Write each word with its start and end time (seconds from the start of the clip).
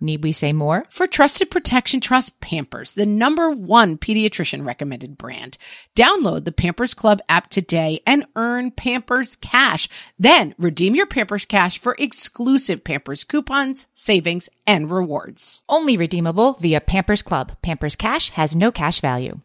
Need 0.00 0.22
we 0.22 0.32
say 0.32 0.52
more? 0.52 0.84
For 0.90 1.06
trusted 1.06 1.50
protection, 1.50 2.00
trust 2.00 2.40
Pampers, 2.40 2.92
the 2.92 3.06
number 3.06 3.50
one 3.50 3.96
pediatrician 3.96 4.66
recommended 4.66 5.16
brand. 5.16 5.56
Download 5.96 6.44
the 6.44 6.52
Pampers 6.52 6.92
Club 6.94 7.20
app 7.28 7.48
today 7.48 8.00
and 8.06 8.26
earn 8.36 8.70
Pampers 8.70 9.36
Cash. 9.36 9.88
Then 10.18 10.54
redeem 10.58 10.94
your 10.94 11.06
Pampers 11.06 11.44
Cash 11.46 11.78
for 11.78 11.96
exclusive 11.98 12.84
Pampers 12.84 13.24
coupons, 13.24 13.86
savings, 13.94 14.48
and 14.66 14.90
rewards. 14.90 15.62
Only 15.68 15.96
redeemable 15.96 16.54
via 16.54 16.80
Pampers 16.80 17.22
Club. 17.22 17.56
Pampers 17.62 17.96
Cash 17.96 18.30
has 18.30 18.54
no 18.54 18.70
cash 18.70 19.00
value. 19.00 19.40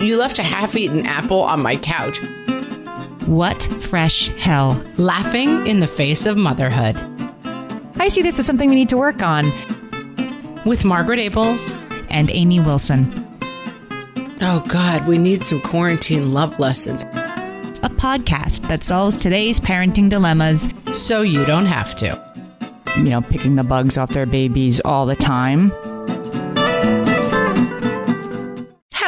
You 0.00 0.16
left 0.16 0.38
a 0.38 0.42
half 0.42 0.76
eaten 0.76 1.06
apple 1.06 1.40
on 1.42 1.60
my 1.60 1.76
couch, 1.76 2.18
What 3.26 3.62
fresh 3.80 4.28
hell? 4.38 4.82
laughing 4.98 5.66
in 5.66 5.80
the 5.80 5.86
face 5.86 6.26
of 6.26 6.36
motherhood. 6.36 6.96
I 8.00 8.08
see 8.08 8.22
this 8.22 8.38
as 8.38 8.46
something 8.46 8.70
we 8.70 8.74
need 8.74 8.88
to 8.88 8.96
work 8.96 9.22
on. 9.22 9.44
With 10.64 10.84
Margaret 10.84 11.18
Ables. 11.18 11.76
And 12.10 12.30
Amy 12.32 12.58
Wilson, 12.58 13.26
Oh, 14.40 14.64
God, 14.66 15.06
we 15.06 15.16
need 15.18 15.44
some 15.44 15.60
quarantine 15.60 16.32
love 16.32 16.58
lessons 16.58 17.04
a 17.82 17.88
podcast 17.88 18.66
that 18.68 18.82
solves 18.84 19.16
today's 19.16 19.60
parenting 19.60 20.10
dilemmas. 20.10 20.68
so 20.92 21.22
you 21.22 21.44
don't 21.46 21.66
have 21.66 21.94
to. 21.96 22.18
You 22.96 23.04
know, 23.04 23.22
picking 23.22 23.54
the 23.54 23.62
bugs 23.62 23.96
off 23.96 24.10
their 24.10 24.26
babies 24.26 24.80
all 24.80 25.06
the 25.06 25.14
time. 25.16 25.72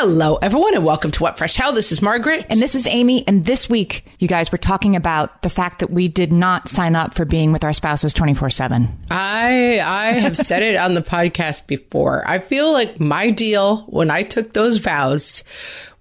Hello, 0.05 0.34
everyone, 0.42 0.75
and 0.75 0.84
welcome 0.84 1.12
to 1.12 1.22
What 1.22 1.39
Fresh 1.39 1.55
Hell. 1.55 1.72
This 1.72 1.92
is 1.92 2.03
Margaret. 2.03 2.45
And 2.50 2.61
this 2.61 2.75
is 2.75 2.89
Amy. 2.89 3.25
And 3.28 3.45
this 3.45 3.70
week, 3.70 4.05
you 4.19 4.27
guys 4.27 4.50
were 4.50 4.58
talking 4.58 4.97
about 4.97 5.42
the 5.42 5.48
fact 5.48 5.78
that 5.78 5.92
we 5.92 6.08
did 6.08 6.33
not 6.33 6.69
sign 6.69 6.97
up 6.97 7.14
for 7.14 7.25
being 7.25 7.53
with 7.53 7.62
our 7.62 7.72
spouses 7.72 8.12
24 8.12 8.50
7. 8.50 8.89
I 9.12 9.78
I 9.80 10.06
have 10.14 10.36
said 10.36 10.64
it 10.64 10.75
on 10.75 10.95
the 10.95 11.03
podcast 11.03 11.69
before. 11.69 12.28
I 12.28 12.41
feel 12.41 12.73
like 12.73 12.98
my 12.98 13.30
deal 13.30 13.83
when 13.83 14.11
I 14.11 14.25
took 14.25 14.55
those 14.55 14.78
vows 14.78 15.45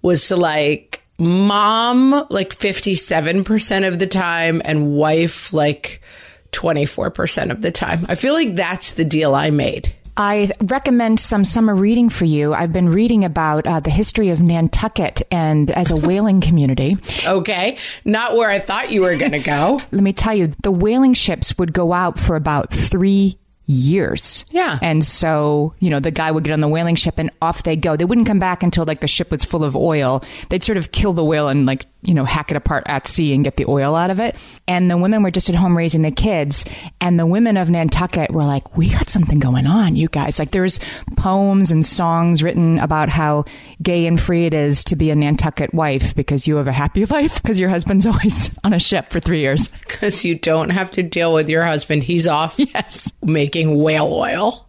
was 0.02 0.26
to 0.26 0.36
like 0.36 1.04
mom 1.20 2.26
like 2.28 2.56
57% 2.56 3.86
of 3.86 4.00
the 4.00 4.08
time 4.08 4.60
and 4.64 4.96
wife 4.96 5.52
like 5.52 6.02
24% 6.50 7.52
of 7.52 7.62
the 7.62 7.70
time. 7.70 8.04
I 8.08 8.16
feel 8.16 8.34
like 8.34 8.56
that's 8.56 8.94
the 8.94 9.04
deal 9.04 9.36
I 9.36 9.50
made. 9.50 9.94
I 10.16 10.50
recommend 10.60 11.20
some 11.20 11.44
summer 11.44 11.74
reading 11.74 12.10
for 12.10 12.24
you. 12.24 12.52
I've 12.52 12.72
been 12.72 12.90
reading 12.90 13.24
about 13.24 13.66
uh, 13.66 13.80
the 13.80 13.90
history 13.90 14.28
of 14.28 14.42
Nantucket 14.42 15.22
and 15.30 15.70
as 15.70 15.90
a 15.90 15.96
whaling 15.96 16.40
community. 16.42 16.98
Okay, 17.26 17.78
not 18.04 18.34
where 18.34 18.50
I 18.50 18.58
thought 18.58 18.90
you 18.90 19.02
were 19.02 19.16
going 19.16 19.32
to 19.32 19.38
go. 19.40 19.80
Let 19.90 20.02
me 20.02 20.12
tell 20.12 20.34
you, 20.34 20.52
the 20.62 20.70
whaling 20.70 21.14
ships 21.14 21.56
would 21.58 21.72
go 21.72 21.92
out 21.92 22.18
for 22.18 22.36
about 22.36 22.70
three 22.70 23.38
years. 23.66 24.44
Yeah. 24.50 24.78
And 24.82 25.04
so, 25.04 25.74
you 25.78 25.88
know, 25.88 26.00
the 26.00 26.10
guy 26.10 26.30
would 26.30 26.44
get 26.44 26.52
on 26.52 26.60
the 26.60 26.68
whaling 26.68 26.96
ship 26.96 27.14
and 27.18 27.30
off 27.40 27.62
they 27.62 27.76
go. 27.76 27.96
They 27.96 28.04
wouldn't 28.04 28.26
come 28.26 28.38
back 28.38 28.62
until 28.62 28.84
like 28.84 29.00
the 29.00 29.08
ship 29.08 29.30
was 29.30 29.44
full 29.44 29.64
of 29.64 29.76
oil. 29.76 30.22
They'd 30.50 30.64
sort 30.64 30.78
of 30.78 30.92
kill 30.92 31.12
the 31.12 31.24
whale 31.24 31.48
and 31.48 31.64
like, 31.64 31.86
you 32.02 32.14
know, 32.14 32.24
hack 32.24 32.50
it 32.50 32.56
apart 32.56 32.82
at 32.86 33.06
sea 33.06 33.32
and 33.32 33.44
get 33.44 33.56
the 33.56 33.64
oil 33.66 33.94
out 33.94 34.10
of 34.10 34.18
it. 34.20 34.34
And 34.66 34.90
the 34.90 34.96
women 34.96 35.22
were 35.22 35.30
just 35.30 35.48
at 35.48 35.54
home 35.54 35.76
raising 35.76 36.02
the 36.02 36.10
kids. 36.10 36.64
And 37.00 37.18
the 37.18 37.26
women 37.26 37.56
of 37.56 37.70
Nantucket 37.70 38.32
were 38.32 38.44
like, 38.44 38.76
we 38.76 38.90
got 38.90 39.08
something 39.08 39.38
going 39.38 39.66
on, 39.66 39.94
you 39.94 40.08
guys. 40.08 40.38
Like 40.38 40.50
there's 40.50 40.80
poems 41.16 41.70
and 41.70 41.86
songs 41.86 42.42
written 42.42 42.78
about 42.80 43.08
how 43.08 43.44
gay 43.82 44.06
and 44.06 44.20
free 44.20 44.46
it 44.46 44.54
is 44.54 44.82
to 44.84 44.96
be 44.96 45.10
a 45.10 45.14
Nantucket 45.16 45.72
wife 45.72 46.14
because 46.16 46.48
you 46.48 46.56
have 46.56 46.68
a 46.68 46.72
happy 46.72 47.04
life 47.06 47.40
because 47.40 47.60
your 47.60 47.68
husband's 47.68 48.06
always 48.08 48.50
on 48.64 48.72
a 48.72 48.80
ship 48.80 49.10
for 49.10 49.20
three 49.20 49.40
years. 49.40 49.68
Because 49.68 50.24
you 50.24 50.34
don't 50.34 50.70
have 50.70 50.90
to 50.92 51.02
deal 51.02 51.32
with 51.32 51.48
your 51.48 51.64
husband. 51.64 52.02
He's 52.02 52.26
off 52.26 52.54
Yes. 52.58 53.12
making 53.22 53.78
whale 53.80 54.12
oil. 54.12 54.66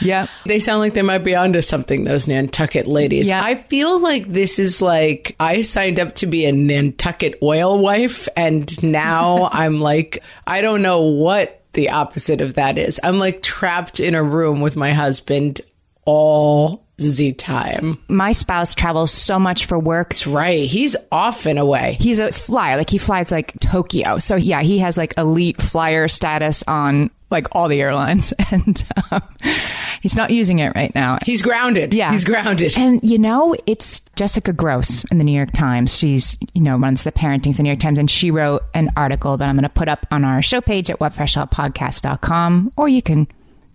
Yeah. 0.00 0.26
They 0.46 0.60
sound 0.60 0.80
like 0.80 0.94
they 0.94 1.02
might 1.02 1.18
be 1.18 1.34
onto 1.34 1.60
something, 1.60 2.04
those 2.04 2.26
Nantucket 2.26 2.86
ladies. 2.86 3.28
Yeah. 3.28 3.42
I 3.42 3.56
feel 3.56 4.00
like 4.00 4.26
this 4.26 4.58
is 4.58 4.80
like 4.80 5.36
I 5.38 5.62
signed 5.62 6.00
up 6.00 6.14
to 6.16 6.26
be 6.26 6.46
a 6.46 6.52
Nantucket 6.52 7.36
oil 7.42 7.78
wife, 7.78 8.28
and 8.36 8.82
now 8.82 9.48
I'm 9.52 9.80
like, 9.80 10.22
I 10.46 10.60
don't 10.60 10.82
know 10.82 11.02
what 11.02 11.62
the 11.72 11.90
opposite 11.90 12.40
of 12.40 12.54
that 12.54 12.78
is. 12.78 12.98
I'm 13.02 13.18
like 13.18 13.42
trapped 13.42 14.00
in 14.00 14.14
a 14.14 14.22
room 14.22 14.60
with 14.60 14.76
my 14.76 14.92
husband 14.92 15.60
all 16.04 16.84
the 17.00 17.32
time. 17.32 17.98
My 18.08 18.32
spouse 18.32 18.74
travels 18.74 19.10
so 19.10 19.38
much 19.38 19.66
for 19.66 19.78
work. 19.78 20.10
That's 20.10 20.26
right. 20.26 20.68
He's 20.68 20.96
off 21.10 21.46
and 21.46 21.58
away. 21.58 21.96
He's 22.00 22.18
a 22.18 22.30
flyer. 22.32 22.76
Like 22.76 22.90
he 22.90 22.98
flies 22.98 23.32
like 23.32 23.58
Tokyo. 23.60 24.18
So 24.18 24.36
yeah, 24.36 24.60
he 24.60 24.78
has 24.78 24.98
like 24.98 25.14
elite 25.16 25.62
flyer 25.62 26.08
status 26.08 26.62
on 26.66 27.10
like 27.30 27.46
all 27.52 27.68
the 27.68 27.80
airlines 27.80 28.32
and 28.50 28.84
um, 29.10 29.22
he's 30.00 30.16
not 30.16 30.30
using 30.30 30.58
it 30.58 30.72
right 30.74 30.94
now. 30.94 31.18
He's 31.24 31.42
grounded. 31.42 31.94
Yeah. 31.94 32.10
He's 32.10 32.24
grounded. 32.24 32.76
And 32.76 33.00
you 33.02 33.18
know, 33.18 33.54
it's 33.66 34.00
Jessica 34.16 34.52
Grose 34.52 35.04
in 35.10 35.18
the 35.18 35.24
New 35.24 35.36
York 35.36 35.52
Times. 35.52 35.96
She's, 35.96 36.36
you 36.54 36.62
know, 36.62 36.76
runs 36.76 37.04
the 37.04 37.12
parenting 37.12 37.52
for 37.52 37.58
the 37.58 37.62
New 37.64 37.70
York 37.70 37.80
Times 37.80 37.98
and 37.98 38.10
she 38.10 38.30
wrote 38.30 38.62
an 38.74 38.90
article 38.96 39.36
that 39.36 39.48
I'm 39.48 39.56
going 39.56 39.62
to 39.62 39.68
put 39.68 39.88
up 39.88 40.06
on 40.10 40.24
our 40.24 40.42
show 40.42 40.60
page 40.60 40.90
at 40.90 40.98
whatfreshhellpodcast.com 40.98 42.72
or 42.76 42.88
you 42.88 43.02
can 43.02 43.28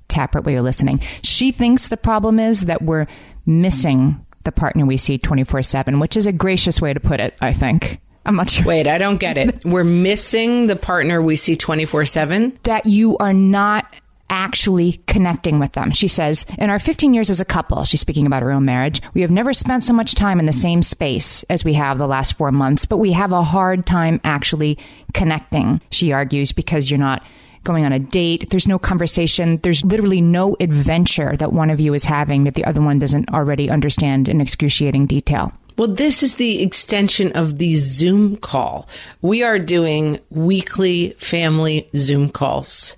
tap 0.07 0.35
it 0.35 0.43
while 0.43 0.53
you're 0.53 0.61
listening. 0.61 0.99
She 1.23 1.51
thinks 1.51 1.87
the 1.87 1.97
problem 1.97 2.39
is 2.39 2.61
that 2.61 2.81
we're 2.81 3.07
missing 3.45 4.25
the 4.43 4.51
partner 4.51 4.85
we 4.85 4.97
see 4.97 5.17
24 5.17 5.63
7, 5.63 5.99
which 5.99 6.15
is 6.15 6.27
a 6.27 6.31
gracious 6.31 6.81
way 6.81 6.93
to 6.93 6.99
put 6.99 7.19
it, 7.19 7.35
I 7.41 7.51
think. 7.51 7.99
I'm 8.25 8.35
not 8.35 8.49
sure. 8.49 8.65
Wait, 8.65 8.87
I 8.87 8.97
don't 8.97 9.19
get 9.19 9.37
it. 9.37 9.63
We're 9.65 9.83
missing 9.83 10.67
the 10.67 10.75
partner 10.75 11.21
we 11.21 11.35
see 11.35 11.55
24 11.55 12.05
7. 12.05 12.59
that 12.63 12.85
you 12.85 13.17
are 13.17 13.33
not 13.33 13.93
actually 14.29 14.99
connecting 15.07 15.59
with 15.59 15.73
them. 15.73 15.91
She 15.91 16.07
says, 16.07 16.45
in 16.57 16.69
our 16.69 16.79
15 16.79 17.13
years 17.13 17.29
as 17.29 17.39
a 17.39 17.45
couple, 17.45 17.83
she's 17.85 18.01
speaking 18.01 18.25
about 18.25 18.41
her 18.41 18.51
own 18.51 18.65
marriage, 18.65 19.01
we 19.13 19.21
have 19.21 19.29
never 19.29 19.53
spent 19.53 19.83
so 19.83 19.93
much 19.93 20.15
time 20.15 20.39
in 20.39 20.47
the 20.47 20.53
same 20.53 20.81
space 20.81 21.43
as 21.43 21.63
we 21.63 21.73
have 21.73 21.99
the 21.99 22.07
last 22.07 22.33
four 22.33 22.51
months, 22.51 22.85
but 22.85 22.97
we 22.97 23.11
have 23.11 23.31
a 23.31 23.43
hard 23.43 23.85
time 23.85 24.19
actually 24.23 24.79
connecting, 25.13 25.79
she 25.91 26.11
argues, 26.11 26.51
because 26.51 26.89
you're 26.89 26.97
not 26.97 27.23
going 27.63 27.85
on 27.85 27.93
a 27.93 27.99
date. 27.99 28.49
There's 28.49 28.67
no 28.67 28.79
conversation. 28.79 29.57
There's 29.57 29.83
literally 29.83 30.21
no 30.21 30.55
adventure 30.59 31.35
that 31.37 31.53
one 31.53 31.69
of 31.69 31.79
you 31.79 31.93
is 31.93 32.05
having 32.05 32.45
that 32.45 32.53
the 32.53 32.65
other 32.65 32.81
one 32.81 32.99
doesn't 32.99 33.29
already 33.29 33.69
understand 33.69 34.29
in 34.29 34.39
excruciating 34.39 35.07
detail. 35.07 35.51
Well, 35.77 35.89
this 35.89 36.23
is 36.23 36.35
the 36.35 36.61
extension 36.61 37.31
of 37.33 37.57
the 37.57 37.75
Zoom 37.75 38.37
call. 38.37 38.87
We 39.21 39.43
are 39.43 39.59
doing 39.59 40.19
weekly 40.29 41.11
family 41.11 41.89
Zoom 41.95 42.29
calls. 42.29 42.95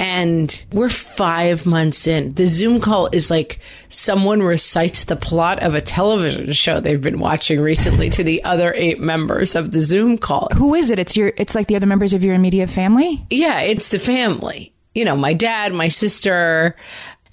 And 0.00 0.64
we're 0.72 0.88
five 0.88 1.66
months 1.66 2.06
in. 2.06 2.34
The 2.34 2.46
Zoom 2.46 2.80
call 2.80 3.08
is 3.12 3.32
like 3.32 3.58
someone 3.88 4.42
recites 4.42 5.04
the 5.04 5.16
plot 5.16 5.62
of 5.62 5.74
a 5.74 5.80
television 5.80 6.52
show 6.52 6.78
they've 6.78 7.00
been 7.00 7.18
watching 7.18 7.60
recently 7.60 8.08
to 8.10 8.22
the 8.22 8.42
other 8.44 8.72
eight 8.76 9.00
members 9.00 9.56
of 9.56 9.72
the 9.72 9.80
Zoom 9.80 10.16
call. 10.16 10.48
Who 10.54 10.74
is 10.74 10.92
it? 10.92 11.00
It's 11.00 11.16
your 11.16 11.32
it's 11.36 11.56
like 11.56 11.66
the 11.66 11.74
other 11.74 11.86
members 11.86 12.14
of 12.14 12.22
your 12.22 12.34
immediate 12.34 12.70
family? 12.70 13.24
Yeah, 13.28 13.60
it's 13.62 13.88
the 13.88 13.98
family. 13.98 14.72
You 14.94 15.04
know, 15.04 15.16
my 15.16 15.34
dad, 15.34 15.74
my 15.74 15.88
sister. 15.88 16.76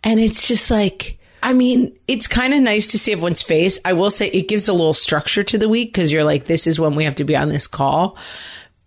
And 0.03 0.19
it's 0.19 0.47
just 0.47 0.71
like, 0.71 1.19
I 1.45 1.53
mean, 1.53 1.95
it's 2.07 2.25
kind 2.25 2.55
of 2.55 2.61
nice 2.61 2.87
to 2.87 2.99
see 2.99 3.11
everyone's 3.11 3.43
face. 3.43 3.77
I 3.85 3.93
will 3.93 4.09
say 4.09 4.29
it 4.29 4.47
gives 4.47 4.67
a 4.67 4.73
little 4.73 4.95
structure 4.95 5.43
to 5.43 5.59
the 5.59 5.69
week 5.69 5.89
because 5.89 6.11
you're 6.11 6.23
like, 6.23 6.45
this 6.45 6.65
is 6.65 6.79
when 6.79 6.95
we 6.95 7.03
have 7.03 7.15
to 7.15 7.23
be 7.23 7.35
on 7.35 7.49
this 7.49 7.67
call. 7.67 8.17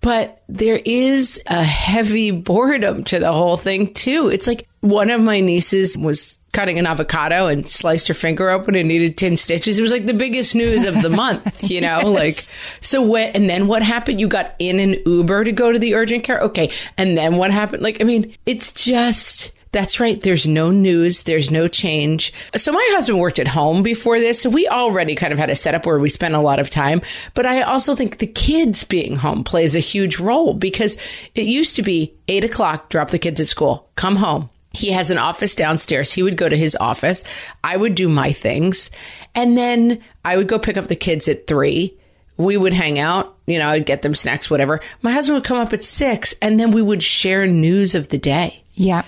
But 0.01 0.43
there 0.49 0.81
is 0.85 1.41
a 1.47 1.63
heavy 1.63 2.31
boredom 2.33 3.05
to 3.05 3.21
the 3.21 3.33
whole 3.33 3.57
thing 3.57 3.95
too. 3.95 4.29
It's 4.29 4.49
like 4.49 4.67
one 4.81 5.09
of 5.09 5.21
my 5.21 5.39
nieces 5.39 5.97
was 5.97 6.41
cutting 6.51 6.81
an 6.81 6.87
avocado 6.87 7.47
and 7.47 7.69
sliced 7.69 8.09
her 8.09 8.15
finger 8.15 8.51
open 8.51 8.75
and 8.75 8.89
needed 8.89 9.17
10 9.17 9.37
stitches. 9.37 9.79
It 9.79 9.83
was 9.83 9.93
like 9.93 10.07
the 10.07 10.15
biggest 10.15 10.57
news 10.57 10.85
of 10.85 11.01
the 11.01 11.11
month, 11.11 11.71
you 11.71 11.81
know? 11.81 12.01
yes. 12.01 12.49
Like, 12.49 12.57
so 12.81 13.03
what, 13.03 13.37
and 13.37 13.49
then 13.49 13.69
what 13.69 13.83
happened? 13.83 14.19
You 14.19 14.27
got 14.27 14.57
in 14.59 14.81
an 14.81 14.97
Uber 15.07 15.45
to 15.45 15.53
go 15.53 15.71
to 15.71 15.79
the 15.79 15.95
urgent 15.95 16.25
care? 16.25 16.41
Okay. 16.41 16.73
And 16.97 17.17
then 17.17 17.37
what 17.37 17.53
happened? 17.53 17.85
Like, 17.85 18.01
I 18.01 18.05
mean, 18.05 18.35
it's 18.47 18.73
just, 18.73 19.53
that's 19.73 20.01
right. 20.01 20.21
There's 20.21 20.49
no 20.49 20.71
news. 20.71 21.25
There's 21.25 21.51
no 21.51 21.69
change. 21.69 22.33
So 22.55 22.73
my 22.73 22.89
husband 22.93 23.21
worked 23.21 23.39
at 23.39 23.49
home 23.49 23.83
before 23.83 24.19
this. 24.19 24.41
So 24.41 24.51
we 24.51 24.67
already 24.69 25.15
kind 25.15 25.33
of 25.33 25.39
had 25.39 25.51
a 25.51 25.57
setup 25.57 25.87
where 25.87 25.99
we 25.99 26.09
spent 26.09 26.35
a 26.35 26.41
lot 26.41 26.59
of 26.59 26.71
time. 26.71 27.03
But 27.35 27.47
I 27.47 27.63
also 27.63 27.95
think 27.95 28.19
the 28.19 28.27
kids 28.27 28.85
being 28.85 29.17
home 29.17 29.45
plays 29.45 29.77
a 29.77 29.81
huge 29.81 30.19
role 30.19 30.55
because 30.55 30.97
it 31.35 31.47
used 31.47 31.77
to 31.77 31.83
be 31.83 32.15
eight 32.29 32.45
o'clock, 32.45 32.89
drop 32.89 33.11
the 33.11 33.19
kids 33.19 33.41
at 33.41 33.47
school, 33.47 33.89
come 33.95 34.17
home. 34.17 34.49
He 34.73 34.93
has 34.93 35.11
an 35.11 35.19
office 35.19 35.55
downstairs. 35.55 36.13
He 36.13 36.23
would 36.23 36.37
go 36.37 36.49
to 36.49 36.57
his 36.57 36.77
office. 36.77 37.25
I 37.65 37.77
would 37.77 37.95
do 37.95 38.09
my 38.09 38.33
things. 38.33 38.91
And 39.35 39.57
then 39.57 40.01
I 40.25 40.37
would 40.37 40.49
go 40.49 40.59
pick 40.59 40.77
up 40.77 40.89
the 40.89 40.97
kids 40.97 41.27
at 41.27 41.47
three. 41.47 41.97
We 42.39 42.57
would 42.57 42.73
hang 42.73 42.99
out, 42.99 43.37
you 43.47 43.59
know, 43.59 43.69
I'd 43.69 43.85
get 43.85 44.03
them 44.03 44.15
snacks, 44.15 44.49
whatever. 44.49 44.81
My 45.03 45.11
husband 45.11 45.35
would 45.35 45.45
come 45.45 45.59
up 45.59 45.73
at 45.73 45.85
six 45.85 46.35
and 46.41 46.59
then 46.59 46.71
we 46.71 46.81
would 46.81 47.03
share 47.03 47.47
news 47.47 47.95
of 47.95 48.09
the 48.09 48.19
day. 48.19 48.63
Yeah. 48.75 49.03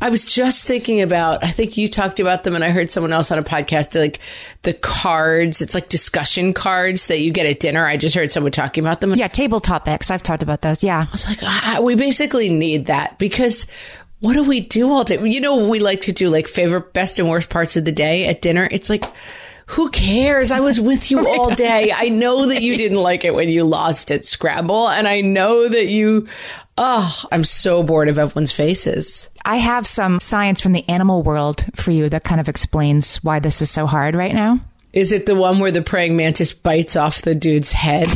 I 0.00 0.10
was 0.10 0.26
just 0.26 0.66
thinking 0.66 1.00
about, 1.00 1.42
I 1.42 1.50
think 1.50 1.76
you 1.76 1.88
talked 1.88 2.20
about 2.20 2.44
them 2.44 2.54
and 2.54 2.62
I 2.62 2.70
heard 2.70 2.90
someone 2.90 3.12
else 3.12 3.32
on 3.32 3.38
a 3.38 3.42
podcast, 3.42 3.98
like 3.98 4.20
the 4.62 4.74
cards. 4.74 5.62
It's 5.62 5.74
like 5.74 5.88
discussion 5.88 6.52
cards 6.52 7.06
that 7.08 7.18
you 7.18 7.32
get 7.32 7.46
at 7.46 7.60
dinner. 7.60 7.84
I 7.84 7.96
just 7.96 8.14
heard 8.14 8.30
someone 8.30 8.52
talking 8.52 8.84
about 8.84 9.00
them. 9.00 9.14
Yeah, 9.14 9.28
table 9.28 9.60
topics. 9.60 10.10
I've 10.10 10.22
talked 10.22 10.42
about 10.42 10.62
those. 10.62 10.84
Yeah. 10.84 11.06
I 11.08 11.12
was 11.12 11.26
like, 11.26 11.42
ah, 11.42 11.80
we 11.82 11.94
basically 11.94 12.50
need 12.50 12.86
that 12.86 13.18
because 13.18 13.66
what 14.20 14.34
do 14.34 14.44
we 14.44 14.60
do 14.60 14.90
all 14.92 15.02
day? 15.02 15.20
You 15.26 15.40
know, 15.40 15.68
we 15.68 15.80
like 15.80 16.02
to 16.02 16.12
do 16.12 16.28
like 16.28 16.46
favorite, 16.46 16.92
best 16.92 17.18
and 17.18 17.28
worst 17.28 17.48
parts 17.48 17.76
of 17.76 17.84
the 17.84 17.92
day 17.92 18.26
at 18.26 18.42
dinner. 18.42 18.68
It's 18.70 18.90
like, 18.90 19.04
who 19.66 19.90
cares? 19.90 20.52
I 20.52 20.60
was 20.60 20.80
with 20.80 21.10
you 21.10 21.20
oh 21.28 21.38
all 21.38 21.54
day. 21.54 21.92
I 21.94 22.08
know 22.08 22.46
that 22.46 22.62
you 22.62 22.76
didn't 22.76 23.02
like 23.02 23.24
it 23.24 23.34
when 23.34 23.48
you 23.48 23.64
lost 23.64 24.10
at 24.10 24.24
Scrabble. 24.24 24.88
And 24.88 25.06
I 25.08 25.20
know 25.20 25.68
that 25.68 25.88
you, 25.88 26.28
oh, 26.78 27.24
I'm 27.32 27.44
so 27.44 27.82
bored 27.82 28.08
of 28.08 28.18
everyone's 28.18 28.52
faces. 28.52 29.28
I 29.44 29.56
have 29.56 29.86
some 29.86 30.20
science 30.20 30.60
from 30.60 30.72
the 30.72 30.88
animal 30.88 31.22
world 31.22 31.66
for 31.74 31.90
you 31.90 32.08
that 32.08 32.24
kind 32.24 32.40
of 32.40 32.48
explains 32.48 33.16
why 33.22 33.40
this 33.40 33.60
is 33.60 33.70
so 33.70 33.86
hard 33.86 34.14
right 34.14 34.34
now. 34.34 34.60
Is 34.92 35.12
it 35.12 35.26
the 35.26 35.34
one 35.34 35.58
where 35.58 35.70
the 35.70 35.82
praying 35.82 36.16
mantis 36.16 36.54
bites 36.54 36.96
off 36.96 37.22
the 37.22 37.34
dude's 37.34 37.72
head? 37.72 38.08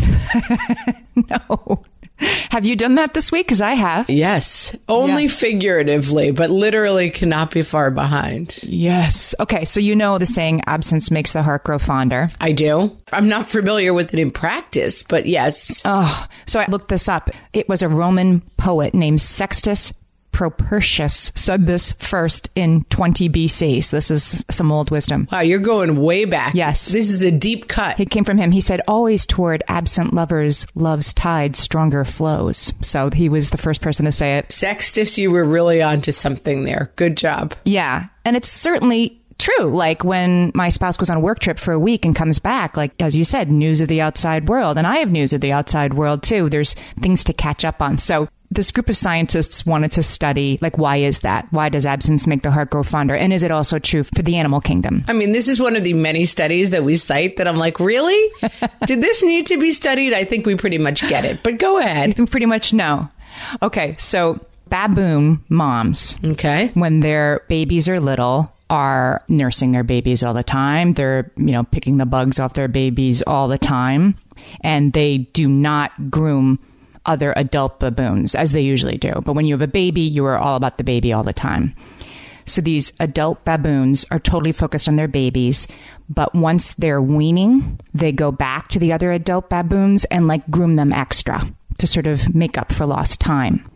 no. 1.15 1.85
Have 2.51 2.67
you 2.67 2.77
done 2.77 2.97
that 2.97 3.15
this 3.15 3.33
week? 3.33 3.47
Because 3.47 3.61
I 3.61 3.73
have. 3.73 4.11
Yes. 4.11 4.77
Only 4.89 5.25
yes. 5.25 5.41
figuratively, 5.41 6.31
but 6.31 6.51
literally 6.51 7.11
cannot 7.11 7.51
be 7.51 7.63
far 7.63 7.91
behind. 7.91 8.59
Yes. 8.63 9.35
Okay. 9.41 9.65
So 9.65 9.81
you 9.81 9.97
know 9.97 10.19
the 10.19 10.27
saying, 10.27 10.63
absence 10.67 11.11
makes 11.11 11.33
the 11.33 11.43
heart 11.43 11.65
grow 11.65 11.79
fonder. 11.79 12.29
I 12.41 12.53
do. 12.53 12.97
I'm 13.13 13.29
not 13.29 13.51
familiar 13.51 13.95
with 13.95 14.13
it 14.13 14.21
in 14.21 14.31
practice, 14.31 15.03
but 15.03 15.27
yes. 15.27 15.83
Oh, 15.85 16.27
so 16.47 16.61
I 16.61 16.67
looked 16.67 16.89
this 16.89 17.09
up. 17.09 17.31
It 17.53 17.69
was 17.69 17.83
a 17.83 17.89
Roman 17.89 18.41
poet 18.57 18.95
named 18.95 19.21
Sextus 19.21 19.93
Propertius 20.33 21.33
said 21.35 21.67
this 21.67 21.93
first 21.95 22.51
in 22.55 22.85
20 22.85 23.29
BC. 23.29 23.85
So 23.85 23.97
this 23.97 24.11
is 24.11 24.45
some 24.51 24.73
old 24.73 24.91
wisdom. 24.91 25.29
Wow, 25.31 25.41
you're 25.41 25.59
going 25.59 26.01
way 26.01 26.25
back. 26.25 26.55
Yes. 26.55 26.89
This 26.89 27.11
is 27.11 27.23
a 27.23 27.31
deep 27.31 27.69
cut. 27.69 27.99
It 28.01 28.11
came 28.11 28.25
from 28.25 28.39
him. 28.39 28.51
He 28.51 28.61
said, 28.61 28.81
always 28.89 29.27
toward 29.27 29.63
absent 29.69 30.15
lovers, 30.15 30.67
love's 30.75 31.13
tide 31.13 31.57
stronger 31.57 32.05
flows. 32.05 32.73
So 32.81 33.11
he 33.11 33.29
was 33.29 33.51
the 33.51 33.59
first 33.59 33.81
person 33.81 34.07
to 34.07 34.13
say 34.13 34.39
it. 34.39 34.53
Sextus, 34.53 35.19
you 35.19 35.31
were 35.31 35.45
really 35.45 35.83
onto 35.83 36.13
something 36.13 36.65
there. 36.65 36.93
Good 36.97 37.17
job. 37.17 37.55
Yeah. 37.65 38.07
And 38.25 38.37
it's 38.37 38.49
certainly 38.49 39.21
true. 39.39 39.71
Like 39.71 40.05
when 40.05 40.53
my 40.55 40.69
spouse 40.69 40.97
goes 40.97 41.11
on 41.11 41.17
a 41.17 41.21
work 41.21 41.39
trip 41.39 41.59
for 41.59 41.73
a 41.73 41.79
week 41.79 42.05
and 42.05 42.15
comes 42.15 42.39
back, 42.39 42.77
like 42.77 42.93
as 43.01 43.17
you 43.17 43.25
said, 43.25 43.51
news 43.51 43.81
of 43.81 43.89
the 43.89 44.01
outside 44.01 44.49
world. 44.49 44.79
And 44.79 44.87
I 44.87 44.99
have 44.99 45.11
news 45.11 45.33
of 45.33 45.41
the 45.41 45.53
outside 45.53 45.95
world 45.95 46.23
too. 46.23 46.49
There's 46.49 46.75
things 47.01 47.25
to 47.25 47.33
catch 47.33 47.65
up 47.65 47.83
on. 47.83 47.99
So 47.99 48.29
this 48.51 48.71
group 48.71 48.89
of 48.89 48.97
scientists 48.97 49.65
wanted 49.65 49.93
to 49.93 50.03
study 50.03 50.59
like 50.61 50.77
why 50.77 50.97
is 50.97 51.21
that? 51.21 51.47
Why 51.51 51.69
does 51.69 51.87
absence 51.87 52.27
make 52.27 52.43
the 52.43 52.51
heart 52.51 52.71
grow 52.71 52.83
fonder? 52.83 53.15
And 53.15 53.33
is 53.33 53.43
it 53.43 53.51
also 53.51 53.79
true 53.79 54.03
for 54.03 54.23
the 54.23 54.37
animal 54.37 54.61
kingdom? 54.61 55.05
I 55.09 55.13
mean 55.13 55.33
this 55.33 55.49
is 55.49 55.61
one 55.61 55.77
of 55.77 55.85
the 55.85 55.95
many 55.95 56.25
studies 56.25 56.71
that 56.71 56.85
we 56.85 56.97
cite 56.97 57.37
that 57.37 57.47
i'm 57.47 57.57
like 57.57 57.79
really? 57.79 58.31
Did 58.87 59.01
this 59.01 59.23
need 59.23 59.47
to 59.47 59.59
be 59.59 59.71
studied? 59.71 60.13
I 60.13 60.25
think 60.25 60.47
we 60.47 60.57
pretty 60.57 60.79
much 60.79 61.09
get 61.09 61.25
it 61.25 61.43
but 61.43 61.59
go 61.59 61.79
ahead. 61.79 62.19
We 62.19 62.27
pretty 62.27 62.47
much 62.47 62.73
know. 62.73 63.09
Okay 63.63 63.95
so 63.99 64.41
baboon 64.69 65.43
moms 65.49 66.19
okay. 66.25 66.71
when 66.75 67.01
their 67.01 67.45
babies 67.49 67.89
are 67.89 68.01
little 68.01 68.53
are 68.69 69.25
nursing 69.29 69.73
their 69.73 69.83
babies 69.83 70.23
all 70.23 70.33
the 70.33 70.45
time. 70.45 70.95
They're 70.95 71.31
you 71.37 71.53
know 71.53 71.65
picking 71.65 71.99
the 71.99 72.07
bugs 72.07 72.41
off 72.41 72.55
their 72.55 72.69
babies 72.69 73.23
all 73.23 73.49
the 73.49 73.59
time. 73.59 74.15
And 74.63 74.93
they 74.93 75.19
do 75.19 75.49
not 75.49 76.11
groom 76.11 76.59
other 77.07 77.33
adult 77.37 77.81
baboons, 77.81 78.35
as 78.35 78.53
they 78.53 78.61
usually 78.61 78.99
do. 78.99 79.13
But 79.25 79.33
when 79.33 79.47
you 79.47 79.55
have 79.55 79.63
a 79.63 79.69
baby, 79.69 80.03
you 80.03 80.25
are 80.27 80.39
all 80.39 80.57
about 80.57 80.79
the 80.79 80.85
baby 80.85 81.13
all 81.13 81.23
the 81.23 81.33
time. 81.33 81.75
So 82.47 82.61
these 82.61 82.93
adult 82.99 83.45
baboons 83.45 84.05
are 84.11 84.19
totally 84.19 84.53
focused 84.53 84.89
on 84.89 84.97
their 84.97 85.09
babies. 85.09 85.69
But 86.09 86.35
once 86.35 86.75
they're 86.75 87.01
weaning, 87.01 87.79
they 87.95 88.13
go 88.13 88.33
back 88.33 88.69
to 88.69 88.79
the 88.79 88.93
other 88.93 89.13
adult 89.13 89.49
baboons 89.49 90.05
and 90.07 90.27
like 90.27 90.49
groom 90.51 90.77
them 90.77 90.93
extra 90.93 91.43
to 91.79 91.87
sort 91.87 92.07
of 92.07 92.35
make 92.35 92.59
up 92.59 92.73
for 92.73 92.87
lost 92.87 93.21
time. 93.21 93.71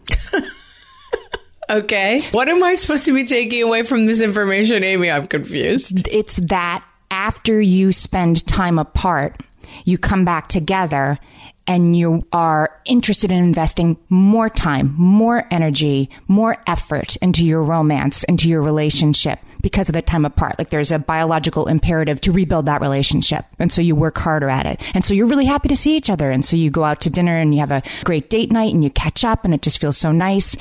okay. 1.70 2.22
What 2.32 2.48
am 2.48 2.62
I 2.62 2.74
supposed 2.74 3.04
to 3.04 3.14
be 3.14 3.24
taking 3.24 3.62
away 3.62 3.82
from 3.82 4.06
this 4.06 4.20
information, 4.20 4.82
Amy? 4.82 5.10
I'm 5.10 5.26
confused. 5.28 6.08
It's 6.10 6.36
that 6.36 6.84
after 7.10 7.60
you 7.60 7.92
spend 7.92 8.44
time 8.46 8.78
apart, 8.78 9.40
you 9.84 9.98
come 9.98 10.24
back 10.24 10.48
together 10.48 11.18
and 11.66 11.96
you 11.96 12.26
are 12.32 12.78
interested 12.84 13.32
in 13.32 13.38
investing 13.38 13.96
more 14.08 14.50
time, 14.50 14.94
more 14.96 15.46
energy, 15.50 16.10
more 16.28 16.62
effort 16.66 17.16
into 17.16 17.44
your 17.44 17.62
romance, 17.62 18.24
into 18.24 18.48
your 18.48 18.62
relationship 18.62 19.38
because 19.62 19.88
of 19.88 19.94
the 19.94 20.02
time 20.02 20.26
apart. 20.26 20.58
Like 20.58 20.68
there's 20.68 20.92
a 20.92 20.98
biological 20.98 21.68
imperative 21.68 22.20
to 22.20 22.32
rebuild 22.32 22.66
that 22.66 22.82
relationship. 22.82 23.46
And 23.58 23.72
so 23.72 23.80
you 23.80 23.96
work 23.96 24.18
harder 24.18 24.50
at 24.50 24.66
it. 24.66 24.82
And 24.94 25.02
so 25.02 25.14
you're 25.14 25.26
really 25.26 25.46
happy 25.46 25.68
to 25.68 25.76
see 25.76 25.96
each 25.96 26.10
other. 26.10 26.30
And 26.30 26.44
so 26.44 26.54
you 26.54 26.70
go 26.70 26.84
out 26.84 27.00
to 27.00 27.10
dinner 27.10 27.38
and 27.38 27.54
you 27.54 27.60
have 27.60 27.72
a 27.72 27.82
great 28.04 28.28
date 28.28 28.52
night 28.52 28.74
and 28.74 28.84
you 28.84 28.90
catch 28.90 29.24
up 29.24 29.46
and 29.46 29.54
it 29.54 29.62
just 29.62 29.80
feels 29.80 29.96
so 29.96 30.12
nice. 30.12 30.54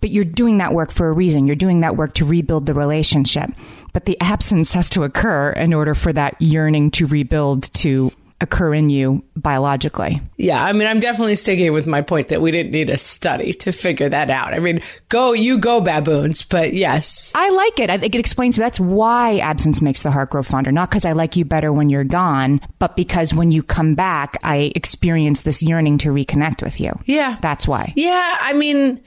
But 0.00 0.08
you're 0.08 0.24
doing 0.24 0.56
that 0.58 0.72
work 0.72 0.90
for 0.90 1.08
a 1.08 1.12
reason. 1.12 1.46
You're 1.46 1.54
doing 1.54 1.80
that 1.80 1.96
work 1.96 2.14
to 2.14 2.24
rebuild 2.24 2.64
the 2.64 2.72
relationship. 2.72 3.50
But 3.92 4.06
the 4.06 4.18
absence 4.22 4.72
has 4.72 4.88
to 4.90 5.04
occur 5.04 5.50
in 5.50 5.74
order 5.74 5.94
for 5.94 6.14
that 6.14 6.40
yearning 6.40 6.92
to 6.92 7.06
rebuild 7.06 7.70
to 7.74 8.10
occur 8.40 8.74
in 8.74 8.90
you 8.90 9.24
biologically. 9.34 10.20
Yeah, 10.36 10.62
I 10.62 10.72
mean, 10.72 10.86
I'm 10.86 11.00
definitely 11.00 11.36
sticking 11.36 11.72
with 11.72 11.86
my 11.86 12.02
point 12.02 12.28
that 12.28 12.40
we 12.40 12.50
didn't 12.50 12.72
need 12.72 12.90
a 12.90 12.98
study 12.98 13.52
to 13.54 13.72
figure 13.72 14.08
that 14.08 14.28
out. 14.28 14.52
I 14.52 14.58
mean, 14.58 14.80
go, 15.08 15.32
you 15.32 15.58
go, 15.58 15.80
baboons, 15.80 16.42
but 16.42 16.74
yes. 16.74 17.32
I 17.34 17.48
like 17.50 17.80
it. 17.80 17.88
I 17.88 17.98
think 17.98 18.14
it 18.14 18.18
explains 18.18 18.56
that's 18.56 18.80
why 18.80 19.38
absence 19.38 19.80
makes 19.80 20.02
the 20.02 20.10
heart 20.10 20.30
grow 20.30 20.42
fonder. 20.42 20.70
Not 20.70 20.90
because 20.90 21.06
I 21.06 21.12
like 21.12 21.36
you 21.36 21.44
better 21.44 21.72
when 21.72 21.88
you're 21.88 22.04
gone, 22.04 22.60
but 22.78 22.96
because 22.96 23.32
when 23.32 23.50
you 23.50 23.62
come 23.62 23.94
back, 23.94 24.36
I 24.42 24.72
experience 24.74 25.42
this 25.42 25.62
yearning 25.62 25.98
to 25.98 26.10
reconnect 26.10 26.62
with 26.62 26.80
you. 26.80 26.92
Yeah. 27.04 27.38
That's 27.40 27.66
why. 27.66 27.92
Yeah, 27.96 28.36
I 28.40 28.52
mean, 28.52 29.00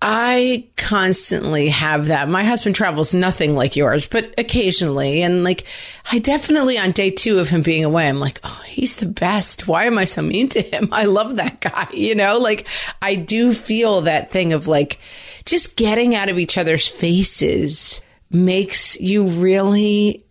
I 0.00 0.68
constantly 0.76 1.68
have 1.68 2.06
that. 2.06 2.28
My 2.28 2.44
husband 2.44 2.76
travels 2.76 3.14
nothing 3.14 3.56
like 3.56 3.74
yours, 3.74 4.06
but 4.06 4.32
occasionally. 4.38 5.22
And 5.22 5.42
like, 5.42 5.64
I 6.12 6.20
definitely 6.20 6.78
on 6.78 6.92
day 6.92 7.10
two 7.10 7.40
of 7.40 7.48
him 7.48 7.62
being 7.62 7.84
away, 7.84 8.08
I'm 8.08 8.20
like, 8.20 8.38
oh, 8.44 8.62
he's 8.64 8.96
the 8.96 9.06
best. 9.06 9.66
Why 9.66 9.86
am 9.86 9.98
I 9.98 10.04
so 10.04 10.22
mean 10.22 10.48
to 10.50 10.62
him? 10.62 10.88
I 10.92 11.04
love 11.04 11.36
that 11.36 11.60
guy. 11.60 11.88
You 11.92 12.14
know, 12.14 12.38
like 12.38 12.68
I 13.02 13.16
do 13.16 13.52
feel 13.52 14.02
that 14.02 14.30
thing 14.30 14.52
of 14.52 14.68
like 14.68 15.00
just 15.44 15.76
getting 15.76 16.14
out 16.14 16.28
of 16.28 16.38
each 16.38 16.58
other's 16.58 16.86
faces 16.86 18.00
makes 18.30 19.00
you 19.00 19.26
really 19.26 20.24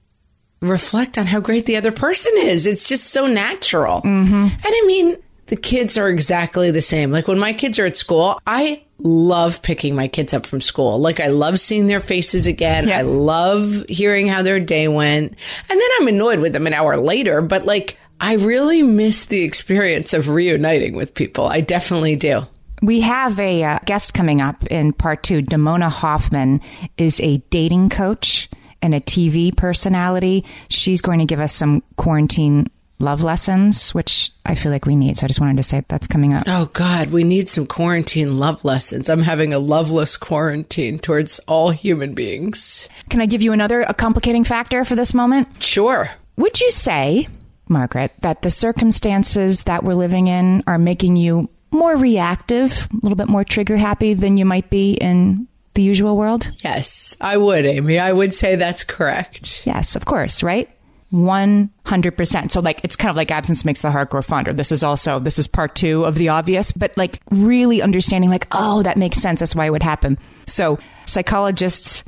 reflect 0.61 1.17
on 1.17 1.25
how 1.25 1.41
great 1.41 1.65
the 1.65 1.75
other 1.75 1.91
person 1.91 2.31
is. 2.37 2.65
It's 2.65 2.87
just 2.87 3.07
so 3.07 3.27
natural. 3.27 4.01
Mm-hmm. 4.01 4.33
And 4.33 4.65
I 4.65 4.83
mean, 4.87 5.17
the 5.47 5.57
kids 5.57 5.97
are 5.97 6.09
exactly 6.09 6.71
the 6.71 6.81
same. 6.81 7.11
Like 7.11 7.27
when 7.27 7.39
my 7.39 7.53
kids 7.53 7.79
are 7.79 7.85
at 7.85 7.97
school, 7.97 8.39
I 8.47 8.83
love 9.07 9.61
picking 9.61 9.95
my 9.95 10.07
kids 10.07 10.33
up 10.33 10.45
from 10.45 10.61
school. 10.61 10.99
Like 10.99 11.19
I 11.19 11.27
love 11.27 11.59
seeing 11.59 11.87
their 11.87 11.99
faces 11.99 12.47
again. 12.47 12.87
Yeah. 12.87 12.99
I 12.99 13.01
love 13.01 13.85
hearing 13.87 14.27
how 14.27 14.41
their 14.41 14.59
day 14.59 14.87
went. 14.87 15.33
And 15.69 15.81
then 15.81 15.89
I'm 15.99 16.07
annoyed 16.07 16.39
with 16.39 16.53
them 16.53 16.67
an 16.67 16.73
hour 16.73 16.97
later, 16.97 17.41
but 17.41 17.65
like 17.65 17.97
I 18.19 18.35
really 18.35 18.83
miss 18.83 19.25
the 19.25 19.43
experience 19.43 20.13
of 20.13 20.29
reuniting 20.29 20.95
with 20.95 21.13
people. 21.13 21.45
I 21.45 21.61
definitely 21.61 22.15
do. 22.15 22.45
We 22.81 22.99
have 23.01 23.39
a 23.39 23.63
uh, 23.63 23.79
guest 23.85 24.13
coming 24.13 24.41
up 24.41 24.65
in 24.67 24.93
part 24.93 25.23
two. 25.23 25.41
Damona 25.41 25.89
Hoffman 25.89 26.61
is 26.97 27.19
a 27.21 27.37
dating 27.49 27.89
coach 27.89 28.49
and 28.81 28.93
a 28.93 29.01
TV 29.01 29.55
personality. 29.55 30.45
She's 30.69 31.01
going 31.01 31.19
to 31.19 31.25
give 31.25 31.39
us 31.39 31.53
some 31.53 31.81
quarantine 31.95 32.67
love 32.99 33.21
lessons, 33.21 33.93
which 33.93 34.31
I 34.45 34.55
feel 34.55 34.71
like 34.71 34.85
we 34.85 34.95
need. 34.95 35.17
So 35.17 35.25
I 35.25 35.27
just 35.27 35.39
wanted 35.39 35.57
to 35.57 35.63
say 35.63 35.83
that's 35.87 36.07
coming 36.07 36.33
up. 36.33 36.43
Oh 36.47 36.69
God, 36.73 37.11
we 37.11 37.23
need 37.23 37.49
some 37.49 37.67
quarantine 37.67 38.39
love 38.39 38.65
lessons. 38.65 39.09
I'm 39.09 39.21
having 39.21 39.53
a 39.53 39.59
loveless 39.59 40.17
quarantine 40.17 40.99
towards 40.99 41.39
all 41.47 41.71
human 41.71 42.13
beings. 42.13 42.89
Can 43.09 43.21
I 43.21 43.25
give 43.25 43.41
you 43.41 43.53
another 43.53 43.81
a 43.81 43.93
complicating 43.93 44.43
factor 44.43 44.83
for 44.83 44.95
this 44.95 45.13
moment? 45.13 45.63
Sure. 45.63 46.09
Would 46.37 46.59
you 46.61 46.69
say, 46.71 47.27
Margaret, 47.67 48.13
that 48.21 48.41
the 48.41 48.51
circumstances 48.51 49.63
that 49.63 49.83
we're 49.83 49.95
living 49.95 50.27
in 50.27 50.63
are 50.67 50.77
making 50.77 51.15
you 51.15 51.49
more 51.71 51.95
reactive, 51.95 52.87
a 52.91 52.95
little 53.03 53.15
bit 53.15 53.27
more 53.27 53.43
trigger 53.43 53.77
happy 53.77 54.13
than 54.13 54.37
you 54.37 54.45
might 54.45 54.69
be 54.69 54.93
in 54.93 55.47
the 55.73 55.81
usual 55.81 56.17
world? 56.17 56.49
Yes, 56.63 57.15
I 57.21 57.37
would, 57.37 57.65
Amy. 57.65 57.99
I 57.99 58.11
would 58.11 58.33
say 58.33 58.55
that's 58.55 58.83
correct. 58.83 59.65
Yes, 59.65 59.95
of 59.95 60.05
course, 60.05 60.41
right? 60.41 60.69
100%. 61.13 62.51
So 62.51 62.59
like, 62.59 62.81
it's 62.83 62.95
kind 62.95 63.09
of 63.09 63.15
like 63.15 63.31
absence 63.31 63.63
makes 63.63 63.81
the 63.81 63.91
heart 63.91 64.09
grow 64.09 64.21
fonder. 64.21 64.53
This 64.53 64.71
is 64.71 64.83
also, 64.83 65.19
this 65.19 65.39
is 65.39 65.47
part 65.47 65.75
two 65.75 66.03
of 66.05 66.15
the 66.15 66.29
obvious, 66.29 66.71
but 66.71 66.95
like 66.97 67.21
really 67.31 67.81
understanding 67.81 68.29
like, 68.29 68.47
oh, 68.51 68.83
that 68.83 68.97
makes 68.97 69.17
sense. 69.17 69.39
That's 69.39 69.55
why 69.55 69.65
it 69.65 69.71
would 69.71 69.83
happen. 69.83 70.17
So 70.45 70.79
psychologists, 71.05 72.03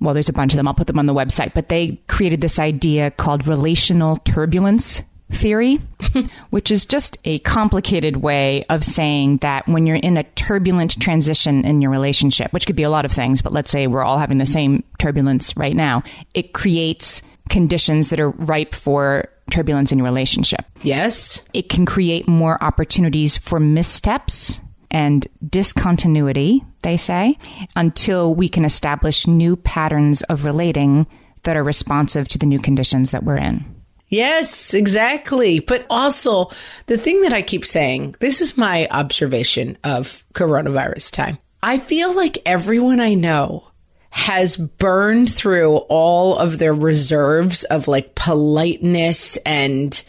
well, 0.00 0.14
there's 0.14 0.28
a 0.28 0.32
bunch 0.32 0.52
of 0.52 0.56
them. 0.56 0.66
I'll 0.66 0.74
put 0.74 0.88
them 0.88 0.98
on 0.98 1.06
the 1.06 1.14
website, 1.14 1.54
but 1.54 1.68
they 1.68 2.00
created 2.08 2.40
this 2.40 2.58
idea 2.58 3.10
called 3.10 3.46
relational 3.46 4.16
turbulence 4.16 5.02
theory, 5.30 5.78
which 6.50 6.72
is 6.72 6.84
just 6.84 7.16
a 7.24 7.38
complicated 7.40 8.16
way 8.16 8.64
of 8.68 8.82
saying 8.82 9.36
that 9.38 9.66
when 9.68 9.86
you're 9.86 9.96
in 9.96 10.16
a 10.16 10.24
turbulent 10.24 11.00
transition 11.00 11.64
in 11.64 11.80
your 11.80 11.90
relationship, 11.90 12.52
which 12.52 12.66
could 12.66 12.76
be 12.76 12.82
a 12.82 12.90
lot 12.90 13.04
of 13.04 13.12
things, 13.12 13.40
but 13.42 13.52
let's 13.52 13.70
say 13.70 13.86
we're 13.86 14.02
all 14.02 14.18
having 14.18 14.38
the 14.38 14.46
same 14.46 14.82
turbulence 14.98 15.56
right 15.56 15.76
now, 15.76 16.02
it 16.34 16.52
creates 16.52 17.22
conditions 17.50 18.10
that 18.10 18.20
are 18.20 18.30
ripe 18.30 18.74
for 18.74 19.28
turbulence 19.50 19.92
in 19.92 19.98
your 19.98 20.06
relationship. 20.06 20.64
Yes. 20.82 21.42
It 21.52 21.68
can 21.68 21.84
create 21.84 22.26
more 22.28 22.62
opportunities 22.62 23.36
for 23.36 23.60
missteps 23.60 24.60
and 24.90 25.26
discontinuity, 25.46 26.64
they 26.82 26.96
say, 26.96 27.38
until 27.76 28.34
we 28.34 28.48
can 28.48 28.64
establish 28.64 29.26
new 29.26 29.56
patterns 29.56 30.22
of 30.22 30.44
relating 30.44 31.06
that 31.42 31.56
are 31.56 31.64
responsive 31.64 32.28
to 32.28 32.38
the 32.38 32.46
new 32.46 32.58
conditions 32.58 33.10
that 33.10 33.24
we're 33.24 33.36
in. 33.36 33.64
Yes, 34.08 34.74
exactly. 34.74 35.60
But 35.60 35.86
also, 35.88 36.50
the 36.86 36.98
thing 36.98 37.22
that 37.22 37.32
I 37.32 37.42
keep 37.42 37.64
saying, 37.64 38.16
this 38.18 38.40
is 38.40 38.56
my 38.56 38.88
observation 38.90 39.78
of 39.84 40.24
coronavirus 40.34 41.12
time. 41.12 41.38
I 41.62 41.78
feel 41.78 42.14
like 42.14 42.38
everyone 42.44 42.98
I 42.98 43.14
know 43.14 43.69
has 44.10 44.56
burned 44.56 45.32
through 45.32 45.76
all 45.88 46.36
of 46.36 46.58
their 46.58 46.74
reserves 46.74 47.64
of 47.64 47.88
like 47.88 48.14
politeness 48.14 49.36
and 49.38 50.02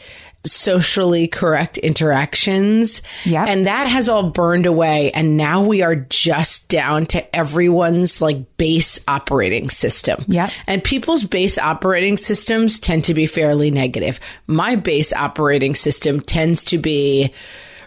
socially 0.43 1.27
correct 1.27 1.77
interactions. 1.77 3.03
Yeah. 3.25 3.45
And 3.47 3.67
that 3.67 3.85
has 3.85 4.09
all 4.09 4.31
burned 4.31 4.65
away. 4.65 5.11
And 5.11 5.37
now 5.37 5.63
we 5.63 5.83
are 5.83 5.95
just 5.95 6.67
down 6.67 7.05
to 7.07 7.35
everyone's 7.35 8.21
like 8.21 8.57
base 8.57 8.99
operating 9.07 9.69
system. 9.69 10.25
Yeah. 10.27 10.49
And 10.65 10.83
people's 10.83 11.23
base 11.23 11.59
operating 11.59 12.17
systems 12.17 12.79
tend 12.79 13.03
to 13.03 13.13
be 13.13 13.27
fairly 13.27 13.69
negative. 13.69 14.19
My 14.47 14.75
base 14.75 15.13
operating 15.13 15.75
system 15.75 16.19
tends 16.19 16.63
to 16.65 16.79
be, 16.79 17.31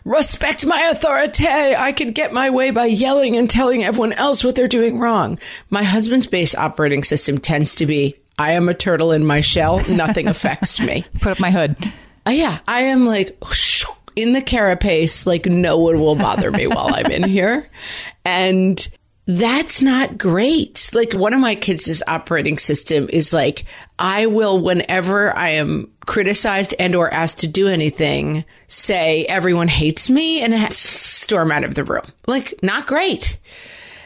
respect 0.04 0.66
my 0.66 0.80
authority. 0.90 1.46
I 1.46 1.92
can 1.92 2.12
get 2.12 2.32
my 2.32 2.50
way 2.50 2.70
by 2.70 2.86
yelling 2.86 3.36
and 3.36 3.48
telling 3.48 3.84
everyone 3.84 4.12
else 4.12 4.44
what 4.44 4.54
they're 4.54 4.68
doing 4.68 4.98
wrong. 4.98 5.38
My 5.70 5.82
husband's 5.82 6.26
base 6.26 6.54
operating 6.54 7.04
system 7.04 7.38
tends 7.38 7.74
to 7.76 7.86
be, 7.86 8.16
I 8.38 8.52
am 8.52 8.68
a 8.68 8.74
turtle 8.74 9.12
in 9.12 9.24
my 9.24 9.40
shell. 9.40 9.80
Nothing 9.88 10.28
affects 10.28 10.80
me. 10.80 11.04
Put 11.20 11.32
up 11.32 11.40
my 11.40 11.50
hood. 11.50 11.76
Uh, 12.26 12.30
yeah, 12.30 12.58
I 12.66 12.82
am 12.82 13.06
like 13.06 13.42
in 14.16 14.32
the 14.32 14.42
carapace, 14.42 15.26
like 15.26 15.46
no 15.46 15.78
one 15.78 16.00
will 16.00 16.16
bother 16.16 16.50
me 16.50 16.66
while 16.66 16.92
I'm 16.92 17.10
in 17.10 17.24
here. 17.24 17.68
And 18.24 18.86
that's 19.26 19.80
not 19.80 20.18
great. 20.18 20.90
Like 20.92 21.14
one 21.14 21.32
of 21.32 21.40
my 21.40 21.54
kids' 21.54 22.02
operating 22.06 22.58
system 22.58 23.08
is 23.10 23.32
like, 23.32 23.64
I 23.98 24.26
will, 24.26 24.62
whenever 24.62 25.34
I 25.34 25.50
am 25.50 25.90
criticized 26.06 26.74
and 26.78 26.94
or 26.94 27.12
asked 27.12 27.38
to 27.38 27.46
do 27.46 27.68
anything, 27.68 28.44
say 28.66 29.24
everyone 29.26 29.68
hates 29.68 30.10
me 30.10 30.42
and 30.42 30.72
storm 30.72 31.50
out 31.50 31.64
of 31.64 31.74
the 31.74 31.84
room. 31.84 32.06
Like 32.26 32.54
not 32.62 32.86
great. 32.86 33.38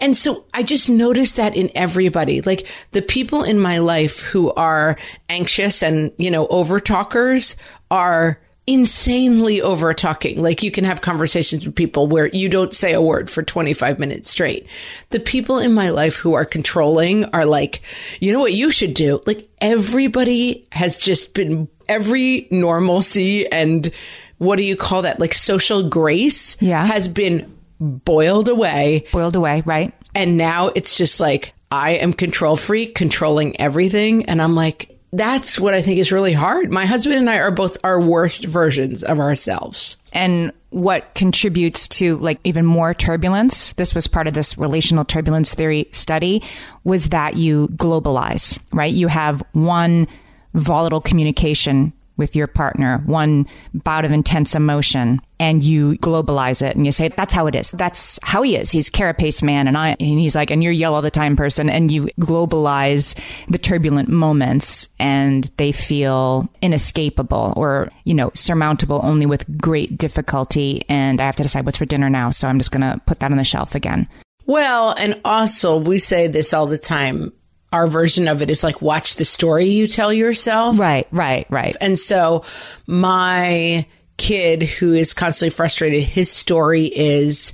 And 0.00 0.16
so 0.16 0.44
I 0.54 0.62
just 0.62 0.88
noticed 0.88 1.36
that 1.36 1.56
in 1.56 1.70
everybody, 1.74 2.40
like 2.40 2.66
the 2.92 3.02
people 3.02 3.42
in 3.42 3.58
my 3.58 3.78
life 3.78 4.20
who 4.20 4.52
are 4.52 4.96
anxious 5.28 5.82
and, 5.82 6.12
you 6.18 6.30
know, 6.30 6.46
over 6.48 6.78
talkers 6.78 7.56
are 7.90 8.40
insanely 8.68 9.62
over 9.62 9.94
talking. 9.94 10.42
Like 10.42 10.62
you 10.62 10.70
can 10.70 10.84
have 10.84 11.00
conversations 11.00 11.64
with 11.64 11.74
people 11.74 12.06
where 12.06 12.26
you 12.28 12.50
don't 12.50 12.74
say 12.74 12.92
a 12.92 13.00
word 13.00 13.30
for 13.30 13.42
25 13.42 13.98
minutes 13.98 14.28
straight. 14.28 14.68
The 15.08 15.20
people 15.20 15.58
in 15.58 15.72
my 15.72 15.88
life 15.88 16.16
who 16.16 16.34
are 16.34 16.44
controlling 16.44 17.24
are 17.26 17.46
like, 17.46 17.80
you 18.20 18.30
know 18.30 18.40
what 18.40 18.52
you 18.52 18.70
should 18.70 18.92
do? 18.92 19.22
Like 19.26 19.48
everybody 19.62 20.66
has 20.72 20.98
just 20.98 21.32
been 21.32 21.66
every 21.88 22.48
normalcy 22.50 23.50
and 23.50 23.90
what 24.38 24.56
do 24.56 24.62
you 24.62 24.76
call 24.76 25.02
that? 25.02 25.18
Like 25.18 25.34
social 25.34 25.88
grace 25.88 26.56
Yeah. 26.60 26.86
has 26.86 27.08
been 27.08 27.52
boiled 27.80 28.48
away. 28.48 29.04
Boiled 29.12 29.36
away, 29.36 29.62
right? 29.66 29.92
And 30.14 30.36
now 30.36 30.70
it's 30.74 30.96
just 30.96 31.20
like, 31.20 31.54
I 31.70 31.92
am 31.92 32.12
control 32.12 32.56
freak, 32.56 32.94
controlling 32.94 33.60
everything. 33.60 34.26
And 34.26 34.40
I'm 34.40 34.54
like, 34.54 34.94
that's 35.12 35.58
what 35.58 35.74
I 35.74 35.80
think 35.82 35.98
is 35.98 36.12
really 36.12 36.32
hard. 36.32 36.70
My 36.70 36.86
husband 36.86 37.16
and 37.18 37.30
I 37.30 37.38
are 37.38 37.50
both 37.50 37.78
our 37.82 38.00
worst 38.00 38.44
versions 38.44 39.02
of 39.02 39.20
ourselves. 39.20 39.96
And 40.12 40.52
what 40.70 41.14
contributes 41.14 41.88
to 41.88 42.16
like 42.18 42.38
even 42.44 42.66
more 42.66 42.92
turbulence, 42.94 43.72
this 43.74 43.94
was 43.94 44.06
part 44.06 44.26
of 44.26 44.34
this 44.34 44.58
relational 44.58 45.04
turbulence 45.04 45.54
theory 45.54 45.88
study, 45.92 46.42
was 46.84 47.08
that 47.08 47.36
you 47.36 47.68
globalize, 47.68 48.58
right? 48.72 48.92
You 48.92 49.08
have 49.08 49.42
one 49.52 50.08
volatile 50.54 51.00
communication 51.00 51.92
with 52.18 52.34
your 52.34 52.48
partner, 52.48 53.00
one 53.06 53.46
bout 53.72 54.04
of 54.04 54.10
intense 54.10 54.56
emotion, 54.56 55.20
and 55.38 55.62
you 55.62 55.92
globalize 55.98 56.68
it 56.68 56.74
and 56.74 56.84
you 56.84 56.90
say, 56.90 57.08
that's 57.16 57.32
how 57.32 57.46
it 57.46 57.54
is. 57.54 57.70
That's 57.70 58.18
how 58.24 58.42
he 58.42 58.56
is. 58.56 58.72
He's 58.72 58.90
carapace 58.90 59.40
man. 59.40 59.68
And 59.68 59.78
I, 59.78 59.90
and 59.90 60.18
he's 60.18 60.34
like, 60.34 60.50
and 60.50 60.62
you're 60.62 60.72
yell 60.72 60.96
all 60.96 61.00
the 61.00 61.12
time 61.12 61.36
person. 61.36 61.70
And 61.70 61.92
you 61.92 62.08
globalize 62.20 63.16
the 63.46 63.56
turbulent 63.58 64.08
moments 64.08 64.88
and 64.98 65.44
they 65.58 65.70
feel 65.70 66.52
inescapable 66.60 67.54
or, 67.56 67.88
you 68.04 68.14
know, 68.14 68.32
surmountable 68.34 69.00
only 69.04 69.24
with 69.24 69.46
great 69.56 69.96
difficulty. 69.96 70.84
And 70.88 71.20
I 71.20 71.24
have 71.24 71.36
to 71.36 71.44
decide 71.44 71.64
what's 71.64 71.78
for 71.78 71.86
dinner 71.86 72.10
now. 72.10 72.30
So 72.30 72.48
I'm 72.48 72.58
just 72.58 72.72
going 72.72 72.80
to 72.80 73.00
put 73.06 73.20
that 73.20 73.30
on 73.30 73.36
the 73.36 73.44
shelf 73.44 73.76
again. 73.76 74.08
Well, 74.44 74.94
and 74.98 75.20
also 75.24 75.78
we 75.78 75.98
say 75.98 76.26
this 76.26 76.52
all 76.52 76.66
the 76.66 76.78
time. 76.78 77.32
Our 77.72 77.86
version 77.86 78.28
of 78.28 78.40
it 78.40 78.50
is 78.50 78.62
like, 78.62 78.80
watch 78.80 79.16
the 79.16 79.24
story 79.24 79.66
you 79.66 79.88
tell 79.88 80.12
yourself. 80.12 80.78
Right, 80.78 81.06
right, 81.10 81.46
right. 81.50 81.76
And 81.80 81.98
so 81.98 82.44
my 82.86 83.86
kid 84.16 84.62
who 84.62 84.94
is 84.94 85.12
constantly 85.14 85.54
frustrated, 85.54 86.04
his 86.04 86.30
story 86.30 86.84
is, 86.84 87.52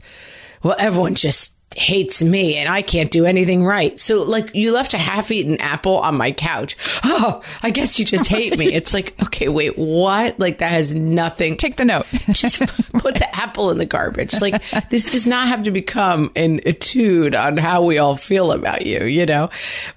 well, 0.63 0.77
everyone 0.79 1.15
just 1.15 1.54
hates 1.77 2.23
me 2.23 2.57
and 2.57 2.69
I 2.69 2.83
can't 2.83 3.11
do 3.11 3.27
anything 3.27 3.65
right. 3.65 3.99
So 3.99 4.23
like 4.23 4.55
you 4.55 4.73
left 4.73 4.95
a 4.95 4.99
half 4.99 5.31
eaten 5.31 5.61
apple 5.61 5.99
on 5.99 6.17
my 6.17 6.33
couch. 6.33 6.77
Oh, 7.05 7.43
I 7.63 7.71
guess 7.71 7.99
you 7.99 8.05
just 8.05 8.27
hate 8.29 8.57
me. 8.59 8.73
It's 8.73 8.95
like, 8.95 9.15
okay, 9.25 9.49
wait, 9.49 9.77
what? 9.77 10.39
Like 10.39 10.59
that 10.59 10.73
has 10.73 10.95
nothing. 10.95 11.57
Take 11.57 11.77
the 11.77 11.85
note. 11.85 12.07
just 12.33 12.61
put 12.93 13.17
the 13.17 13.37
apple 13.37 13.71
in 13.71 13.79
the 13.79 13.87
garbage. 13.87 14.41
Like 14.41 14.63
this 14.91 15.13
does 15.13 15.27
not 15.27 15.49
have 15.49 15.65
to 15.65 15.71
become 15.71 16.33
an 16.37 16.61
etude 16.61 17.35
on 17.35 17.57
how 17.57 17.83
we 17.83 17.99
all 17.99 18.17
feel 18.17 18.53
about 18.53 18.87
you. 18.87 19.05
You 19.05 19.27
know, 19.27 19.51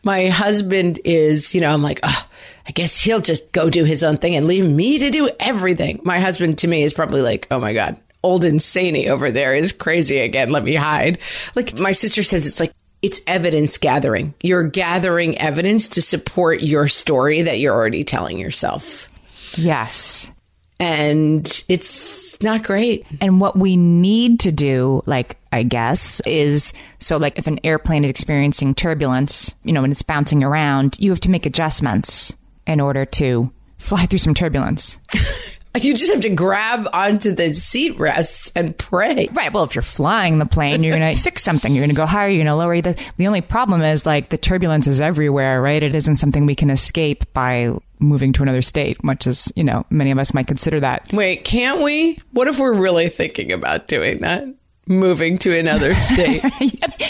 my 0.03 0.27
husband 0.27 0.99
is, 1.05 1.53
you 1.53 1.61
know, 1.61 1.69
I'm 1.69 1.83
like, 1.83 1.99
oh, 2.03 2.27
I 2.67 2.71
guess 2.71 2.99
he'll 2.99 3.21
just 3.21 3.51
go 3.51 3.69
do 3.69 3.85
his 3.85 4.03
own 4.03 4.17
thing 4.17 4.35
and 4.35 4.45
leave 4.45 4.65
me 4.65 4.99
to 4.99 5.09
do 5.09 5.29
everything. 5.39 6.01
My 6.03 6.19
husband 6.19 6.57
to 6.59 6.67
me 6.67 6.83
is 6.83 6.93
probably 6.93 7.21
like, 7.21 7.47
oh 7.49 7.59
my 7.59 7.73
God, 7.73 7.97
old 8.23 8.43
insaney 8.43 9.09
over 9.09 9.31
there 9.31 9.53
is 9.53 9.71
crazy 9.71 10.19
again. 10.19 10.51
Let 10.51 10.63
me 10.63 10.75
hide. 10.75 11.19
Like 11.55 11.77
my 11.77 11.91
sister 11.91 12.23
says, 12.23 12.45
it's 12.45 12.59
like, 12.59 12.73
it's 13.01 13.21
evidence 13.27 13.77
gathering. 13.77 14.33
You're 14.41 14.63
gathering 14.63 15.37
evidence 15.37 15.87
to 15.89 16.01
support 16.01 16.61
your 16.61 16.87
story 16.87 17.43
that 17.43 17.59
you're 17.59 17.75
already 17.75 18.03
telling 18.03 18.39
yourself. 18.39 19.07
yes. 19.55 20.31
And 20.79 21.63
it's 21.67 22.39
not 22.41 22.63
great. 22.63 23.05
And 23.19 23.41
what 23.41 23.57
we 23.57 23.75
need 23.75 24.41
to 24.41 24.51
do, 24.51 25.01
like, 25.07 25.37
I 25.51 25.63
guess, 25.63 26.19
is 26.21 26.71
so, 26.99 27.17
like, 27.17 27.39
if 27.39 27.47
an 27.47 27.59
airplane 27.63 28.03
is 28.03 28.11
experiencing 28.11 28.75
turbulence, 28.75 29.55
you 29.63 29.73
know, 29.73 29.81
when 29.81 29.91
it's 29.91 30.03
bouncing 30.03 30.43
around, 30.43 30.95
you 30.99 31.09
have 31.09 31.19
to 31.21 31.31
make 31.31 31.47
adjustments 31.47 32.37
in 32.67 32.79
order 32.79 33.05
to 33.05 33.51
fly 33.79 34.05
through 34.05 34.19
some 34.19 34.35
turbulence. 34.35 34.99
You 35.83 35.93
just 35.93 36.11
have 36.11 36.21
to 36.21 36.29
grab 36.29 36.87
onto 36.93 37.31
the 37.31 37.53
seat 37.53 37.99
rests 37.99 38.51
and 38.55 38.77
pray. 38.77 39.27
Right. 39.31 39.51
Well, 39.53 39.63
if 39.63 39.75
you're 39.75 39.81
flying 39.81 40.39
the 40.39 40.45
plane, 40.45 40.83
you're 40.83 40.97
going 40.97 41.15
to 41.15 41.21
fix 41.21 41.43
something. 41.43 41.73
You're 41.73 41.83
going 41.83 41.95
to 41.95 41.99
go 41.99 42.05
higher. 42.05 42.29
You're 42.29 42.45
going 42.45 42.47
to 42.47 42.55
lower. 42.55 42.81
The, 42.81 42.99
the 43.17 43.27
only 43.27 43.41
problem 43.41 43.81
is 43.81 44.05
like 44.05 44.29
the 44.29 44.37
turbulence 44.37 44.87
is 44.87 45.01
everywhere, 45.01 45.61
right? 45.61 45.81
It 45.81 45.95
isn't 45.95 46.17
something 46.17 46.45
we 46.45 46.55
can 46.55 46.69
escape 46.69 47.31
by 47.33 47.71
moving 47.99 48.33
to 48.33 48.43
another 48.43 48.61
state, 48.61 49.03
much 49.03 49.27
as, 49.27 49.51
you 49.55 49.63
know, 49.63 49.85
many 49.89 50.11
of 50.11 50.19
us 50.19 50.33
might 50.33 50.47
consider 50.47 50.79
that. 50.79 51.11
Wait, 51.11 51.43
can't 51.43 51.81
we? 51.81 52.19
What 52.31 52.47
if 52.47 52.59
we're 52.59 52.73
really 52.73 53.09
thinking 53.09 53.51
about 53.51 53.87
doing 53.87 54.19
that? 54.19 54.45
Moving 54.89 55.37
to 55.39 55.57
another 55.57 55.95
state. 55.95 56.43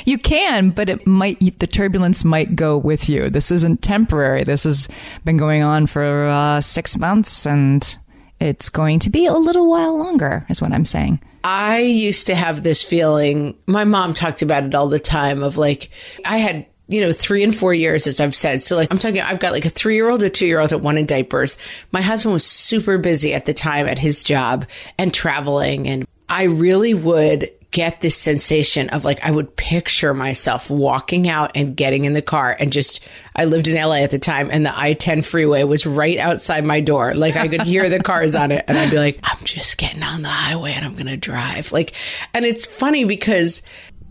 you 0.05 0.17
can, 0.17 0.71
but 0.71 0.89
it 0.89 1.05
might, 1.05 1.39
the 1.59 1.67
turbulence 1.67 2.24
might 2.24 2.55
go 2.55 2.77
with 2.77 3.07
you. 3.09 3.29
This 3.29 3.51
isn't 3.51 3.81
temporary. 3.81 4.43
This 4.43 4.63
has 4.63 4.88
been 5.25 5.38
going 5.38 5.62
on 5.62 5.86
for 5.86 6.25
uh, 6.27 6.62
six 6.62 6.97
months 6.97 7.45
and 7.45 7.95
it's 8.39 8.70
going 8.70 9.00
to 9.00 9.10
be 9.10 9.25
a 9.25 9.34
little 9.34 9.70
while 9.70 9.98
longer, 9.98 10.46
is 10.50 10.62
what 10.62 10.72
I'm 10.72 10.86
saying. 10.86 11.20
I 11.44 11.79
used 11.79 12.27
to 12.27 12.36
have 12.36 12.63
this 12.63 12.84
feeling, 12.84 13.58
my 13.67 13.86
mom 13.86 14.13
talked 14.13 14.41
about 14.41 14.65
it 14.65 14.75
all 14.75 14.89
the 14.89 15.00
time 15.00 15.44
of 15.44 15.58
like, 15.58 15.89
I 16.25 16.38
had 16.38 16.65
you 16.89 17.01
know, 17.01 17.12
three 17.12 17.44
and 17.44 17.56
four 17.56 17.74
years, 17.74 18.08
as 18.08 18.20
I've 18.20 18.36
said. 18.36 18.63
So 18.63 18.75
like, 18.77 18.88
I'm 18.91 19.00
talking, 19.00 19.20
I've 19.22 19.39
got 19.39 19.51
like 19.51 19.65
a 19.65 19.70
three 19.70 19.96
year 19.96 20.10
old, 20.10 20.24
a 20.24 20.29
two 20.29 20.46
year 20.46 20.60
old, 20.60 20.72
and 20.72 20.84
one 20.84 20.98
in 20.98 21.06
diapers. 21.06 21.58
My 21.91 22.01
husband 22.01 22.34
was 22.34 22.46
super 22.46 22.98
busy 22.98 23.34
at 23.34 23.46
the 23.46 23.53
time 23.53 23.88
at 23.88 24.00
his 24.00 24.24
job 24.24 24.65
and 24.98 25.13
traveling. 25.13 25.88
And 25.88 26.08
I 26.29 26.44
really 26.44 26.94
would 26.94 27.51
get 27.71 28.01
this 28.01 28.15
sensation 28.15 28.89
of 28.89 29.03
like, 29.03 29.19
I 29.24 29.31
would 29.31 29.55
picture 29.55 30.13
myself 30.13 30.69
walking 30.69 31.29
out 31.29 31.51
and 31.55 31.75
getting 31.75 32.05
in 32.05 32.13
the 32.13 32.21
car 32.21 32.55
and 32.57 32.71
just, 32.71 33.01
I 33.36 33.45
lived 33.45 33.67
in 33.67 33.75
LA 33.75 33.97
at 33.97 34.12
the 34.12 34.19
time 34.19 34.50
and 34.51 34.65
the 34.65 34.77
I 34.77 34.93
10 34.93 35.21
freeway 35.21 35.63
was 35.63 35.86
right 35.86 36.17
outside 36.17 36.65
my 36.65 36.81
door. 36.81 37.13
Like 37.13 37.36
I 37.36 37.47
could 37.47 37.63
hear 37.63 37.89
the 37.89 38.00
cars 38.00 38.36
on 38.36 38.51
it 38.51 38.65
and 38.67 38.77
I'd 38.77 38.91
be 38.91 38.97
like, 38.97 39.19
I'm 39.24 39.43
just 39.43 39.77
getting 39.77 40.03
on 40.03 40.21
the 40.21 40.29
highway 40.29 40.74
and 40.74 40.86
I'm 40.86 40.93
going 40.93 41.07
to 41.07 41.17
drive. 41.17 41.71
Like, 41.71 41.93
and 42.33 42.45
it's 42.45 42.65
funny 42.65 43.03
because 43.03 43.62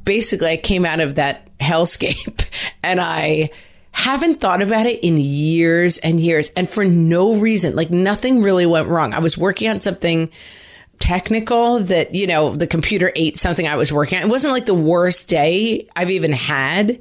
basically 0.04 0.48
I 0.48 0.56
came 0.56 0.84
out 0.84 1.00
of 1.00 1.14
that 1.14 1.56
hellscape 1.58 2.46
and 2.82 3.00
I, 3.00 3.50
haven't 3.96 4.40
thought 4.42 4.60
about 4.60 4.84
it 4.84 5.00
in 5.00 5.16
years 5.16 5.96
and 5.96 6.20
years 6.20 6.50
and 6.54 6.68
for 6.68 6.84
no 6.84 7.36
reason. 7.36 7.74
Like 7.74 7.90
nothing 7.90 8.42
really 8.42 8.66
went 8.66 8.88
wrong. 8.88 9.14
I 9.14 9.20
was 9.20 9.38
working 9.38 9.70
on 9.70 9.80
something 9.80 10.28
technical 10.98 11.80
that, 11.80 12.14
you 12.14 12.26
know, 12.26 12.54
the 12.54 12.66
computer 12.66 13.12
ate 13.16 13.38
something 13.38 13.66
I 13.66 13.76
was 13.76 13.92
working 13.92 14.18
on. 14.18 14.24
It 14.24 14.30
wasn't 14.30 14.52
like 14.52 14.66
the 14.66 14.74
worst 14.74 15.28
day 15.28 15.88
I've 15.96 16.10
even 16.10 16.32
had, 16.32 17.00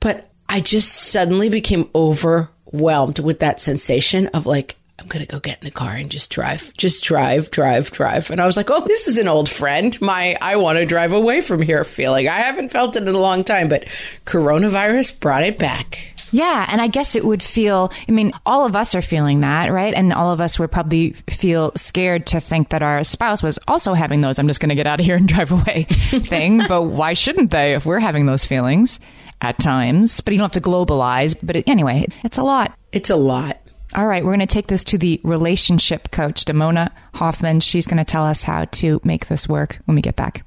but 0.00 0.30
I 0.48 0.60
just 0.60 0.92
suddenly 0.92 1.48
became 1.48 1.90
overwhelmed 1.94 3.18
with 3.18 3.40
that 3.40 3.60
sensation 3.60 4.28
of 4.28 4.46
like, 4.46 4.76
I'm 4.98 5.08
going 5.08 5.24
to 5.24 5.30
go 5.30 5.40
get 5.40 5.58
in 5.60 5.64
the 5.66 5.70
car 5.70 5.92
and 5.92 6.10
just 6.10 6.30
drive, 6.30 6.72
just 6.76 7.04
drive, 7.04 7.50
drive, 7.50 7.90
drive. 7.90 8.30
And 8.30 8.40
I 8.40 8.46
was 8.46 8.56
like, 8.56 8.70
oh, 8.70 8.84
this 8.86 9.08
is 9.08 9.18
an 9.18 9.28
old 9.28 9.48
friend. 9.48 10.00
My, 10.00 10.38
I 10.40 10.56
want 10.56 10.78
to 10.78 10.86
drive 10.86 11.12
away 11.12 11.42
from 11.42 11.60
here 11.60 11.84
feeling. 11.84 12.28
I 12.28 12.40
haven't 12.40 12.70
felt 12.70 12.96
it 12.96 13.02
in 13.02 13.14
a 13.14 13.18
long 13.18 13.44
time, 13.44 13.68
but 13.68 13.84
coronavirus 14.24 15.20
brought 15.20 15.44
it 15.44 15.58
back. 15.58 16.15
Yeah. 16.32 16.66
And 16.68 16.80
I 16.80 16.88
guess 16.88 17.14
it 17.14 17.24
would 17.24 17.42
feel, 17.42 17.92
I 18.08 18.12
mean, 18.12 18.32
all 18.44 18.66
of 18.66 18.76
us 18.76 18.94
are 18.94 19.02
feeling 19.02 19.40
that, 19.40 19.72
right? 19.72 19.94
And 19.94 20.12
all 20.12 20.32
of 20.32 20.40
us 20.40 20.58
would 20.58 20.70
probably 20.70 21.12
feel 21.30 21.72
scared 21.76 22.26
to 22.28 22.40
think 22.40 22.70
that 22.70 22.82
our 22.82 23.04
spouse 23.04 23.42
was 23.42 23.58
also 23.68 23.94
having 23.94 24.20
those, 24.20 24.38
I'm 24.38 24.48
just 24.48 24.60
going 24.60 24.70
to 24.70 24.74
get 24.74 24.86
out 24.86 25.00
of 25.00 25.06
here 25.06 25.16
and 25.16 25.28
drive 25.28 25.52
away 25.52 25.84
thing. 25.88 26.62
but 26.68 26.82
why 26.82 27.12
shouldn't 27.12 27.50
they 27.50 27.74
if 27.74 27.86
we're 27.86 28.00
having 28.00 28.26
those 28.26 28.44
feelings 28.44 29.00
at 29.40 29.58
times? 29.58 30.20
But 30.20 30.32
you 30.32 30.38
don't 30.38 30.52
have 30.54 30.62
to 30.62 30.68
globalize. 30.68 31.36
But 31.42 31.56
it, 31.56 31.68
anyway, 31.68 32.06
it's 32.24 32.38
a 32.38 32.44
lot. 32.44 32.76
It's 32.92 33.10
a 33.10 33.16
lot. 33.16 33.60
All 33.94 34.06
right, 34.06 34.24
we're 34.24 34.34
going 34.34 34.40
to 34.40 34.46
take 34.46 34.66
this 34.66 34.84
to 34.84 34.98
the 34.98 35.20
relationship 35.22 36.10
coach, 36.10 36.44
Damona 36.44 36.90
Hoffman. 37.14 37.60
She's 37.60 37.86
going 37.86 37.98
to 37.98 38.04
tell 38.04 38.24
us 38.24 38.42
how 38.42 38.64
to 38.64 39.00
make 39.04 39.26
this 39.26 39.48
work 39.48 39.78
when 39.84 39.94
we 39.94 40.02
get 40.02 40.16
back. 40.16 40.44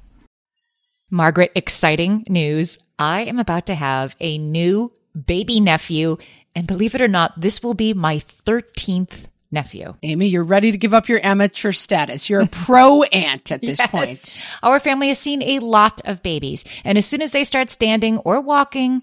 Margaret, 1.10 1.50
exciting 1.54 2.24
news. 2.28 2.78
I 2.98 3.22
am 3.22 3.38
about 3.38 3.66
to 3.66 3.74
have 3.74 4.14
a 4.20 4.36
new 4.38 4.92
baby 5.26 5.60
nephew. 5.60 6.16
And 6.54 6.66
believe 6.66 6.94
it 6.94 7.00
or 7.00 7.08
not, 7.08 7.40
this 7.40 7.62
will 7.62 7.74
be 7.74 7.94
my 7.94 8.16
13th 8.18 9.26
nephew. 9.52 9.94
Amy, 10.02 10.26
you're 10.26 10.44
ready 10.44 10.70
to 10.72 10.78
give 10.78 10.94
up 10.94 11.08
your 11.08 11.24
amateur 11.24 11.72
status. 11.72 12.28
You're 12.28 12.42
a 12.42 12.46
pro 12.50 13.02
aunt 13.02 13.50
at 13.50 13.60
this 13.60 13.78
yes. 13.78 13.90
point. 13.90 14.48
Our 14.62 14.80
family 14.80 15.08
has 15.08 15.18
seen 15.18 15.42
a 15.42 15.58
lot 15.60 16.00
of 16.04 16.22
babies. 16.22 16.64
And 16.84 16.98
as 16.98 17.06
soon 17.06 17.22
as 17.22 17.32
they 17.32 17.44
start 17.44 17.70
standing 17.70 18.18
or 18.18 18.40
walking, 18.40 19.02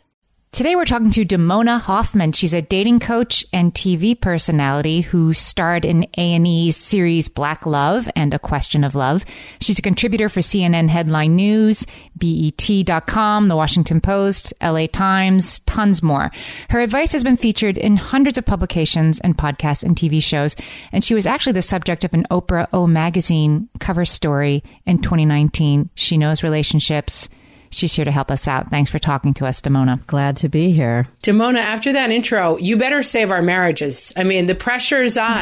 Today 0.53 0.75
we're 0.75 0.83
talking 0.83 1.11
to 1.11 1.23
Damona 1.23 1.79
Hoffman. 1.79 2.33
She's 2.33 2.53
a 2.53 2.61
dating 2.61 2.99
coach 2.99 3.45
and 3.53 3.73
TV 3.73 4.19
personality 4.19 4.99
who 4.99 5.31
starred 5.31 5.85
in 5.85 6.05
A&E's 6.17 6.75
series 6.75 7.29
Black 7.29 7.65
Love 7.65 8.09
and 8.17 8.33
A 8.33 8.39
Question 8.39 8.83
of 8.83 8.93
Love. 8.93 9.23
She's 9.61 9.79
a 9.79 9.81
contributor 9.81 10.27
for 10.27 10.41
CNN 10.41 10.89
Headline 10.89 11.37
News, 11.37 11.87
BET.com, 12.17 13.47
The 13.47 13.55
Washington 13.55 14.01
Post, 14.01 14.53
LA 14.61 14.87
Times, 14.87 15.59
tons 15.59 16.03
more. 16.03 16.31
Her 16.69 16.81
advice 16.81 17.13
has 17.13 17.23
been 17.23 17.37
featured 17.37 17.77
in 17.77 17.95
hundreds 17.95 18.37
of 18.37 18.45
publications 18.45 19.21
and 19.21 19.37
podcasts 19.37 19.83
and 19.83 19.95
TV 19.95 20.21
shows, 20.21 20.57
and 20.91 21.01
she 21.01 21.13
was 21.13 21.25
actually 21.25 21.53
the 21.53 21.61
subject 21.61 22.03
of 22.03 22.13
an 22.13 22.27
Oprah 22.29 22.67
O 22.73 22.87
magazine 22.87 23.69
cover 23.79 24.03
story 24.03 24.65
in 24.85 25.01
2019. 25.01 25.91
She 25.95 26.17
knows 26.17 26.43
relationships 26.43 27.29
she's 27.71 27.95
here 27.95 28.05
to 28.05 28.11
help 28.11 28.29
us 28.29 28.47
out. 28.47 28.69
Thanks 28.69 28.91
for 28.91 28.99
talking 28.99 29.33
to 29.35 29.45
us, 29.45 29.61
Damona. 29.61 30.05
Glad 30.07 30.37
to 30.37 30.49
be 30.49 30.71
here. 30.71 31.07
Damona, 31.23 31.59
after 31.59 31.93
that 31.93 32.11
intro, 32.11 32.57
you 32.57 32.77
better 32.77 33.01
save 33.01 33.31
our 33.31 33.41
marriages. 33.41 34.13
I 34.15 34.23
mean, 34.23 34.47
the 34.47 34.55
pressure 34.55 35.01
is 35.01 35.17
on. 35.17 35.41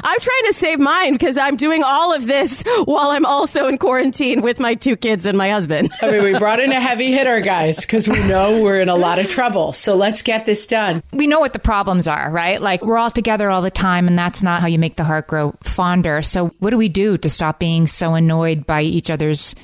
I'm 0.00 0.20
trying 0.20 0.44
to 0.46 0.52
save 0.52 0.78
mine 0.78 1.12
because 1.12 1.36
I'm 1.36 1.56
doing 1.56 1.82
all 1.82 2.14
of 2.14 2.26
this 2.26 2.62
while 2.84 3.10
I'm 3.10 3.26
also 3.26 3.68
in 3.68 3.78
quarantine 3.78 4.40
with 4.40 4.60
my 4.60 4.74
two 4.74 4.96
kids 4.96 5.26
and 5.26 5.36
my 5.36 5.50
husband. 5.50 5.90
I 6.00 6.10
mean, 6.10 6.22
we 6.22 6.38
brought 6.38 6.60
in 6.60 6.72
a 6.72 6.80
heavy 6.80 7.12
hitter, 7.12 7.40
guys, 7.40 7.80
because 7.80 8.08
we 8.08 8.18
know 8.26 8.62
we're 8.62 8.80
in 8.80 8.88
a 8.88 8.96
lot 8.96 9.18
of 9.18 9.28
trouble. 9.28 9.72
So 9.72 9.94
let's 9.94 10.22
get 10.22 10.46
this 10.46 10.66
done. 10.66 11.02
We 11.12 11.26
know 11.26 11.40
what 11.40 11.52
the 11.52 11.58
problems 11.58 12.08
are, 12.08 12.30
right? 12.30 12.60
Like 12.60 12.84
we're 12.84 12.98
all 12.98 13.10
together 13.10 13.50
all 13.50 13.62
the 13.62 13.70
time, 13.70 14.06
and 14.06 14.18
that's 14.18 14.42
not 14.42 14.60
how 14.60 14.66
you 14.66 14.78
make 14.78 14.96
the 14.96 15.04
heart 15.04 15.26
grow 15.26 15.54
fonder. 15.62 16.22
So, 16.22 16.48
what 16.58 16.70
do 16.70 16.76
we 16.76 16.88
do 16.88 17.18
to 17.18 17.28
stop 17.28 17.58
being 17.58 17.86
so 17.86 18.14
annoyed 18.14 18.66
by 18.66 18.82
each 18.82 19.10
other's 19.10 19.54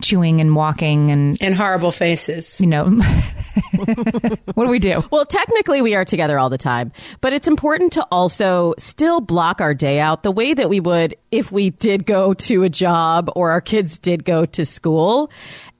chewing 0.00 0.40
and 0.40 0.54
walking 0.56 1.10
and 1.10 1.36
And 1.42 1.54
horrible 1.54 1.92
faces. 1.92 2.60
you 2.60 2.66
know 2.66 2.84
what 4.54 4.64
do 4.64 4.70
we 4.70 4.78
do 4.78 5.02
Well, 5.10 5.26
technically, 5.26 5.82
we 5.82 5.94
are 5.94 6.04
together 6.04 6.38
all 6.38 6.50
the 6.50 6.58
time, 6.58 6.92
but 7.20 7.32
it's 7.32 7.48
important 7.48 7.92
to 7.94 8.06
also 8.10 8.74
still 8.78 9.20
block 9.20 9.60
our 9.60 9.74
day 9.74 10.00
out 10.00 10.22
the 10.22 10.30
way 10.30 10.54
that 10.54 10.68
we 10.68 10.80
would 10.80 11.16
if 11.30 11.50
we 11.52 11.70
did 11.70 12.06
go 12.06 12.34
to 12.34 12.62
a 12.62 12.68
job 12.68 13.30
or 13.36 13.50
our 13.50 13.60
kids 13.60 13.98
did 13.98 14.24
go 14.24 14.44
to 14.46 14.64
school. 14.64 15.30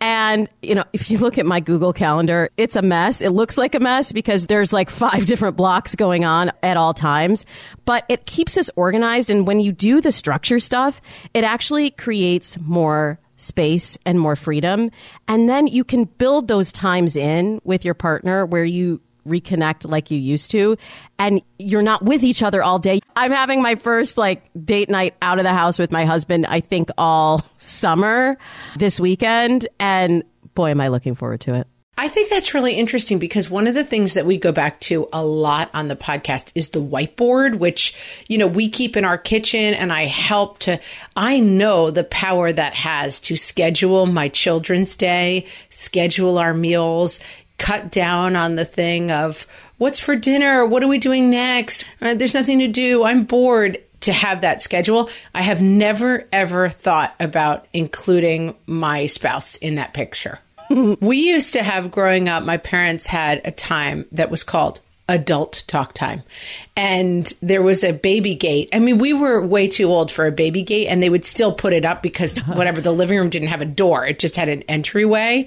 And, 0.01 0.48
you 0.62 0.75
know, 0.75 0.85
if 0.92 1.11
you 1.11 1.18
look 1.18 1.38
at 1.38 1.46
my 1.46 1.61
Google 1.61 1.92
Calendar, 1.92 2.51
it's 2.57 2.75
a 2.75 2.83
mess. 2.83 3.20
It 3.20 3.31
looks 3.31 3.57
like 3.57 3.75
a 3.75 3.81
mess 3.81 4.12
because 4.12 4.46
there's 4.46 4.72
like 4.72 4.90
five 4.90 5.27
different 5.27 5.57
blocks 5.57 5.94
going 5.94 6.25
on 6.25 6.51
at 6.62 6.77
all 6.77 6.92
times, 6.94 7.46
but 7.85 8.05
it 8.09 8.27
keeps 8.27 8.57
us 8.57 8.68
organized. 8.77 9.31
And 9.31 9.46
when 9.46 9.61
you 9.61 9.70
do 9.72 10.01
the 10.01 10.11
structure 10.12 10.59
stuff, 10.59 11.01
it 11.35 11.44
actually 11.44 11.90
creates 11.90 12.59
more 12.59 13.18
space 13.42 13.98
and 14.07 14.18
more 14.18 14.37
freedom. 14.37 14.90
And 15.28 15.48
then 15.48 15.66
you 15.66 15.85
can 15.85 16.05
build 16.05 16.48
those 16.48 16.72
times 16.72 17.16
in 17.16 17.61
with 17.64 17.85
your 17.85 17.94
partner 17.94 18.46
where 18.46 18.64
you 18.64 19.00
reconnect 19.26 19.88
like 19.88 20.11
you 20.11 20.18
used 20.18 20.50
to 20.50 20.76
and 21.18 21.42
you're 21.59 21.83
not 21.83 22.05
with 22.05 22.22
each 22.24 22.42
other 22.42 22.62
all 22.62 22.78
day. 22.78 23.00
I'm 23.14 23.31
having 23.31 23.62
my 23.62 23.76
first 23.76 24.18
like 24.18 24.50
date 24.64 24.88
night 24.88 25.14
out 25.22 25.38
of 25.38 25.44
the 25.44 25.52
house 25.52 25.78
with 25.78 25.92
my 25.92 26.05
husband, 26.05 26.46
I 26.46 26.61
think 26.61 26.88
all 26.98 27.44
summer 27.59 28.37
this 28.76 28.98
weekend. 28.98 29.68
And 29.78 30.24
boy, 30.55 30.70
am 30.70 30.81
I 30.81 30.88
looking 30.88 31.14
forward 31.14 31.40
to 31.42 31.55
it. 31.55 31.66
I 31.98 32.09
think 32.09 32.31
that's 32.31 32.55
really 32.55 32.72
interesting 32.74 33.18
because 33.18 33.50
one 33.50 33.66
of 33.66 33.74
the 33.74 33.85
things 33.85 34.14
that 34.14 34.24
we 34.24 34.38
go 34.38 34.50
back 34.50 34.81
to 34.81 35.09
a 35.12 35.24
lot 35.24 35.70
on 35.74 35.88
the 35.88 35.96
podcast 35.96 36.50
is 36.55 36.68
the 36.68 36.83
whiteboard, 36.83 37.57
which, 37.57 38.24
you 38.28 38.38
know, 38.38 38.46
we 38.46 38.70
keep 38.70 38.96
in 38.96 39.05
our 39.05 39.18
kitchen 39.18 39.74
and 39.74 39.92
I 39.92 40.07
help 40.07 40.59
to, 40.61 40.81
I 41.14 41.38
know 41.38 41.90
the 41.90 42.05
power 42.05 42.50
that 42.50 42.74
has 42.74 43.20
to 43.20 43.37
schedule 43.37 44.07
my 44.07 44.28
children's 44.28 44.96
day, 44.96 45.46
schedule 45.68 46.38
our 46.38 46.55
meals, 46.55 47.20
cut 47.59 47.92
down 47.92 48.37
on 48.37 48.57
the 48.57 48.64
thing 48.64 49.11
of 49.11 49.46
what's 49.76 49.98
for 49.98 50.16
dinner? 50.16 50.64
What 50.64 50.83
are 50.83 50.88
we 50.88 50.98
doing 50.98 51.31
next? 51.31 51.85
Uh, 52.00 52.14
there's 52.14 52.35
nothing 52.35 52.61
to 52.61 52.68
do. 52.68 53.05
I'm 53.05 53.24
bored 53.24 53.78
to 54.00 54.12
have 54.12 54.40
that 54.40 54.62
schedule. 54.62 55.11
I 55.35 55.42
have 55.42 55.62
never 55.62 56.26
ever 56.33 56.68
thought 56.68 57.14
about 57.20 57.66
including 57.72 58.57
my 58.66 59.07
spouse 59.07 59.57
in 59.57 59.76
that 59.76 59.94
picture. 59.94 60.40
we 61.01 61.18
used 61.18 61.53
to 61.55 61.62
have 61.62 61.90
growing 61.90 62.29
up, 62.29 62.44
my 62.44 62.57
parents 62.57 63.07
had 63.07 63.40
a 63.44 63.51
time 63.51 64.07
that 64.12 64.31
was 64.31 64.42
called 64.42 64.81
adult 65.09 65.64
talk 65.66 65.92
time. 65.92 66.22
And 66.77 67.33
there 67.42 67.61
was 67.61 67.85
a 67.85 67.92
baby 67.92 68.35
gate. 68.35 68.70
I 68.72 68.79
mean, 68.79 68.98
we 68.98 69.12
were 69.12 69.44
way 69.44 69.68
too 69.68 69.88
old 69.88 70.11
for 70.11 70.27
a 70.27 70.33
baby 70.33 70.62
gate 70.62 70.87
and 70.87 71.03
they 71.03 71.11
would 71.11 71.25
still 71.25 71.53
put 71.53 71.72
it 71.72 71.85
up 71.85 72.03
because 72.03 72.37
whatever 72.46 72.81
the 72.81 72.92
living 72.92 73.18
room 73.18 73.29
didn't 73.29 73.48
have 73.48 73.61
a 73.61 73.66
door. 73.66 74.07
It 74.07 74.18
just 74.18 74.37
had 74.37 74.48
an 74.48 74.62
entryway. 74.62 75.46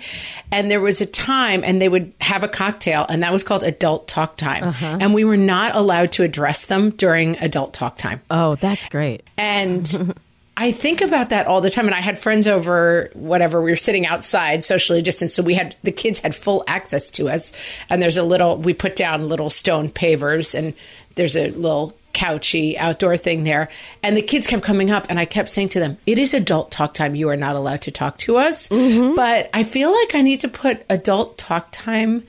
And 0.52 0.70
there 0.70 0.82
was 0.82 1.02
a 1.02 1.06
time 1.06 1.64
and 1.64 1.82
they 1.82 1.90
would 1.90 2.14
have 2.22 2.44
a 2.44 2.48
cocktail 2.48 3.06
and 3.10 3.24
that 3.24 3.32
was 3.32 3.44
called 3.44 3.64
adult 3.64 4.08
talk 4.08 4.38
time. 4.38 4.66
Uh-huh. 4.66 4.98
And 5.00 5.14
we 5.14 5.24
were 5.24 5.38
not 5.38 5.76
allowed 5.76 6.12
to 6.14 6.24
address 6.24 6.66
them 6.66 6.92
during 6.92 7.38
adult 7.38 7.74
talk 7.74 7.98
time. 7.98 8.22
Oh, 8.30 8.56
that's 8.56 8.88
great. 8.88 9.24
And 9.38 10.16
I 10.58 10.72
think 10.72 11.02
about 11.02 11.30
that 11.30 11.48
all 11.48 11.60
the 11.60 11.70
time. 11.70 11.86
And 11.86 11.96
I 11.96 12.00
had 12.00 12.18
friends 12.18 12.48
over, 12.48 13.10
whatever, 13.14 13.62
we 13.62 13.72
were 13.72 13.76
sitting 13.76 14.06
outside 14.06 14.64
socially 14.64 15.02
distanced. 15.02 15.36
So 15.36 15.44
we 15.44 15.54
had, 15.54 15.76
the 15.84 15.92
kids 15.92 16.20
had 16.20 16.34
full 16.34 16.64
access 16.68 17.12
to 17.12 17.28
us. 17.28 17.52
And 17.90 18.02
there's 18.02 18.18
a 18.18 18.24
little, 18.24 18.58
we 18.58 18.74
put 18.74 18.96
down 18.96 19.28
little 19.28 19.50
stone 19.50 19.90
pavers 19.90 20.56
and 20.58 20.74
there's 21.16 21.36
a 21.36 21.50
little 21.50 21.98
couchy 22.14 22.78
outdoor 22.78 23.18
thing 23.18 23.44
there. 23.44 23.68
And 24.02 24.16
the 24.16 24.22
kids 24.22 24.48
kept 24.48 24.64
coming 24.64 24.92
up 24.92 25.06
and 25.10 25.20
I 25.20 25.26
kept 25.26 25.50
saying 25.50 25.70
to 25.70 25.80
them, 25.80 25.98
it 26.06 26.18
is 26.18 26.34
adult 26.34 26.72
talk 26.72 26.94
time. 26.94 27.16
You 27.16 27.28
are 27.30 27.36
not 27.36 27.58
allowed 27.58 27.82
to 27.82 27.92
talk 27.92 28.18
to 28.20 28.38
us. 28.38 28.70
Mm-hmm. 28.70 29.16
But 29.16 29.50
I 29.54 29.64
feel 29.64 29.92
like 29.92 30.16
I 30.16 30.22
need 30.22 30.40
to 30.40 30.48
put 30.48 30.86
adult 30.90 31.38
talk 31.38 31.68
time, 31.74 32.24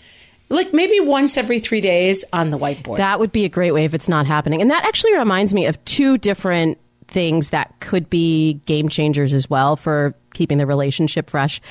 like 0.48 0.72
maybe 0.72 0.98
once 0.98 1.36
every 1.36 1.60
three 1.60 1.80
days 1.80 2.24
on 2.32 2.50
the 2.50 2.58
whiteboard. 2.58 2.96
That 2.96 3.20
would 3.20 3.30
be 3.30 3.44
a 3.44 3.48
great 3.48 3.70
way 3.70 3.84
if 3.84 3.94
it's 3.94 4.08
not 4.08 4.26
happening. 4.26 4.60
And 4.60 4.72
that 4.72 4.84
actually 4.84 5.16
reminds 5.16 5.54
me 5.54 5.66
of 5.66 5.82
two 5.84 6.18
different 6.18 6.78
things 7.16 7.48
that 7.48 7.72
could 7.80 8.10
be 8.10 8.60
game 8.66 8.90
changers 8.90 9.32
as 9.32 9.48
well 9.48 9.74
for 9.74 10.14
keeping 10.34 10.58
the 10.58 10.66
relationship 10.66 11.30
fresh. 11.30 11.62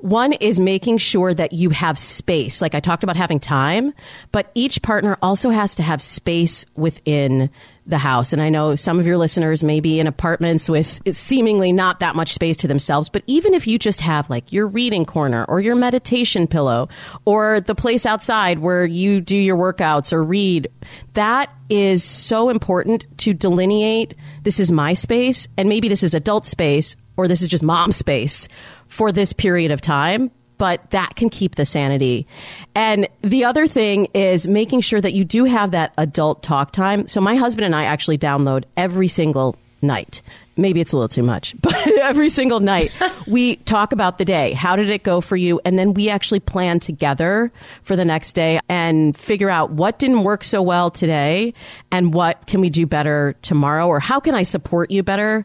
One 0.00 0.32
is 0.32 0.58
making 0.58 0.96
sure 0.96 1.34
that 1.34 1.52
you 1.52 1.68
have 1.68 1.98
space. 1.98 2.62
Like 2.62 2.74
I 2.74 2.80
talked 2.80 3.02
about 3.02 3.14
having 3.14 3.38
time, 3.38 3.92
but 4.32 4.50
each 4.54 4.80
partner 4.80 5.18
also 5.20 5.50
has 5.50 5.74
to 5.74 5.82
have 5.82 6.00
space 6.00 6.64
within 6.74 7.50
the 7.86 7.98
house. 7.98 8.32
And 8.32 8.40
I 8.40 8.48
know 8.48 8.76
some 8.76 8.98
of 8.98 9.06
your 9.06 9.18
listeners 9.18 9.62
may 9.62 9.80
be 9.80 10.00
in 10.00 10.06
apartments 10.06 10.68
with 10.68 11.00
seemingly 11.12 11.72
not 11.72 12.00
that 12.00 12.16
much 12.16 12.32
space 12.32 12.56
to 12.58 12.68
themselves, 12.68 13.08
but 13.08 13.22
even 13.26 13.52
if 13.52 13.66
you 13.66 13.78
just 13.78 14.00
have 14.00 14.30
like 14.30 14.52
your 14.52 14.66
reading 14.66 15.04
corner 15.04 15.44
or 15.46 15.60
your 15.60 15.74
meditation 15.74 16.46
pillow 16.46 16.88
or 17.24 17.60
the 17.60 17.74
place 17.74 18.06
outside 18.06 18.60
where 18.60 18.86
you 18.86 19.20
do 19.20 19.36
your 19.36 19.56
workouts 19.56 20.12
or 20.12 20.24
read, 20.24 20.68
that 21.12 21.52
is 21.68 22.02
so 22.02 22.48
important 22.48 23.06
to 23.18 23.34
delineate 23.34 24.14
this 24.42 24.60
is 24.60 24.72
my 24.72 24.94
space 24.94 25.46
and 25.56 25.68
maybe 25.68 25.88
this 25.88 26.02
is 26.02 26.14
adult 26.14 26.46
space 26.46 26.96
or 27.16 27.28
this 27.28 27.42
is 27.42 27.48
just 27.48 27.62
mom 27.62 27.92
space 27.92 28.48
for 28.86 29.12
this 29.12 29.32
period 29.32 29.70
of 29.70 29.80
time 29.80 30.30
but 30.58 30.90
that 30.90 31.16
can 31.16 31.28
keep 31.28 31.54
the 31.56 31.66
sanity. 31.66 32.26
And 32.74 33.08
the 33.22 33.44
other 33.44 33.66
thing 33.66 34.06
is 34.14 34.46
making 34.46 34.80
sure 34.82 35.00
that 35.00 35.12
you 35.12 35.24
do 35.24 35.44
have 35.44 35.72
that 35.72 35.92
adult 35.98 36.42
talk 36.42 36.72
time. 36.72 37.06
So 37.08 37.20
my 37.20 37.36
husband 37.36 37.64
and 37.64 37.74
I 37.74 37.84
actually 37.84 38.18
download 38.18 38.64
every 38.76 39.08
single 39.08 39.56
night. 39.82 40.22
Maybe 40.56 40.80
it's 40.80 40.92
a 40.92 40.96
little 40.96 41.08
too 41.08 41.22
much, 41.22 41.54
but 41.62 41.86
every 41.98 42.28
single 42.28 42.60
night 42.60 42.96
we 43.26 43.56
talk 43.56 43.92
about 43.92 44.18
the 44.18 44.24
day. 44.24 44.52
How 44.52 44.76
did 44.76 44.88
it 44.88 45.02
go 45.02 45.20
for 45.20 45.36
you? 45.36 45.60
And 45.64 45.78
then 45.78 45.94
we 45.94 46.08
actually 46.08 46.40
plan 46.40 46.80
together 46.80 47.52
for 47.82 47.96
the 47.96 48.04
next 48.04 48.34
day 48.34 48.60
and 48.68 49.16
figure 49.16 49.50
out 49.50 49.70
what 49.70 49.98
didn't 49.98 50.24
work 50.24 50.44
so 50.44 50.62
well 50.62 50.90
today 50.90 51.54
and 51.90 52.14
what 52.14 52.46
can 52.46 52.60
we 52.60 52.70
do 52.70 52.86
better 52.86 53.34
tomorrow 53.42 53.86
or 53.88 54.00
how 54.00 54.20
can 54.20 54.34
I 54.34 54.44
support 54.44 54.90
you 54.90 55.02
better 55.02 55.44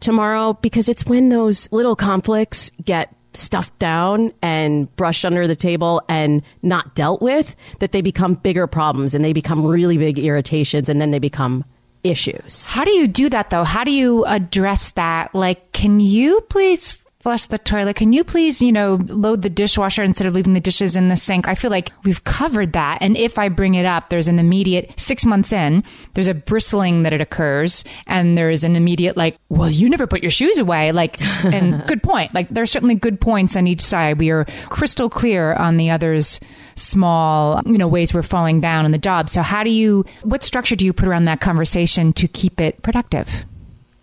tomorrow? 0.00 0.54
Because 0.54 0.88
it's 0.88 1.06
when 1.06 1.28
those 1.28 1.70
little 1.72 1.96
conflicts 1.96 2.70
get 2.84 3.14
stuffed 3.34 3.78
down 3.78 4.32
and 4.42 4.94
brushed 4.96 5.24
under 5.24 5.46
the 5.46 5.56
table 5.56 6.02
and 6.08 6.42
not 6.62 6.94
dealt 6.94 7.20
with 7.22 7.54
that 7.80 7.92
they 7.92 8.00
become 8.00 8.34
bigger 8.34 8.66
problems 8.66 9.14
and 9.14 9.24
they 9.24 9.32
become 9.32 9.66
really 9.66 9.98
big 9.98 10.18
irritations 10.18 10.88
and 10.88 11.00
then 11.00 11.10
they 11.10 11.18
become 11.18 11.64
issues. 12.04 12.66
How 12.66 12.84
do 12.84 12.90
you 12.92 13.06
do 13.06 13.28
that 13.28 13.50
though? 13.50 13.64
How 13.64 13.84
do 13.84 13.90
you 13.90 14.24
address 14.24 14.92
that? 14.92 15.34
Like, 15.34 15.72
can 15.72 16.00
you 16.00 16.40
please 16.48 16.98
flush 17.20 17.46
the 17.46 17.58
toilet? 17.58 17.96
Can 17.96 18.12
you 18.12 18.22
please, 18.22 18.62
you 18.62 18.70
know, 18.70 18.94
load 19.08 19.42
the 19.42 19.50
dishwasher 19.50 20.02
instead 20.04 20.26
of 20.26 20.34
leaving 20.34 20.54
the 20.54 20.60
dishes 20.60 20.94
in 20.94 21.08
the 21.08 21.16
sink? 21.16 21.48
I 21.48 21.54
feel 21.54 21.70
like 21.70 21.90
we've 22.04 22.22
covered 22.22 22.72
that. 22.74 22.98
And 23.00 23.16
if 23.16 23.38
I 23.38 23.48
bring 23.48 23.74
it 23.74 23.84
up, 23.84 24.08
there's 24.08 24.28
an 24.28 24.38
immediate 24.38 24.92
six 24.98 25.24
months 25.24 25.52
in, 25.52 25.82
there's 26.14 26.28
a 26.28 26.34
bristling 26.34 27.02
that 27.02 27.12
it 27.12 27.20
occurs. 27.20 27.82
And 28.06 28.38
there's 28.38 28.62
an 28.62 28.76
immediate 28.76 29.16
like, 29.16 29.36
well, 29.48 29.70
you 29.70 29.88
never 29.88 30.06
put 30.06 30.22
your 30.22 30.30
shoes 30.30 30.58
away. 30.58 30.92
Like, 30.92 31.20
and 31.44 31.84
good 31.88 32.02
point. 32.02 32.34
Like, 32.34 32.48
there's 32.50 32.70
certainly 32.70 32.94
good 32.94 33.20
points 33.20 33.56
on 33.56 33.66
each 33.66 33.80
side. 33.80 34.18
We 34.18 34.30
are 34.30 34.44
crystal 34.68 35.10
clear 35.10 35.54
on 35.54 35.76
the 35.76 35.90
other's 35.90 36.38
small, 36.76 37.60
you 37.66 37.78
know, 37.78 37.88
ways 37.88 38.14
we're 38.14 38.22
falling 38.22 38.60
down 38.60 38.86
in 38.86 38.92
the 38.92 38.98
job. 38.98 39.28
So 39.28 39.42
how 39.42 39.64
do 39.64 39.70
you, 39.70 40.04
what 40.22 40.44
structure 40.44 40.76
do 40.76 40.84
you 40.84 40.92
put 40.92 41.08
around 41.08 41.24
that 41.24 41.40
conversation 41.40 42.12
to 42.12 42.28
keep 42.28 42.60
it 42.60 42.80
productive? 42.82 43.44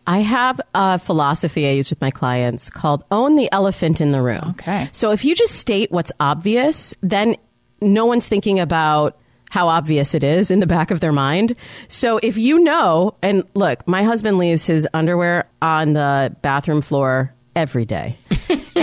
I 0.07 0.19
have 0.19 0.61
a 0.73 0.99
philosophy 0.99 1.67
I 1.67 1.71
use 1.71 1.89
with 1.89 2.01
my 2.01 2.11
clients 2.11 2.69
called 2.69 3.03
own 3.11 3.35
the 3.35 3.49
elephant 3.51 4.01
in 4.01 4.11
the 4.11 4.21
room. 4.21 4.51
Okay. 4.51 4.89
So 4.91 5.11
if 5.11 5.25
you 5.25 5.35
just 5.35 5.55
state 5.55 5.91
what's 5.91 6.11
obvious, 6.19 6.93
then 7.01 7.37
no 7.81 8.05
one's 8.05 8.27
thinking 8.27 8.59
about 8.59 9.17
how 9.49 9.67
obvious 9.67 10.13
it 10.13 10.23
is 10.23 10.51
in 10.51 10.59
the 10.59 10.67
back 10.67 10.91
of 10.91 10.99
their 10.99 11.11
mind. 11.11 11.55
So 11.87 12.19
if 12.21 12.37
you 12.37 12.59
know, 12.59 13.15
and 13.21 13.43
look, 13.53 13.87
my 13.87 14.03
husband 14.03 14.37
leaves 14.37 14.65
his 14.65 14.87
underwear 14.93 15.47
on 15.61 15.93
the 15.93 16.35
bathroom 16.41 16.81
floor 16.81 17.33
every 17.55 17.85
day. 17.85 18.17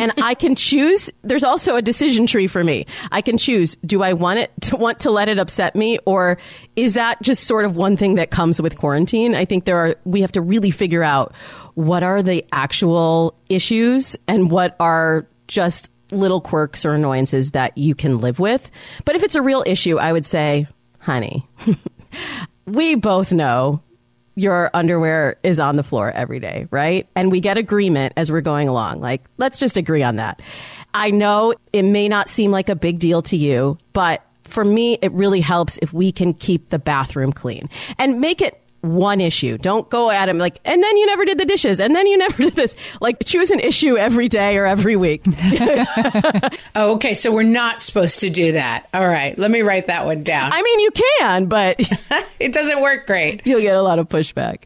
And 0.02 0.12
I 0.22 0.34
can 0.34 0.56
choose. 0.56 1.10
There's 1.22 1.44
also 1.44 1.76
a 1.76 1.82
decision 1.82 2.26
tree 2.26 2.46
for 2.46 2.62
me. 2.62 2.86
I 3.10 3.20
can 3.20 3.38
choose. 3.38 3.76
Do 3.86 4.02
I 4.02 4.12
want 4.12 4.40
it 4.40 4.50
to 4.62 4.76
want 4.76 5.00
to 5.00 5.10
let 5.10 5.28
it 5.28 5.38
upset 5.38 5.76
me, 5.76 5.98
or 6.04 6.38
is 6.76 6.94
that 6.94 7.22
just 7.22 7.44
sort 7.44 7.64
of 7.64 7.76
one 7.76 7.96
thing 7.96 8.16
that 8.16 8.30
comes 8.30 8.60
with 8.60 8.76
quarantine? 8.76 9.34
I 9.34 9.44
think 9.44 9.64
there 9.64 9.78
are. 9.78 9.94
We 10.04 10.20
have 10.22 10.32
to 10.32 10.40
really 10.40 10.70
figure 10.70 11.02
out 11.02 11.34
what 11.74 12.02
are 12.02 12.22
the 12.22 12.44
actual 12.52 13.34
issues 13.48 14.16
and 14.26 14.50
what 14.50 14.76
are 14.80 15.26
just 15.48 15.90
little 16.10 16.40
quirks 16.40 16.84
or 16.84 16.94
annoyances 16.94 17.52
that 17.52 17.76
you 17.78 17.94
can 17.94 18.18
live 18.18 18.38
with. 18.38 18.70
But 19.04 19.16
if 19.16 19.22
it's 19.22 19.34
a 19.34 19.42
real 19.42 19.62
issue, 19.66 19.98
I 19.98 20.12
would 20.12 20.26
say, 20.26 20.66
honey, 20.98 21.48
we 22.66 22.94
both 22.96 23.32
know 23.32 23.82
your 24.35 24.71
underwear 24.73 25.37
is 25.42 25.61
on 25.61 25.77
the 25.77 25.83
floor 25.83 26.11
every 26.11 26.40
day, 26.40 26.66
right? 26.71 27.07
And 27.14 27.31
we 27.31 27.40
get 27.40 27.59
agreement 27.59 28.14
as 28.16 28.31
we're 28.33 28.40
going 28.40 28.68
along. 28.68 29.01
Like, 29.01 29.23
let's 29.38 29.59
just 29.59 29.77
agree 29.77 30.03
on 30.03 30.16
that. 30.16 30.40
I 30.95 31.11
know 31.11 31.55
it 31.73 31.83
may 31.83 32.09
not 32.09 32.29
seem 32.29 32.51
like 32.51 32.68
a 32.68 32.77
big 32.77 32.99
deal 32.99 33.23
to 33.23 33.37
you, 33.37 33.79
but 33.92 34.25
for 34.45 34.64
me, 34.64 34.99
it 35.03 35.12
really 35.12 35.40
helps 35.40 35.79
if 35.83 35.92
we 35.92 36.12
can 36.12 36.35
keep 36.35 36.71
the 36.71 36.79
bathroom 36.79 37.33
clean 37.33 37.68
and 37.99 38.21
make 38.21 38.40
it 38.40 38.62
one 38.83 39.21
issue. 39.21 39.57
Don't 39.59 39.88
go 39.88 40.11
at 40.11 40.29
him 40.29 40.38
like, 40.38 40.61
and 40.64 40.83
then 40.83 40.97
you 40.97 41.07
never 41.07 41.25
did 41.25 41.38
the 41.38 41.45
dishes, 41.45 41.81
and 41.81 41.97
then 41.97 42.07
you 42.07 42.18
never 42.18 42.37
did 42.42 42.55
this. 42.55 42.77
Like, 43.01 43.25
choose 43.25 43.51
an 43.51 43.61
issue 43.61 43.97
every 43.97 44.29
day 44.29 44.59
or 44.59 44.66
every 44.66 44.97
week. 44.97 45.23
oh, 46.75 46.95
okay. 46.95 47.14
So 47.14 47.33
we're 47.33 47.42
not 47.42 47.81
supposed 47.81 48.21
to 48.21 48.31
do 48.31 48.53
that. 48.53 48.88
All 48.92 49.07
right. 49.07 49.38
Let 49.38 49.51
me 49.51 49.62
write 49.62 49.87
that 49.87 50.05
one 50.05 50.23
down. 50.23 50.51
I 50.53 50.61
mean, 50.61 50.81
you 50.81 50.90
can, 50.90 51.47
but 51.47 51.77
it 52.40 52.53
doesn't 52.53 52.83
work 52.83 53.07
great. 53.07 53.47
You'll 53.47 53.61
get 53.61 53.77
a 53.77 53.83
lot 53.83 53.99
of 53.99 54.09
pushback. 54.09 54.64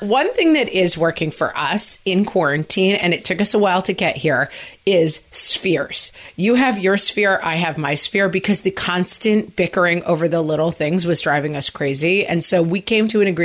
One 0.00 0.34
thing 0.34 0.54
that 0.54 0.68
is 0.68 0.98
working 0.98 1.30
for 1.30 1.56
us 1.56 1.98
in 2.04 2.24
quarantine, 2.24 2.96
and 2.96 3.14
it 3.14 3.24
took 3.24 3.40
us 3.40 3.54
a 3.54 3.58
while 3.58 3.80
to 3.82 3.94
get 3.94 4.16
here, 4.16 4.50
is 4.84 5.22
spheres. 5.30 6.12
You 6.36 6.56
have 6.56 6.78
your 6.78 6.96
sphere, 6.98 7.40
I 7.42 7.54
have 7.54 7.78
my 7.78 7.94
sphere, 7.94 8.28
because 8.28 8.62
the 8.62 8.70
constant 8.70 9.56
bickering 9.56 10.02
over 10.02 10.28
the 10.28 10.42
little 10.42 10.70
things 10.70 11.06
was 11.06 11.22
driving 11.22 11.56
us 11.56 11.70
crazy. 11.70 12.26
And 12.26 12.44
so 12.44 12.62
we 12.62 12.80
came 12.80 13.08
to 13.08 13.22
an 13.22 13.28
agreement 13.28 13.43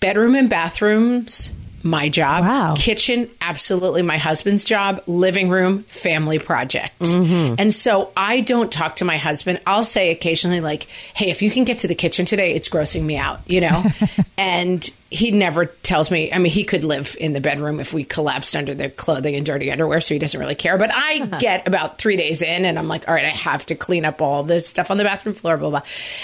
bedroom 0.00 0.34
and 0.34 0.50
bathrooms 0.50 1.52
my 1.84 2.08
job. 2.08 2.44
Wow. 2.44 2.74
Kitchen, 2.76 3.28
absolutely 3.40 4.02
my 4.02 4.18
husband's 4.18 4.64
job. 4.64 5.02
Living 5.06 5.48
room, 5.48 5.82
family 5.84 6.38
project. 6.38 6.98
Mm-hmm. 7.00 7.56
And 7.58 7.74
so 7.74 8.12
I 8.16 8.40
don't 8.40 8.70
talk 8.70 8.96
to 8.96 9.04
my 9.04 9.16
husband. 9.16 9.60
I'll 9.66 9.82
say 9.82 10.10
occasionally, 10.10 10.60
like, 10.60 10.84
hey, 11.14 11.30
if 11.30 11.42
you 11.42 11.50
can 11.50 11.64
get 11.64 11.78
to 11.78 11.88
the 11.88 11.94
kitchen 11.94 12.26
today, 12.26 12.54
it's 12.54 12.68
grossing 12.68 13.02
me 13.02 13.16
out, 13.16 13.40
you 13.46 13.60
know? 13.60 13.84
and 14.38 14.90
he 15.12 15.30
never 15.30 15.66
tells 15.66 16.10
me. 16.10 16.32
I 16.32 16.38
mean, 16.38 16.50
he 16.50 16.64
could 16.64 16.84
live 16.84 17.16
in 17.20 17.34
the 17.34 17.40
bedroom 17.40 17.80
if 17.80 17.92
we 17.92 18.02
collapsed 18.02 18.56
under 18.56 18.74
the 18.74 18.88
clothing 18.88 19.34
and 19.34 19.44
dirty 19.44 19.70
underwear, 19.70 20.00
so 20.00 20.14
he 20.14 20.18
doesn't 20.18 20.38
really 20.40 20.54
care. 20.54 20.78
But 20.78 20.90
I 20.92 21.18
get 21.40 21.68
about 21.68 21.98
three 21.98 22.16
days 22.16 22.40
in 22.40 22.64
and 22.64 22.78
I'm 22.78 22.88
like, 22.88 23.06
all 23.06 23.14
right, 23.14 23.26
I 23.26 23.28
have 23.28 23.66
to 23.66 23.74
clean 23.74 24.04
up 24.04 24.22
all 24.22 24.42
the 24.42 24.60
stuff 24.62 24.90
on 24.90 24.96
the 24.96 25.04
bathroom 25.04 25.34
floor, 25.34 25.58
blah, 25.58 25.70
blah. 25.70 25.82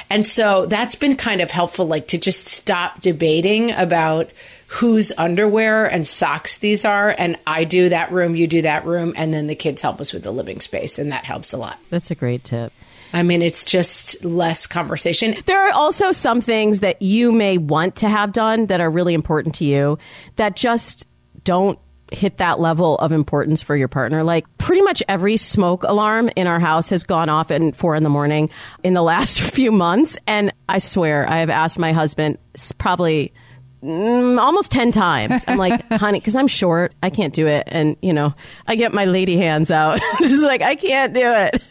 And 0.09 0.25
so 0.25 0.67
that's 0.67 0.95
been 0.95 1.17
kind 1.17 1.41
of 1.41 1.51
helpful, 1.51 1.87
like 1.87 2.09
to 2.09 2.19
just 2.19 2.47
stop 2.47 3.01
debating 3.01 3.73
about 3.73 4.31
whose 4.69 5.11
underwear 5.17 5.87
and 5.87 6.07
socks 6.07 6.59
these 6.59 6.85
are. 6.85 7.15
And 7.19 7.39
I 7.47 7.65
do 7.65 7.89
that 7.89 8.13
room, 8.13 8.37
you 8.37 8.47
do 8.47 8.63
that 8.63 8.85
room, 8.85 9.15
and 9.17 9.33
then 9.33 9.47
the 9.47 9.55
kids 9.55 9.81
help 9.83 10.01
us 10.01 10.13
with 10.13 10.23
the 10.23 10.31
living 10.31 10.61
space. 10.61 10.99
And 10.99 11.11
that 11.11 11.25
helps 11.25 11.53
a 11.53 11.57
lot. 11.57 11.79
That's 11.91 12.11
a 12.11 12.15
great 12.15 12.45
tip. 12.45 12.73
I 13.15 13.23
mean, 13.23 13.41
it's 13.41 13.65
just 13.65 14.23
less 14.23 14.67
conversation. 14.67 15.35
There 15.47 15.67
are 15.67 15.73
also 15.73 16.13
some 16.13 16.43
things 16.43 16.81
that 16.81 17.01
you 17.01 17.33
may 17.33 17.57
want 17.57 17.97
to 17.97 18.09
have 18.11 18.33
done 18.33 18.67
that 18.67 18.83
are 18.83 18.91
really 18.91 19.15
important 19.15 19.55
to 19.57 19.65
you 19.65 19.99
that 20.37 20.55
just 20.55 21.07
don't 21.45 21.79
hit 22.13 22.37
that 22.37 22.61
level 22.61 22.97
of 22.97 23.13
importance 23.13 23.63
for 23.63 23.75
your 23.75 23.89
partner. 23.89 24.23
Like 24.23 24.47
pretty 24.59 24.83
much 24.83 25.03
every 25.09 25.39
smoke 25.39 25.83
alarm 25.85 26.31
in 26.37 26.47
our 26.47 26.61
house 26.61 26.91
has 26.91 27.05
gone 27.05 27.31
off 27.31 27.51
at 27.51 27.75
four 27.75 27.95
in 27.95 28.03
the 28.03 28.11
morning 28.11 28.51
in 28.83 28.93
the 28.93 29.03
last 29.03 29.41
few 29.41 29.73
months. 29.73 30.19
And 30.27 30.53
I 30.69 30.79
swear 30.79 31.29
I 31.29 31.39
have 31.39 31.51
asked 31.51 31.79
my 31.79 31.93
husband 31.93 32.37
probably 32.77 33.33
Mm, 33.83 34.41
almost 34.41 34.73
10 34.73 34.91
times. 34.91 35.45
I'm 35.47 35.57
like, 35.57 35.87
honey, 35.93 36.19
because 36.19 36.35
I'm 36.35 36.49
short, 36.49 36.93
I 37.03 37.11
can't 37.11 37.33
do 37.33 37.47
it. 37.47 37.65
And, 37.69 37.97
you 38.03 38.13
know, 38.13 38.35
I 38.67 38.75
get 38.75 38.93
my 38.93 39.05
lady 39.05 39.37
hands 39.37 39.71
out. 39.71 40.01
Just 40.21 40.43
like, 40.43 40.63
I 40.63 40.75
can't 40.75 41.15
do 41.15 41.23
it. 41.25 41.63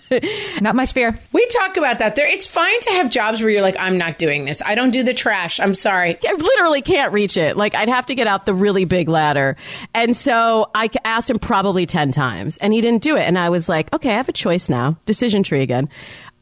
not 0.61 0.75
my 0.75 0.85
sphere. 0.85 1.19
We 1.33 1.45
talk 1.47 1.75
about 1.75 1.99
that. 1.99 2.15
There, 2.15 2.27
it's 2.27 2.47
fine 2.47 2.79
to 2.81 2.91
have 2.91 3.09
jobs 3.09 3.41
where 3.41 3.49
you're 3.49 3.61
like, 3.61 3.75
I'm 3.77 3.97
not 3.97 4.17
doing 4.17 4.45
this. 4.45 4.61
I 4.65 4.75
don't 4.75 4.91
do 4.91 5.03
the 5.03 5.13
trash. 5.13 5.59
I'm 5.59 5.73
sorry. 5.73 6.17
I 6.25 6.33
literally 6.33 6.81
can't 6.81 7.11
reach 7.11 7.35
it. 7.35 7.57
Like, 7.57 7.75
I'd 7.75 7.89
have 7.89 8.05
to 8.05 8.15
get 8.15 8.25
out 8.27 8.45
the 8.45 8.53
really 8.53 8.85
big 8.85 9.09
ladder. 9.09 9.57
And 9.93 10.15
so 10.15 10.69
I 10.73 10.89
asked 11.03 11.29
him 11.29 11.39
probably 11.39 11.85
10 11.85 12.13
times 12.13 12.57
and 12.57 12.73
he 12.73 12.79
didn't 12.79 13.03
do 13.03 13.17
it. 13.17 13.23
And 13.23 13.37
I 13.37 13.49
was 13.49 13.67
like, 13.67 13.93
okay, 13.93 14.11
I 14.11 14.13
have 14.13 14.29
a 14.29 14.33
choice 14.33 14.69
now. 14.69 14.97
Decision 15.05 15.43
tree 15.43 15.61
again. 15.61 15.89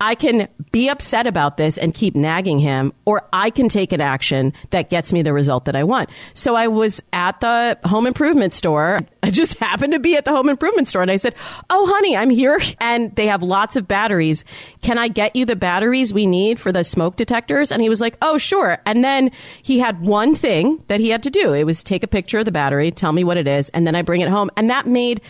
I 0.02 0.16
can 0.16 0.50
be 0.72 0.90
upset 0.90 1.26
about 1.26 1.56
this 1.58 1.78
and 1.78 1.94
keep 1.94 2.16
nagging 2.16 2.60
him, 2.60 2.92
or 3.06 3.28
I 3.32 3.50
can 3.50 3.70
take 3.70 3.94
an 3.94 4.02
action 4.02 4.54
that 4.72 4.90
gets 4.90 5.14
me 5.14 5.22
the 5.22 5.32
result 5.32 5.66
that 5.66 5.76
I 5.76 5.86
want. 5.86 6.10
So 6.34 6.56
I 6.56 6.68
was 6.68 7.02
at 7.14 7.40
the 7.40 7.78
home 7.86 8.06
improvement 8.06 8.52
store. 8.52 9.02
I 9.24 9.32
just 9.32 9.58
happened 9.60 9.94
to 9.94 10.00
be 10.00 10.18
at 10.18 10.26
the 10.26 10.32
home 10.32 10.50
improvement 10.50 10.90
store 10.90 11.02
and 11.02 11.10
I 11.10 11.16
said, 11.16 11.34
Oh, 11.70 11.86
honey, 11.88 12.16
I'm 12.18 12.30
here 12.30 12.60
and 12.80 13.16
they 13.16 13.28
have 13.28 13.42
lots 13.42 13.76
of 13.76 13.88
batteries. 13.88 14.44
Can 14.82 14.98
I 14.98 15.08
get 15.08 15.36
you 15.36 15.46
the 15.46 15.56
batteries 15.56 16.14
we 16.14 16.26
need 16.26 16.60
for 16.60 16.72
the 16.72 16.84
smoke 16.84 17.16
detectors? 17.16 17.72
And 17.72 17.82
he 17.82 17.90
was 17.90 18.02
like, 18.02 18.18
Oh, 18.22 18.38
sure. 18.38 18.78
And 18.86 19.04
then 19.04 19.32
he 19.64 19.80
had 19.80 20.02
one 20.02 20.36
thing 20.36 20.84
that 20.88 21.00
he 21.00 21.10
had 21.10 21.24
to 21.24 21.30
do. 21.30 21.54
It 21.54 21.64
was 21.64 21.84
take 21.84 22.04
a 22.04 22.08
picture 22.08 22.40
of 22.40 22.46
the 22.46 22.52
battery, 22.52 22.92
tell 22.92 23.14
me 23.14 23.24
what 23.24 23.38
it 23.38 23.48
is, 23.48 23.70
and 23.70 23.88
then 23.88 23.96
I 23.96 24.02
bring 24.02 24.22
it 24.22 24.30
home. 24.30 24.52
And 24.58 24.70
that 24.70 24.88
made 24.88 25.22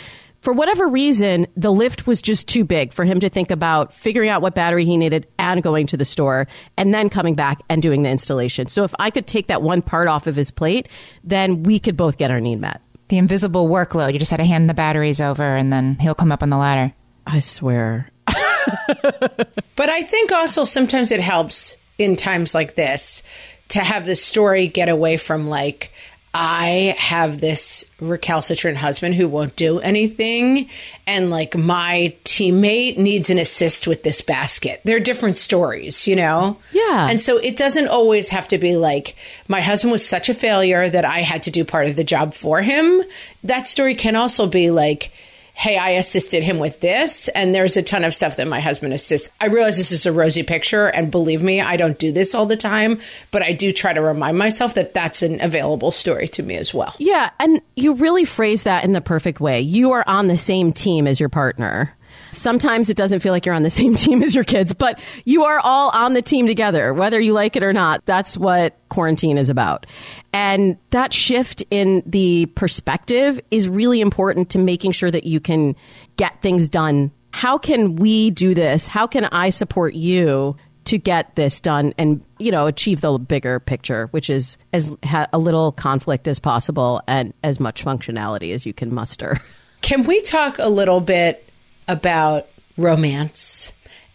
for 0.46 0.54
whatever 0.54 0.88
reason, 0.88 1.48
the 1.58 1.72
lift 1.72 2.06
was 2.06 2.22
just 2.22 2.48
too 2.48 2.64
big 2.64 2.94
for 2.94 3.04
him 3.04 3.20
to 3.20 3.30
think 3.30 3.50
about 3.50 3.92
figuring 3.92 4.30
out 4.30 4.44
what 4.44 4.54
battery 4.54 4.86
he 4.86 4.96
needed 4.96 5.26
and 5.40 5.64
going 5.64 5.88
to 5.88 5.98
the 5.98 6.06
store 6.06 6.46
and 6.78 6.94
then 6.94 7.10
coming 7.10 7.34
back 7.34 7.64
and 7.68 7.82
doing 7.82 8.04
the 8.04 8.12
installation. 8.12 8.68
So 8.68 8.84
if 8.84 8.94
I 9.00 9.10
could 9.10 9.26
take 9.26 9.48
that 9.48 9.64
one 9.64 9.82
part 9.82 10.08
off 10.08 10.28
of 10.28 10.36
his 10.36 10.52
plate, 10.52 10.88
then 11.24 11.64
we 11.64 11.80
could 11.80 11.98
both 11.98 12.20
get 12.20 12.30
our 12.30 12.40
need 12.40 12.62
met. 12.62 12.80
The 13.08 13.18
invisible 13.18 13.68
workload. 13.68 14.14
You 14.14 14.20
just 14.20 14.30
had 14.30 14.38
to 14.38 14.46
hand 14.46 14.70
the 14.70 14.76
batteries 14.76 15.20
over 15.20 15.56
and 15.56 15.74
then 15.74 15.96
he'll 16.00 16.14
come 16.14 16.32
up 16.32 16.44
on 16.44 16.52
the 16.52 16.58
ladder. 16.58 16.94
I 17.26 17.40
swear. 17.40 18.12
but 18.28 19.90
I 19.90 20.04
think 20.04 20.32
also 20.32 20.64
sometimes 20.64 21.10
it 21.10 21.22
helps 21.22 21.76
in 21.98 22.16
times 22.16 22.54
like 22.54 22.76
this 22.76 23.24
to 23.70 23.80
have 23.80 24.06
the 24.06 24.16
story 24.16 24.68
get 24.68 24.90
away 24.90 25.18
from 25.18 25.48
like, 25.48 25.92
I 26.38 26.96
have 26.98 27.40
this 27.40 27.86
recalcitrant 28.02 28.76
husband 28.76 29.16
who 29.16 29.30
won't 29.30 29.56
do 29.56 29.80
anything, 29.80 30.70
and 31.08 31.30
like 31.30 31.56
my 31.56 32.14
teammate 32.26 32.98
needs 32.98 33.30
an 33.30 33.38
assist 33.38 33.88
with 33.88 34.04
this 34.04 34.20
basket. 34.20 34.82
They're 34.84 35.00
different 35.00 35.38
stories, 35.38 36.08
you 36.08 36.18
know? 36.18 36.58
Yeah. 36.74 37.08
And 37.10 37.22
so 37.22 37.38
it 37.38 37.56
doesn't 37.56 37.88
always 37.88 38.28
have 38.30 38.50
to 38.50 38.58
be 38.58 38.76
like, 38.76 39.16
my 39.48 39.62
husband 39.62 39.94
was 39.94 40.06
such 40.06 40.28
a 40.28 40.34
failure 40.34 40.90
that 40.90 41.06
I 41.06 41.20
had 41.20 41.44
to 41.44 41.52
do 41.52 41.64
part 41.64 41.88
of 41.88 41.96
the 41.96 42.04
job 42.04 42.34
for 42.34 42.62
him. 42.62 43.02
That 43.46 43.66
story 43.66 43.96
can 43.96 44.18
also 44.18 44.46
be 44.46 44.72
like, 44.72 45.14
hey, 45.56 45.78
I 45.78 45.92
assisted 45.92 46.44
him 46.44 46.60
with 46.60 46.82
this. 46.82 47.30
And 47.30 47.56
there's 47.56 47.78
a 47.78 47.82
ton 47.82 48.04
of 48.04 48.14
stuff 48.14 48.36
that 48.36 48.48
my 48.48 48.60
husband 48.60 48.94
assists. 48.94 49.32
I 49.40 49.48
realize 49.48 49.78
this 49.78 49.94
is 49.94 50.06
a 50.06 50.12
rosy 50.12 50.44
picture. 50.44 50.88
And 50.88 51.10
believe 51.10 51.42
me, 51.42 51.62
I 51.62 51.78
don't 51.78 51.98
do 51.98 52.12
this 52.12 52.36
all 52.36 52.46
the 52.46 52.58
time, 52.58 53.00
but 53.32 53.42
I 53.42 53.54
do 53.54 53.72
try 53.72 53.94
to 53.94 54.02
remind 54.02 54.38
myself 54.38 54.74
that 54.74 54.94
that's 54.94 55.24
an 55.24 55.40
available 55.42 55.92
story 55.92 56.28
to 56.28 56.44
me 56.44 56.58
as 56.58 56.74
well. 56.74 56.94
Yeah. 57.00 57.30
And 57.40 57.62
you 57.78 57.94
really 57.96 58.26
phrase 58.26 58.64
that 58.64 58.84
in 58.84 58.92
the 58.92 59.02
perfect 59.02 59.40
way. 59.40 59.62
You 59.62 59.94
are 59.94 60.04
on 60.08 60.28
the 60.28 60.38
same 60.38 60.74
team 60.74 61.08
as 61.08 61.20
your 61.22 61.30
partner. 61.30 61.96
Sometimes 62.36 62.90
it 62.90 62.98
doesn't 62.98 63.22
feel 63.22 63.32
like 63.32 63.46
you're 63.46 63.56
on 63.56 63.64
the 63.64 63.70
same 63.70 63.96
team 63.96 64.22
as 64.22 64.36
your 64.36 64.44
kids, 64.44 64.74
but 64.74 65.00
you 65.24 65.44
are 65.44 65.60
all 65.60 65.90
on 65.92 66.14
the 66.14 66.22
team 66.22 66.48
together, 66.48 66.94
whether 66.94 67.20
you 67.20 67.34
like 67.34 67.56
it 67.56 67.64
or 67.64 67.74
not. 67.74 68.06
That's 68.06 68.38
what 68.38 68.78
quarantine 68.90 69.38
is 69.38 69.50
about. 69.50 69.86
And 70.34 70.78
that 70.92 71.14
shift 71.14 71.64
in 71.72 72.04
the 72.06 72.48
perspective 72.48 73.40
is 73.52 73.68
really 73.68 74.02
important 74.02 74.50
to 74.52 74.58
making 74.58 74.92
sure 74.92 75.12
that 75.12 75.26
you 75.26 75.40
can 75.40 75.76
get 76.18 76.42
things 76.42 76.70
done. 76.70 77.12
How 77.32 77.58
can 77.58 77.96
we 77.96 78.30
do 78.30 78.54
this? 78.54 78.88
How 78.88 79.08
can 79.08 79.26
I 79.26 79.50
support 79.50 79.94
you 79.94 80.56
to 80.86 80.98
get 80.98 81.36
this 81.36 81.60
done 81.60 81.94
and 81.98 82.24
you 82.38 82.52
know 82.52 82.68
achieve 82.68 83.02
the 83.02 83.18
bigger 83.18 83.60
picture 83.60 84.08
which 84.12 84.30
is 84.30 84.58
as 84.72 84.96
ha- 85.04 85.28
a 85.34 85.38
little 85.38 85.72
conflict 85.72 86.28
as 86.28 86.40
possible 86.40 87.02
and 87.08 87.34
as 87.44 87.60
much 87.60 87.84
functionality 87.84 88.54
as 88.54 88.66
you 88.66 88.74
can 88.74 88.94
muster 88.94 89.42
can 89.82 90.04
we 90.04 90.22
talk 90.22 90.58
a 90.60 90.70
little 90.70 91.02
bit 91.02 91.48
about 91.88 92.48
romance. 92.78 93.72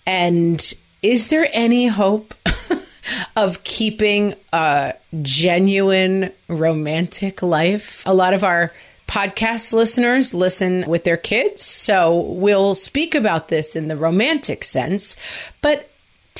And 0.06 0.74
is 1.02 1.28
there 1.28 1.48
any 1.52 1.86
hope 1.86 2.34
of 3.36 3.62
keeping 3.64 4.34
a 4.52 4.94
genuine 5.22 6.32
romantic 6.48 7.42
life? 7.42 8.02
A 8.06 8.14
lot 8.14 8.34
of 8.34 8.44
our 8.44 8.72
podcast 9.06 9.72
listeners 9.72 10.32
listen 10.32 10.84
with 10.86 11.02
their 11.02 11.16
kids, 11.16 11.62
so 11.62 12.20
we'll 12.20 12.76
speak 12.76 13.14
about 13.14 13.48
this 13.48 13.74
in 13.74 13.88
the 13.88 13.96
romantic 13.96 14.62
sense. 14.62 15.16
But 15.62 15.89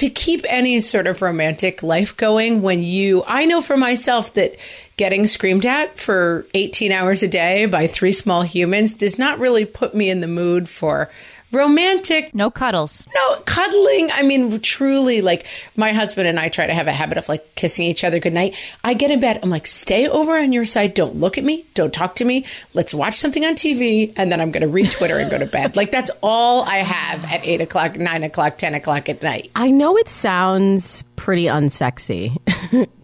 to 0.01 0.09
keep 0.09 0.47
any 0.49 0.81
sort 0.81 1.07
of 1.07 1.21
romantic 1.21 1.83
life 1.83 2.17
going 2.17 2.63
when 2.63 2.83
you 2.83 3.23
I 3.27 3.45
know 3.45 3.61
for 3.61 3.77
myself 3.77 4.33
that 4.33 4.57
getting 4.97 5.27
screamed 5.27 5.67
at 5.67 5.99
for 5.99 6.47
18 6.55 6.91
hours 6.91 7.23
a 7.23 7.29
day 7.29 7.67
by 7.67 7.87
three 7.87 8.13
small 8.13 8.41
humans 8.41 8.95
does 8.95 9.19
not 9.19 9.39
really 9.39 9.67
put 9.67 9.95
me 9.95 10.09
in 10.09 10.21
the 10.21 10.27
mood 10.27 10.71
for 10.71 11.11
romantic. 11.53 12.35
No 12.35 12.51
cuddles. 12.51 13.07
no 13.15 13.37
cuddling 13.47 14.11
i 14.13 14.23
mean 14.23 14.61
truly 14.61 15.21
like 15.21 15.47
my 15.77 15.93
husband 15.93 16.29
and 16.29 16.39
i 16.39 16.49
try 16.49 16.67
to 16.67 16.75
have 16.75 16.87
a 16.87 16.93
habit 16.93 17.19
of 17.19 17.29
like 17.29 17.55
kissing 17.55 17.87
each 17.87 18.05
other 18.05 18.19
goodnight. 18.19 18.57
I 18.85 18.95
get 18.95 19.11
in 19.11 19.21
bed 19.21 19.41
i'm 19.43 19.51
like 19.51 19.67
stay 19.67 20.09
over 20.09 20.37
on 20.39 20.53
your 20.53 20.65
side. 20.65 20.95
Don't 20.95 21.17
look 21.17 21.39
at 21.39 21.45
me. 21.45 21.65
Don't 21.75 21.93
talk 21.93 22.17
to 22.17 22.25
me. 22.25 22.47
Let's 22.75 22.95
watch 22.95 23.15
something 23.15 23.45
on 23.45 23.55
tv 23.55 24.13
and 24.17 24.31
then 24.31 24.41
i'm 24.41 24.51
going 24.51 24.63
to 24.63 24.69
read 24.69 24.91
twitter 24.91 25.19
and 25.19 25.31
go 25.31 25.39
to 25.39 25.47
bed. 25.47 25.77
Like 25.77 25.91
that's 25.91 26.11
all 26.23 26.63
i 26.69 26.77
have 26.77 27.25
at 27.25 27.45
8 27.45 27.61
o'clock 27.61 27.97
9 27.97 28.23
o'clock 28.23 28.59
10 28.59 28.75
o'clock 28.75 29.09
at 29.09 29.23
night. 29.23 29.51
I 29.57 29.71
know 29.71 29.97
it 29.97 30.09
sounds 30.09 31.03
pretty 31.17 31.45
unsexy, 31.47 32.37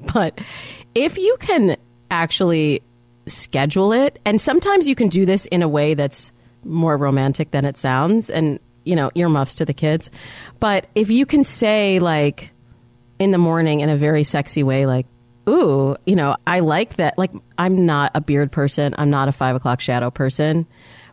but 0.14 0.38
if 0.94 1.18
you 1.18 1.36
can 1.40 1.76
actually 2.10 2.82
schedule 3.26 3.92
it, 3.92 4.18
and 4.24 4.40
sometimes 4.40 4.86
you 4.88 4.94
can 4.94 5.08
do 5.08 5.26
this 5.26 5.46
in 5.46 5.62
a 5.62 5.68
way 5.68 5.94
that's 5.94 6.32
more 6.66 6.96
romantic 6.96 7.50
than 7.50 7.64
it 7.64 7.76
sounds, 7.76 8.30
and 8.30 8.58
you 8.84 8.94
know, 8.94 9.10
earmuffs 9.14 9.56
to 9.56 9.64
the 9.64 9.74
kids. 9.74 10.10
But 10.60 10.86
if 10.94 11.10
you 11.10 11.26
can 11.26 11.42
say, 11.44 11.98
like, 11.98 12.50
in 13.18 13.32
the 13.32 13.38
morning 13.38 13.80
in 13.80 13.88
a 13.88 13.96
very 13.96 14.22
sexy 14.24 14.62
way, 14.62 14.86
like, 14.86 15.06
ooh, 15.48 15.96
you 16.06 16.16
know, 16.16 16.36
I 16.46 16.60
like 16.60 16.96
that. 16.96 17.18
Like, 17.18 17.32
I'm 17.58 17.84
not 17.84 18.12
a 18.14 18.20
beard 18.20 18.52
person, 18.52 18.94
I'm 18.96 19.10
not 19.10 19.28
a 19.28 19.32
five 19.32 19.56
o'clock 19.56 19.80
shadow 19.80 20.10
person, 20.10 20.66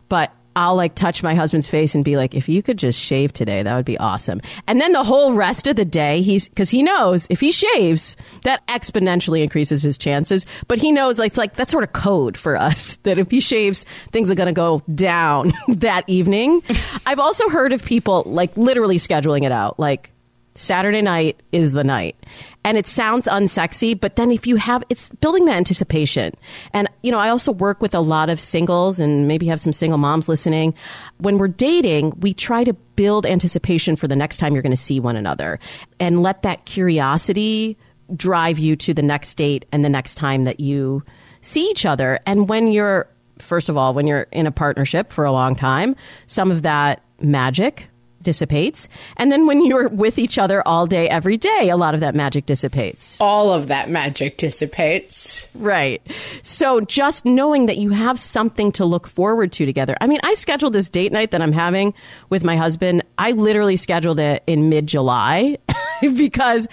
but 0.08 0.32
I'll 0.56 0.76
like 0.76 0.94
touch 0.94 1.22
my 1.22 1.34
husband's 1.34 1.68
face 1.68 1.94
and 1.94 2.04
be 2.04 2.16
like, 2.16 2.34
if 2.34 2.48
you 2.48 2.62
could 2.62 2.78
just 2.78 2.98
shave 3.00 3.32
today, 3.32 3.62
that 3.62 3.76
would 3.76 3.84
be 3.84 3.98
awesome. 3.98 4.40
And 4.66 4.80
then 4.80 4.92
the 4.92 5.04
whole 5.04 5.34
rest 5.34 5.66
of 5.66 5.76
the 5.76 5.84
day, 5.84 6.22
he's 6.22 6.48
because 6.48 6.70
he 6.70 6.82
knows 6.82 7.26
if 7.30 7.40
he 7.40 7.52
shaves, 7.52 8.16
that 8.44 8.66
exponentially 8.68 9.42
increases 9.42 9.82
his 9.82 9.98
chances. 9.98 10.46
But 10.68 10.78
he 10.78 10.92
knows 10.92 11.18
like 11.18 11.34
it's 11.34 11.38
like 11.38 11.56
that's 11.56 11.72
sort 11.72 11.82
of 11.82 11.92
code 11.92 12.36
for 12.36 12.56
us 12.56 12.96
that 13.02 13.18
if 13.18 13.30
he 13.30 13.40
shaves, 13.40 13.84
things 14.12 14.30
are 14.30 14.36
going 14.36 14.46
to 14.46 14.52
go 14.52 14.82
down 14.94 15.52
that 15.68 16.04
evening. 16.06 16.62
I've 17.06 17.18
also 17.18 17.48
heard 17.48 17.72
of 17.72 17.84
people 17.84 18.22
like 18.26 18.56
literally 18.56 18.98
scheduling 18.98 19.42
it 19.42 19.52
out, 19.52 19.80
like 19.80 20.10
Saturday 20.54 21.02
night 21.02 21.42
is 21.52 21.72
the 21.72 21.84
night. 21.84 22.16
And 22.62 22.78
it 22.78 22.86
sounds 22.86 23.26
unsexy, 23.26 23.98
but 23.98 24.16
then 24.16 24.30
if 24.30 24.46
you 24.46 24.56
have, 24.56 24.84
it's 24.88 25.10
building 25.10 25.44
the 25.44 25.52
anticipation. 25.52 26.32
And, 26.72 26.88
you 27.02 27.10
know, 27.10 27.18
I 27.18 27.28
also 27.28 27.52
work 27.52 27.80
with 27.82 27.94
a 27.94 28.00
lot 28.00 28.30
of 28.30 28.40
singles 28.40 29.00
and 29.00 29.26
maybe 29.26 29.46
have 29.46 29.60
some 29.60 29.72
single 29.72 29.98
moms 29.98 30.28
listening. 30.28 30.74
When 31.18 31.38
we're 31.38 31.48
dating, 31.48 32.18
we 32.20 32.32
try 32.32 32.64
to 32.64 32.72
build 32.72 33.26
anticipation 33.26 33.96
for 33.96 34.06
the 34.06 34.16
next 34.16 34.36
time 34.36 34.54
you're 34.54 34.62
going 34.62 34.70
to 34.70 34.76
see 34.76 35.00
one 35.00 35.16
another 35.16 35.58
and 35.98 36.22
let 36.22 36.42
that 36.42 36.64
curiosity 36.64 37.76
drive 38.14 38.58
you 38.58 38.76
to 38.76 38.94
the 38.94 39.02
next 39.02 39.34
date 39.34 39.64
and 39.72 39.84
the 39.84 39.88
next 39.88 40.14
time 40.14 40.44
that 40.44 40.60
you 40.60 41.02
see 41.40 41.68
each 41.70 41.84
other. 41.84 42.20
And 42.26 42.48
when 42.48 42.70
you're, 42.70 43.08
first 43.38 43.68
of 43.68 43.76
all, 43.76 43.92
when 43.92 44.06
you're 44.06 44.26
in 44.30 44.46
a 44.46 44.52
partnership 44.52 45.12
for 45.12 45.24
a 45.24 45.32
long 45.32 45.56
time, 45.56 45.96
some 46.26 46.50
of 46.50 46.62
that 46.62 47.02
magic 47.20 47.88
dissipates. 48.24 48.88
And 49.16 49.30
then 49.30 49.46
when 49.46 49.64
you're 49.64 49.88
with 49.88 50.18
each 50.18 50.36
other 50.36 50.66
all 50.66 50.86
day, 50.88 51.08
every 51.08 51.36
day, 51.36 51.70
a 51.70 51.76
lot 51.76 51.94
of 51.94 52.00
that 52.00 52.16
magic 52.16 52.46
dissipates. 52.46 53.20
all 53.20 53.52
of 53.52 53.68
that 53.68 53.88
magic 53.88 54.36
dissipates 54.38 55.48
Right. 55.54 56.02
So 56.42 56.80
just 56.80 57.24
knowing 57.24 57.66
that 57.66 57.76
you 57.76 57.90
have 57.90 58.18
something 58.18 58.72
to 58.72 58.84
look 58.84 59.06
forward 59.06 59.52
to 59.52 59.66
together. 59.66 59.96
I 60.00 60.06
mean, 60.06 60.20
I 60.24 60.34
scheduled 60.34 60.72
this 60.72 60.88
date 60.88 61.12
night 61.12 61.30
that 61.30 61.42
I'm 61.42 61.52
having 61.52 61.94
with 62.30 62.44
my 62.44 62.56
husband. 62.56 63.02
I 63.18 63.32
literally 63.32 63.76
scheduled 63.76 64.18
it 64.18 64.42
in 64.46 64.68
mid 64.68 64.86
July 64.86 65.58
because 66.00 66.66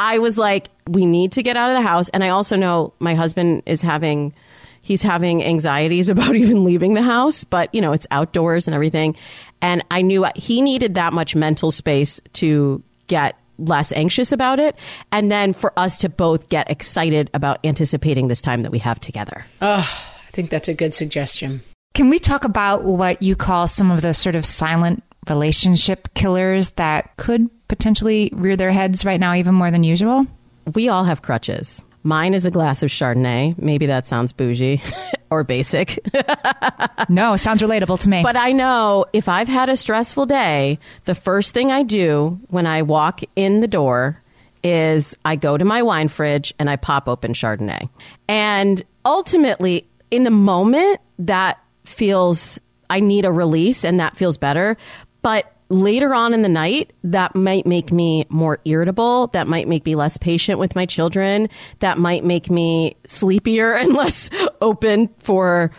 I 0.00 0.18
was 0.18 0.38
like, 0.38 0.68
we 0.86 1.06
need 1.06 1.32
to 1.32 1.42
get 1.42 1.56
out 1.56 1.70
of 1.70 1.76
the 1.76 1.86
house. 1.86 2.08
And 2.10 2.24
I 2.24 2.28
also 2.30 2.56
know 2.56 2.94
my 2.98 3.14
husband 3.14 3.62
is 3.66 3.82
having. 3.82 4.32
He's 4.82 5.00
having 5.00 5.42
anxieties 5.42 6.08
about 6.10 6.36
even 6.36 6.64
leaving 6.64 6.94
the 6.94 7.02
house, 7.02 7.44
but 7.44 7.74
you 7.74 7.80
know, 7.80 7.92
it's 7.92 8.06
outdoors 8.10 8.68
and 8.68 8.74
everything. 8.74 9.16
And 9.62 9.82
I 9.90 10.02
knew 10.02 10.26
he 10.36 10.60
needed 10.60 10.94
that 10.96 11.12
much 11.14 11.34
mental 11.34 11.70
space 11.70 12.20
to 12.34 12.82
get 13.06 13.36
less 13.58 13.92
anxious 13.92 14.32
about 14.32 14.58
it. 14.58 14.76
And 15.12 15.30
then 15.30 15.52
for 15.52 15.72
us 15.78 15.98
to 15.98 16.08
both 16.08 16.48
get 16.48 16.70
excited 16.70 17.30
about 17.32 17.60
anticipating 17.64 18.28
this 18.28 18.40
time 18.40 18.62
that 18.62 18.72
we 18.72 18.78
have 18.80 19.00
together. 19.00 19.46
Oh, 19.60 20.08
i 20.32 20.34
think 20.34 20.48
that's 20.48 20.68
a 20.68 20.74
good 20.74 20.94
suggestion 20.94 21.60
Can 21.92 22.08
we 22.08 22.18
talk 22.18 22.44
about 22.44 22.84
what 22.84 23.20
you 23.20 23.36
call 23.36 23.68
some 23.68 23.90
of 23.90 24.00
the 24.00 24.14
sort 24.14 24.34
of 24.34 24.46
silent 24.46 25.04
relationship 25.28 26.08
killers 26.14 26.70
that 26.70 27.14
could 27.18 27.50
potentially 27.68 28.30
rear 28.32 28.56
their 28.56 28.72
heads 28.72 29.04
right 29.04 29.20
now 29.20 29.34
even 29.34 29.54
more 29.54 29.70
than 29.70 29.84
usual? 29.84 30.26
We 30.74 30.88
all 30.88 31.04
have 31.04 31.20
crutches. 31.20 31.82
Mine 32.04 32.34
is 32.34 32.44
a 32.44 32.50
glass 32.50 32.82
of 32.82 32.90
Chardonnay. 32.90 33.56
Maybe 33.58 33.86
that 33.86 34.06
sounds 34.06 34.32
bougie 34.32 34.82
or 35.30 35.44
basic. 35.44 35.98
No, 37.08 37.36
sounds 37.36 37.62
relatable 37.62 38.00
to 38.02 38.08
me. 38.08 38.22
But 38.22 38.36
I 38.36 38.52
know 38.52 39.06
if 39.12 39.28
I've 39.28 39.48
had 39.48 39.68
a 39.68 39.76
stressful 39.76 40.26
day, 40.26 40.78
the 41.04 41.16
first 41.16 41.52
thing 41.52 41.72
I 41.72 41.82
do 41.82 42.38
when 42.48 42.64
I 42.64 42.82
walk 42.82 43.20
in 43.34 43.60
the 43.60 43.66
door 43.66 44.22
is 44.62 45.16
I 45.24 45.36
go 45.36 45.58
to 45.58 45.64
my 45.64 45.82
wine 45.82 46.08
fridge 46.08 46.54
and 46.58 46.70
I 46.70 46.76
pop 46.76 47.08
open 47.08 47.32
Chardonnay. 47.32 47.88
And 48.28 48.82
ultimately, 49.04 49.86
in 50.10 50.22
the 50.22 50.30
moment, 50.30 51.00
that 51.18 51.58
feels, 51.84 52.60
I 52.88 53.00
need 53.00 53.24
a 53.24 53.32
release 53.32 53.84
and 53.84 53.98
that 54.00 54.16
feels 54.16 54.38
better. 54.38 54.76
But 55.22 55.52
later 55.72 56.14
on 56.14 56.34
in 56.34 56.42
the 56.42 56.48
night, 56.48 56.92
that 57.02 57.34
might 57.34 57.66
make 57.66 57.90
me 57.90 58.26
more 58.28 58.60
irritable. 58.64 59.28
That 59.28 59.48
might 59.48 59.66
make 59.66 59.86
me 59.86 59.94
less 59.94 60.18
patient 60.18 60.58
with 60.58 60.76
my 60.76 60.86
children. 60.86 61.48
That 61.80 61.98
might 61.98 62.24
make 62.24 62.50
me 62.50 62.96
sleepier 63.06 63.72
and 63.76 63.94
less 63.94 64.30
open 64.60 65.08
for 65.18 65.70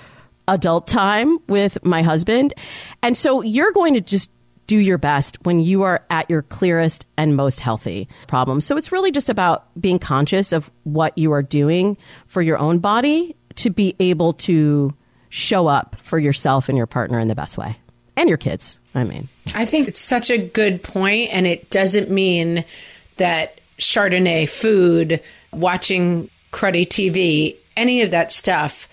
adult 0.47 0.87
time 0.87 1.37
with 1.47 1.83
my 1.85 2.01
husband. 2.01 2.53
And 3.01 3.15
so 3.15 3.41
you're 3.41 3.71
going 3.71 3.93
to 3.93 4.01
just 4.01 4.29
do 4.65 4.77
your 4.77 4.97
best 4.97 5.37
when 5.45 5.59
you 5.59 5.83
are 5.83 6.03
at 6.09 6.29
your 6.29 6.41
clearest 6.41 7.05
and 7.17 7.35
most 7.35 7.59
healthy 7.59 8.07
problem. 8.27 8.61
So 8.61 8.77
it's 8.77 8.91
really 8.91 9.11
just 9.11 9.29
about 9.29 9.67
being 9.79 9.99
conscious 9.99 10.51
of 10.51 10.71
what 10.83 11.17
you 11.17 11.31
are 11.33 11.43
doing 11.43 11.97
for 12.27 12.41
your 12.41 12.57
own 12.57 12.79
body 12.79 13.35
to 13.55 13.69
be 13.69 13.95
able 13.99 14.33
to 14.33 14.93
show 15.29 15.67
up 15.67 15.95
for 16.01 16.17
yourself 16.17 16.69
and 16.69 16.77
your 16.77 16.87
partner 16.87 17.19
in 17.19 17.27
the 17.27 17.35
best 17.35 17.57
way. 17.57 17.77
And 18.15 18.29
your 18.29 18.37
kids, 18.37 18.79
I 18.93 19.03
mean. 19.03 19.29
I 19.55 19.65
think 19.65 19.87
it's 19.87 19.99
such 19.99 20.29
a 20.29 20.37
good 20.37 20.83
point, 20.83 21.33
and 21.33 21.47
it 21.47 21.69
doesn't 21.69 22.09
mean 22.09 22.63
that 23.17 23.59
Chardonnay 23.79 24.47
food, 24.47 25.21
watching 25.51 26.29
cruddy 26.51 26.85
TV, 26.85 27.55
any 27.75 28.01
of 28.01 28.11
that 28.11 28.31
stuff 28.31 28.87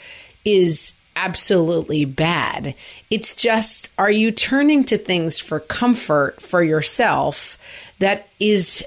is 0.44 0.94
absolutely 1.16 2.04
bad. 2.04 2.74
It's 3.10 3.34
just, 3.34 3.90
are 3.98 4.10
you 4.10 4.30
turning 4.30 4.84
to 4.84 4.96
things 4.96 5.38
for 5.38 5.60
comfort 5.60 6.40
for 6.40 6.62
yourself 6.62 7.58
that 7.98 8.28
is 8.38 8.84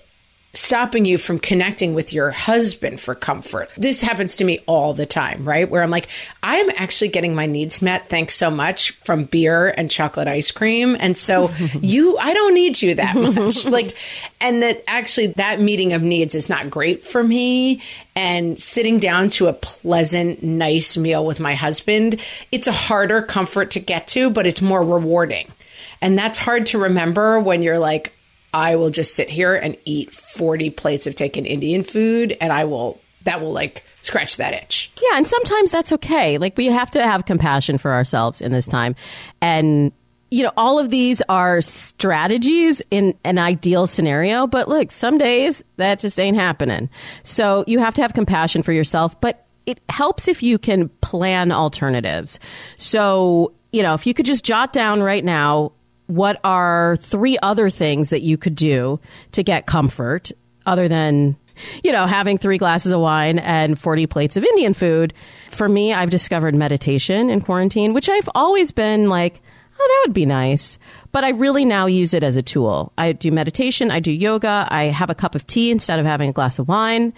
stopping 0.55 1.03
you 1.03 1.17
from 1.17 1.39
connecting 1.39 1.95
with 1.95 2.13
your 2.13 2.29
husband 2.29 3.01
for 3.01 3.15
comfort. 3.15 3.71
This 3.75 4.01
happens 4.01 4.35
to 4.35 4.43
me 4.43 4.59
all 4.67 4.93
the 4.93 5.07
time, 5.07 5.45
right? 5.45 5.67
Where 5.67 5.81
I'm 5.81 5.89
like, 5.89 6.07
I'm 6.43 6.69
actually 6.75 7.07
getting 7.07 7.33
my 7.33 7.47
needs 7.47 7.81
met. 7.81 8.07
Thanks 8.07 8.35
so 8.35 8.51
much 8.51 8.91
from 9.03 9.25
beer 9.25 9.69
and 9.69 9.89
chocolate 9.89 10.27
ice 10.27 10.51
cream. 10.51 10.95
And 10.99 11.17
so 11.17 11.49
you, 11.81 12.17
I 12.19 12.35
don't 12.35 12.53
need 12.53 12.79
you 12.83 12.93
that 12.95 13.15
much. 13.15 13.65
like, 13.69 13.97
and 14.39 14.61
that 14.61 14.83
actually 14.87 15.27
that 15.27 15.59
meeting 15.59 15.93
of 15.93 16.03
needs 16.03 16.35
is 16.35 16.49
not 16.49 16.69
great 16.69 17.03
for 17.03 17.23
me. 17.23 17.81
And 18.15 18.61
sitting 18.61 18.99
down 18.99 19.29
to 19.29 19.47
a 19.47 19.53
pleasant, 19.53 20.43
nice 20.43 20.95
meal 20.95 21.25
with 21.25 21.39
my 21.39 21.55
husband, 21.55 22.21
it's 22.51 22.67
a 22.67 22.71
harder 22.71 23.23
comfort 23.23 23.71
to 23.71 23.79
get 23.79 24.07
to, 24.09 24.29
but 24.29 24.45
it's 24.45 24.61
more 24.61 24.83
rewarding. 24.83 25.51
And 25.99 26.15
that's 26.15 26.37
hard 26.37 26.67
to 26.67 26.77
remember 26.77 27.39
when 27.39 27.63
you're 27.63 27.79
like, 27.79 28.13
I 28.53 28.75
will 28.75 28.89
just 28.89 29.15
sit 29.15 29.29
here 29.29 29.55
and 29.55 29.75
eat 29.85 30.11
40 30.11 30.69
plates 30.71 31.07
of 31.07 31.15
taken 31.15 31.45
Indian 31.45 31.83
food 31.83 32.37
and 32.39 32.53
I 32.53 32.65
will, 32.65 33.01
that 33.23 33.41
will 33.41 33.51
like 33.51 33.83
scratch 34.01 34.37
that 34.37 34.53
itch. 34.53 34.91
Yeah, 35.01 35.17
and 35.17 35.25
sometimes 35.25 35.71
that's 35.71 35.91
okay. 35.93 36.37
Like 36.37 36.57
we 36.57 36.67
have 36.67 36.91
to 36.91 37.03
have 37.03 37.25
compassion 37.25 37.77
for 37.77 37.91
ourselves 37.91 38.41
in 38.41 38.51
this 38.51 38.67
time. 38.67 38.95
And 39.41 39.91
you 40.33 40.41
know, 40.41 40.51
all 40.57 40.79
of 40.79 40.89
these 40.89 41.21
are 41.29 41.61
strategies 41.61 42.81
in 42.89 43.15
an 43.23 43.37
ideal 43.37 43.85
scenario, 43.85 44.47
but 44.47 44.67
look, 44.67 44.91
some 44.91 45.19
days 45.19 45.63
that 45.77 45.99
just 45.99 46.19
ain't 46.19 46.35
happening. 46.35 46.89
So 47.21 47.63
you 47.67 47.77
have 47.77 47.93
to 47.93 48.01
have 48.01 48.15
compassion 48.15 48.63
for 48.63 48.73
yourself, 48.73 49.19
but 49.21 49.45
it 49.67 49.79
helps 49.89 50.27
if 50.27 50.41
you 50.41 50.57
can 50.57 50.89
plan 51.01 51.51
alternatives. 51.51 52.39
So, 52.77 53.53
you 53.71 53.83
know, 53.83 53.93
if 53.93 54.07
you 54.07 54.15
could 54.15 54.25
just 54.25 54.43
jot 54.43 54.73
down 54.73 55.03
right 55.03 55.23
now 55.23 55.73
what 56.13 56.39
are 56.43 56.97
three 56.97 57.37
other 57.41 57.69
things 57.69 58.09
that 58.09 58.21
you 58.21 58.37
could 58.37 58.55
do 58.55 58.99
to 59.31 59.43
get 59.43 59.65
comfort 59.65 60.31
other 60.65 60.87
than 60.87 61.35
you 61.83 61.91
know 61.91 62.05
having 62.05 62.37
three 62.37 62.57
glasses 62.57 62.91
of 62.91 62.99
wine 62.99 63.39
and 63.39 63.79
40 63.79 64.07
plates 64.07 64.37
of 64.37 64.43
indian 64.43 64.73
food? 64.73 65.13
For 65.49 65.67
me 65.67 65.93
i've 65.93 66.09
discovered 66.09 66.55
meditation 66.55 67.29
in 67.29 67.41
quarantine 67.41 67.93
which 67.93 68.09
i've 68.09 68.29
always 68.35 68.71
been 68.71 69.09
like 69.09 69.41
oh 69.79 69.87
that 69.87 70.07
would 70.07 70.13
be 70.13 70.25
nice. 70.25 70.77
But 71.11 71.23
i 71.23 71.29
really 71.29 71.65
now 71.65 71.87
use 71.87 72.13
it 72.13 72.23
as 72.23 72.37
a 72.37 72.43
tool. 72.43 72.93
I 72.97 73.13
do 73.13 73.31
meditation 73.31 73.89
i 73.89 73.99
do 73.99 74.11
yoga 74.11 74.67
i 74.69 74.85
have 74.85 75.09
a 75.09 75.15
cup 75.15 75.35
of 75.35 75.47
tea 75.47 75.71
instead 75.71 75.99
of 75.99 76.05
having 76.05 76.29
a 76.29 76.33
glass 76.33 76.59
of 76.59 76.67
wine 76.67 77.13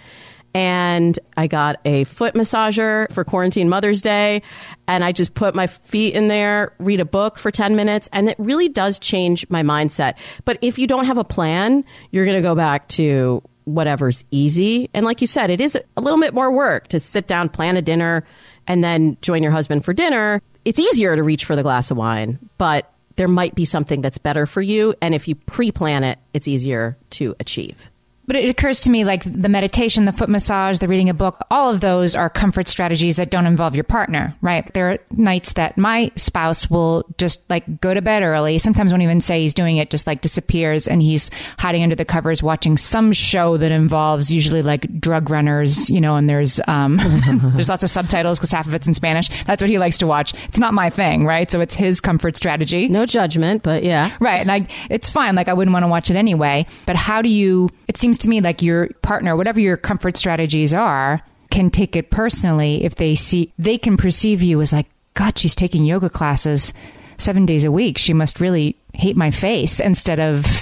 and 0.56 1.18
I 1.36 1.48
got 1.48 1.78
a 1.84 2.04
foot 2.04 2.32
massager 2.32 3.12
for 3.12 3.24
quarantine 3.24 3.68
Mother's 3.68 4.00
Day. 4.00 4.40
And 4.88 5.04
I 5.04 5.12
just 5.12 5.34
put 5.34 5.54
my 5.54 5.66
feet 5.66 6.14
in 6.14 6.28
there, 6.28 6.72
read 6.78 6.98
a 6.98 7.04
book 7.04 7.38
for 7.38 7.50
10 7.50 7.76
minutes, 7.76 8.08
and 8.10 8.30
it 8.30 8.36
really 8.38 8.70
does 8.70 8.98
change 8.98 9.44
my 9.50 9.62
mindset. 9.62 10.14
But 10.46 10.56
if 10.62 10.78
you 10.78 10.86
don't 10.86 11.04
have 11.04 11.18
a 11.18 11.24
plan, 11.24 11.84
you're 12.10 12.24
going 12.24 12.38
to 12.38 12.42
go 12.42 12.54
back 12.54 12.88
to 12.88 13.42
whatever's 13.64 14.24
easy. 14.30 14.88
And 14.94 15.04
like 15.04 15.20
you 15.20 15.26
said, 15.26 15.50
it 15.50 15.60
is 15.60 15.76
a 15.94 16.00
little 16.00 16.18
bit 16.18 16.32
more 16.32 16.50
work 16.50 16.88
to 16.88 17.00
sit 17.00 17.26
down, 17.26 17.50
plan 17.50 17.76
a 17.76 17.82
dinner, 17.82 18.24
and 18.66 18.82
then 18.82 19.18
join 19.20 19.42
your 19.42 19.52
husband 19.52 19.84
for 19.84 19.92
dinner. 19.92 20.40
It's 20.64 20.80
easier 20.80 21.16
to 21.16 21.22
reach 21.22 21.44
for 21.44 21.54
the 21.54 21.62
glass 21.62 21.90
of 21.90 21.98
wine, 21.98 22.38
but 22.56 22.90
there 23.16 23.28
might 23.28 23.54
be 23.54 23.66
something 23.66 24.00
that's 24.00 24.16
better 24.16 24.46
for 24.46 24.62
you. 24.62 24.94
And 25.02 25.14
if 25.14 25.28
you 25.28 25.34
pre 25.34 25.70
plan 25.70 26.02
it, 26.02 26.18
it's 26.32 26.48
easier 26.48 26.96
to 27.10 27.36
achieve. 27.40 27.90
But 28.26 28.36
it 28.36 28.48
occurs 28.48 28.82
to 28.82 28.90
me 28.90 29.04
like 29.04 29.22
the 29.24 29.48
meditation, 29.48 30.04
the 30.04 30.12
foot 30.12 30.28
massage, 30.28 30.78
the 30.78 30.88
reading 30.88 31.08
a 31.08 31.14
book, 31.14 31.38
all 31.50 31.70
of 31.72 31.80
those 31.80 32.16
are 32.16 32.28
comfort 32.28 32.68
strategies 32.68 33.16
that 33.16 33.30
don't 33.30 33.46
involve 33.46 33.74
your 33.74 33.84
partner, 33.84 34.34
right? 34.40 34.72
There 34.74 34.90
are 34.90 34.98
nights 35.12 35.52
that 35.52 35.78
my 35.78 36.10
spouse 36.16 36.68
will 36.68 37.04
just 37.18 37.48
like 37.48 37.80
go 37.80 37.94
to 37.94 38.02
bed 38.02 38.22
early. 38.22 38.58
Sometimes 38.58 38.92
won't 38.92 39.02
even 39.02 39.20
say 39.20 39.40
he's 39.40 39.54
doing 39.54 39.76
it, 39.76 39.90
just 39.90 40.06
like 40.06 40.20
disappears 40.20 40.88
and 40.88 41.00
he's 41.00 41.30
hiding 41.58 41.82
under 41.82 41.94
the 41.94 42.04
covers 42.04 42.42
watching 42.42 42.76
some 42.76 43.12
show 43.12 43.56
that 43.56 43.70
involves 43.70 44.32
usually 44.32 44.62
like 44.62 45.00
drug 45.00 45.30
runners, 45.30 45.88
you 45.88 46.00
know, 46.00 46.16
and 46.16 46.28
there's, 46.28 46.60
um, 46.66 46.96
there's 47.54 47.68
lots 47.68 47.84
of 47.84 47.90
subtitles 47.90 48.38
because 48.38 48.50
half 48.50 48.66
of 48.66 48.74
it's 48.74 48.86
in 48.86 48.94
Spanish. 48.94 49.28
That's 49.44 49.62
what 49.62 49.70
he 49.70 49.78
likes 49.78 49.98
to 49.98 50.06
watch. 50.06 50.34
It's 50.48 50.58
not 50.58 50.74
my 50.74 50.90
thing, 50.90 51.24
right? 51.24 51.50
So 51.50 51.60
it's 51.60 51.74
his 51.74 52.00
comfort 52.00 52.36
strategy. 52.36 52.88
No 52.88 53.06
judgment, 53.06 53.62
but 53.62 53.84
yeah. 53.84 54.16
Right. 54.18 54.40
And 54.40 54.50
I, 54.50 54.66
it's 54.90 55.08
fine. 55.08 55.34
Like 55.36 55.48
I 55.48 55.52
wouldn't 55.52 55.72
want 55.72 55.84
to 55.84 55.88
watch 55.88 56.10
it 56.10 56.16
anyway. 56.16 56.66
But 56.86 56.96
how 56.96 57.22
do 57.22 57.28
you, 57.28 57.68
it 57.86 57.96
seems 57.96 58.15
to 58.18 58.28
me 58.28 58.40
like 58.40 58.62
your 58.62 58.88
partner, 59.02 59.36
whatever 59.36 59.60
your 59.60 59.76
comfort 59.76 60.16
strategies 60.16 60.74
are, 60.74 61.22
can 61.50 61.70
take 61.70 61.96
it 61.96 62.10
personally 62.10 62.84
if 62.84 62.96
they 62.96 63.14
see, 63.14 63.52
they 63.58 63.78
can 63.78 63.96
perceive 63.96 64.42
you 64.42 64.60
as 64.60 64.72
like, 64.72 64.86
God, 65.14 65.38
she's 65.38 65.54
taking 65.54 65.84
yoga 65.84 66.10
classes 66.10 66.74
seven 67.18 67.46
days 67.46 67.64
a 67.64 67.72
week. 67.72 67.98
She 67.98 68.12
must 68.12 68.40
really 68.40 68.76
hate 68.92 69.16
my 69.16 69.30
face 69.30 69.80
instead 69.80 70.20
of 70.20 70.44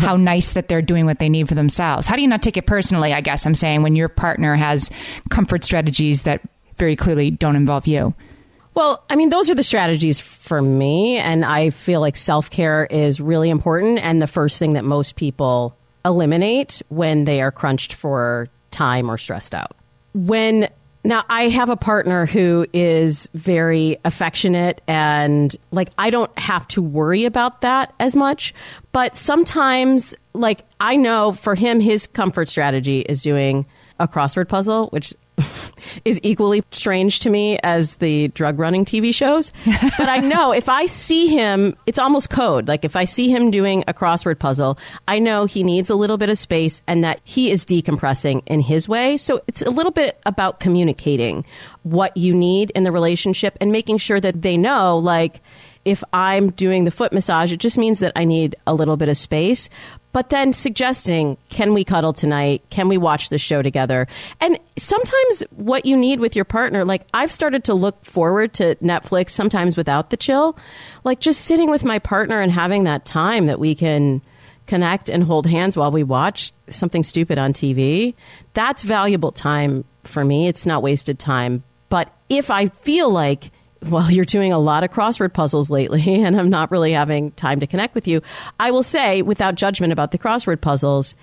how 0.00 0.16
nice 0.16 0.52
that 0.52 0.68
they're 0.68 0.82
doing 0.82 1.06
what 1.06 1.18
they 1.18 1.28
need 1.28 1.48
for 1.48 1.54
themselves. 1.54 2.06
How 2.06 2.16
do 2.16 2.22
you 2.22 2.28
not 2.28 2.42
take 2.42 2.56
it 2.56 2.66
personally? 2.66 3.12
I 3.12 3.20
guess 3.20 3.46
I'm 3.46 3.54
saying 3.54 3.82
when 3.82 3.96
your 3.96 4.08
partner 4.08 4.54
has 4.54 4.90
comfort 5.30 5.64
strategies 5.64 6.22
that 6.22 6.40
very 6.76 6.96
clearly 6.96 7.30
don't 7.30 7.56
involve 7.56 7.86
you. 7.86 8.14
Well, 8.74 9.04
I 9.10 9.16
mean, 9.16 9.28
those 9.28 9.50
are 9.50 9.54
the 9.54 9.62
strategies 9.62 10.18
for 10.18 10.62
me. 10.62 11.18
And 11.18 11.44
I 11.44 11.70
feel 11.70 12.00
like 12.00 12.16
self 12.16 12.50
care 12.50 12.86
is 12.86 13.20
really 13.20 13.50
important 13.50 13.98
and 13.98 14.20
the 14.20 14.26
first 14.26 14.58
thing 14.58 14.74
that 14.74 14.84
most 14.84 15.16
people 15.16 15.76
eliminate 16.04 16.82
when 16.88 17.24
they 17.24 17.40
are 17.40 17.50
crunched 17.50 17.94
for 17.94 18.48
time 18.70 19.10
or 19.10 19.18
stressed 19.18 19.54
out. 19.54 19.76
When 20.14 20.68
now 21.04 21.24
I 21.28 21.48
have 21.48 21.68
a 21.68 21.76
partner 21.76 22.26
who 22.26 22.66
is 22.72 23.28
very 23.34 23.98
affectionate 24.04 24.80
and 24.86 25.54
like 25.72 25.90
I 25.98 26.10
don't 26.10 26.36
have 26.38 26.66
to 26.68 26.82
worry 26.82 27.24
about 27.24 27.60
that 27.62 27.92
as 27.98 28.14
much, 28.14 28.54
but 28.92 29.16
sometimes 29.16 30.14
like 30.32 30.64
I 30.80 30.96
know 30.96 31.32
for 31.32 31.54
him 31.54 31.80
his 31.80 32.06
comfort 32.06 32.48
strategy 32.48 33.00
is 33.00 33.22
doing 33.22 33.66
a 33.98 34.06
crossword 34.08 34.48
puzzle, 34.48 34.88
which 34.88 35.14
is 36.04 36.20
equally 36.22 36.62
strange 36.70 37.20
to 37.20 37.30
me 37.30 37.58
as 37.62 37.96
the 37.96 38.28
drug 38.28 38.58
running 38.58 38.84
TV 38.84 39.14
shows. 39.14 39.52
but 39.98 40.08
I 40.08 40.18
know 40.18 40.52
if 40.52 40.68
I 40.68 40.86
see 40.86 41.28
him, 41.28 41.76
it's 41.86 41.98
almost 41.98 42.30
code. 42.30 42.68
Like 42.68 42.84
if 42.84 42.96
I 42.96 43.04
see 43.04 43.30
him 43.30 43.50
doing 43.50 43.84
a 43.86 43.94
crossword 43.94 44.38
puzzle, 44.38 44.78
I 45.08 45.18
know 45.18 45.44
he 45.44 45.62
needs 45.62 45.90
a 45.90 45.94
little 45.94 46.18
bit 46.18 46.30
of 46.30 46.38
space 46.38 46.82
and 46.86 47.04
that 47.04 47.20
he 47.24 47.50
is 47.50 47.64
decompressing 47.64 48.42
in 48.46 48.60
his 48.60 48.88
way. 48.88 49.16
So 49.16 49.42
it's 49.46 49.62
a 49.62 49.70
little 49.70 49.92
bit 49.92 50.20
about 50.26 50.60
communicating 50.60 51.44
what 51.82 52.16
you 52.16 52.34
need 52.34 52.70
in 52.70 52.84
the 52.84 52.92
relationship 52.92 53.56
and 53.60 53.72
making 53.72 53.98
sure 53.98 54.20
that 54.20 54.42
they 54.42 54.56
know, 54.56 54.98
like, 54.98 55.40
if 55.84 56.04
I'm 56.12 56.50
doing 56.50 56.84
the 56.84 56.92
foot 56.92 57.12
massage, 57.12 57.52
it 57.52 57.58
just 57.58 57.76
means 57.76 57.98
that 57.98 58.12
I 58.14 58.24
need 58.24 58.54
a 58.66 58.74
little 58.74 58.96
bit 58.96 59.08
of 59.08 59.16
space 59.16 59.68
but 60.12 60.30
then 60.30 60.52
suggesting, 60.52 61.38
can 61.48 61.72
we 61.72 61.84
cuddle 61.84 62.12
tonight? 62.12 62.62
Can 62.70 62.88
we 62.88 62.98
watch 62.98 63.30
the 63.30 63.38
show 63.38 63.62
together? 63.62 64.06
And 64.40 64.58
sometimes 64.76 65.42
what 65.50 65.86
you 65.86 65.96
need 65.96 66.20
with 66.20 66.36
your 66.36 66.44
partner, 66.44 66.84
like 66.84 67.06
I've 67.14 67.32
started 67.32 67.64
to 67.64 67.74
look 67.74 68.04
forward 68.04 68.52
to 68.54 68.74
Netflix 68.76 69.30
sometimes 69.30 69.76
without 69.76 70.10
the 70.10 70.16
chill, 70.16 70.56
like 71.04 71.20
just 71.20 71.42
sitting 71.42 71.70
with 71.70 71.84
my 71.84 71.98
partner 71.98 72.40
and 72.40 72.52
having 72.52 72.84
that 72.84 73.04
time 73.04 73.46
that 73.46 73.58
we 73.58 73.74
can 73.74 74.20
connect 74.66 75.08
and 75.08 75.24
hold 75.24 75.46
hands 75.46 75.76
while 75.76 75.90
we 75.90 76.02
watch 76.02 76.52
something 76.68 77.02
stupid 77.02 77.38
on 77.38 77.52
TV. 77.52 78.14
That's 78.54 78.82
valuable 78.82 79.32
time 79.32 79.84
for 80.04 80.24
me. 80.24 80.46
It's 80.46 80.66
not 80.66 80.82
wasted 80.82 81.18
time. 81.18 81.64
But 81.88 82.14
if 82.28 82.50
I 82.50 82.68
feel 82.68 83.10
like 83.10 83.50
well, 83.84 84.10
you're 84.10 84.24
doing 84.24 84.52
a 84.52 84.58
lot 84.58 84.84
of 84.84 84.90
crossword 84.90 85.32
puzzles 85.32 85.70
lately, 85.70 86.02
and 86.22 86.38
I'm 86.38 86.50
not 86.50 86.70
really 86.70 86.92
having 86.92 87.32
time 87.32 87.60
to 87.60 87.66
connect 87.66 87.94
with 87.94 88.06
you. 88.06 88.22
I 88.60 88.70
will 88.70 88.82
say, 88.82 89.22
without 89.22 89.54
judgment 89.54 89.92
about 89.92 90.12
the 90.12 90.18
crossword 90.18 90.60
puzzles, 90.60 91.14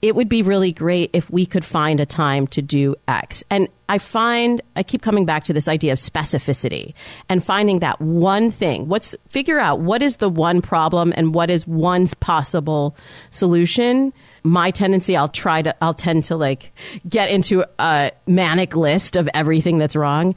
it 0.00 0.14
would 0.14 0.28
be 0.28 0.42
really 0.42 0.72
great 0.72 1.10
if 1.12 1.28
we 1.28 1.44
could 1.44 1.64
find 1.64 1.98
a 1.98 2.06
time 2.06 2.46
to 2.48 2.62
do 2.62 2.94
X. 3.08 3.42
And 3.50 3.68
I 3.88 3.98
find, 3.98 4.62
I 4.76 4.84
keep 4.84 5.02
coming 5.02 5.24
back 5.24 5.44
to 5.44 5.52
this 5.52 5.66
idea 5.66 5.92
of 5.92 5.98
specificity 5.98 6.94
and 7.28 7.42
finding 7.42 7.80
that 7.80 8.00
one 8.00 8.50
thing. 8.50 8.88
What's, 8.88 9.16
figure 9.28 9.58
out 9.58 9.80
what 9.80 10.02
is 10.02 10.18
the 10.18 10.28
one 10.28 10.62
problem 10.62 11.12
and 11.16 11.34
what 11.34 11.50
is 11.50 11.66
one's 11.66 12.14
possible 12.14 12.96
solution. 13.30 14.12
My 14.44 14.70
tendency, 14.70 15.16
I'll 15.16 15.28
try 15.28 15.62
to, 15.62 15.74
I'll 15.82 15.94
tend 15.94 16.24
to 16.24 16.36
like 16.36 16.72
get 17.08 17.30
into 17.30 17.64
a 17.80 18.12
manic 18.26 18.76
list 18.76 19.16
of 19.16 19.28
everything 19.34 19.78
that's 19.78 19.96
wrong. 19.96 20.36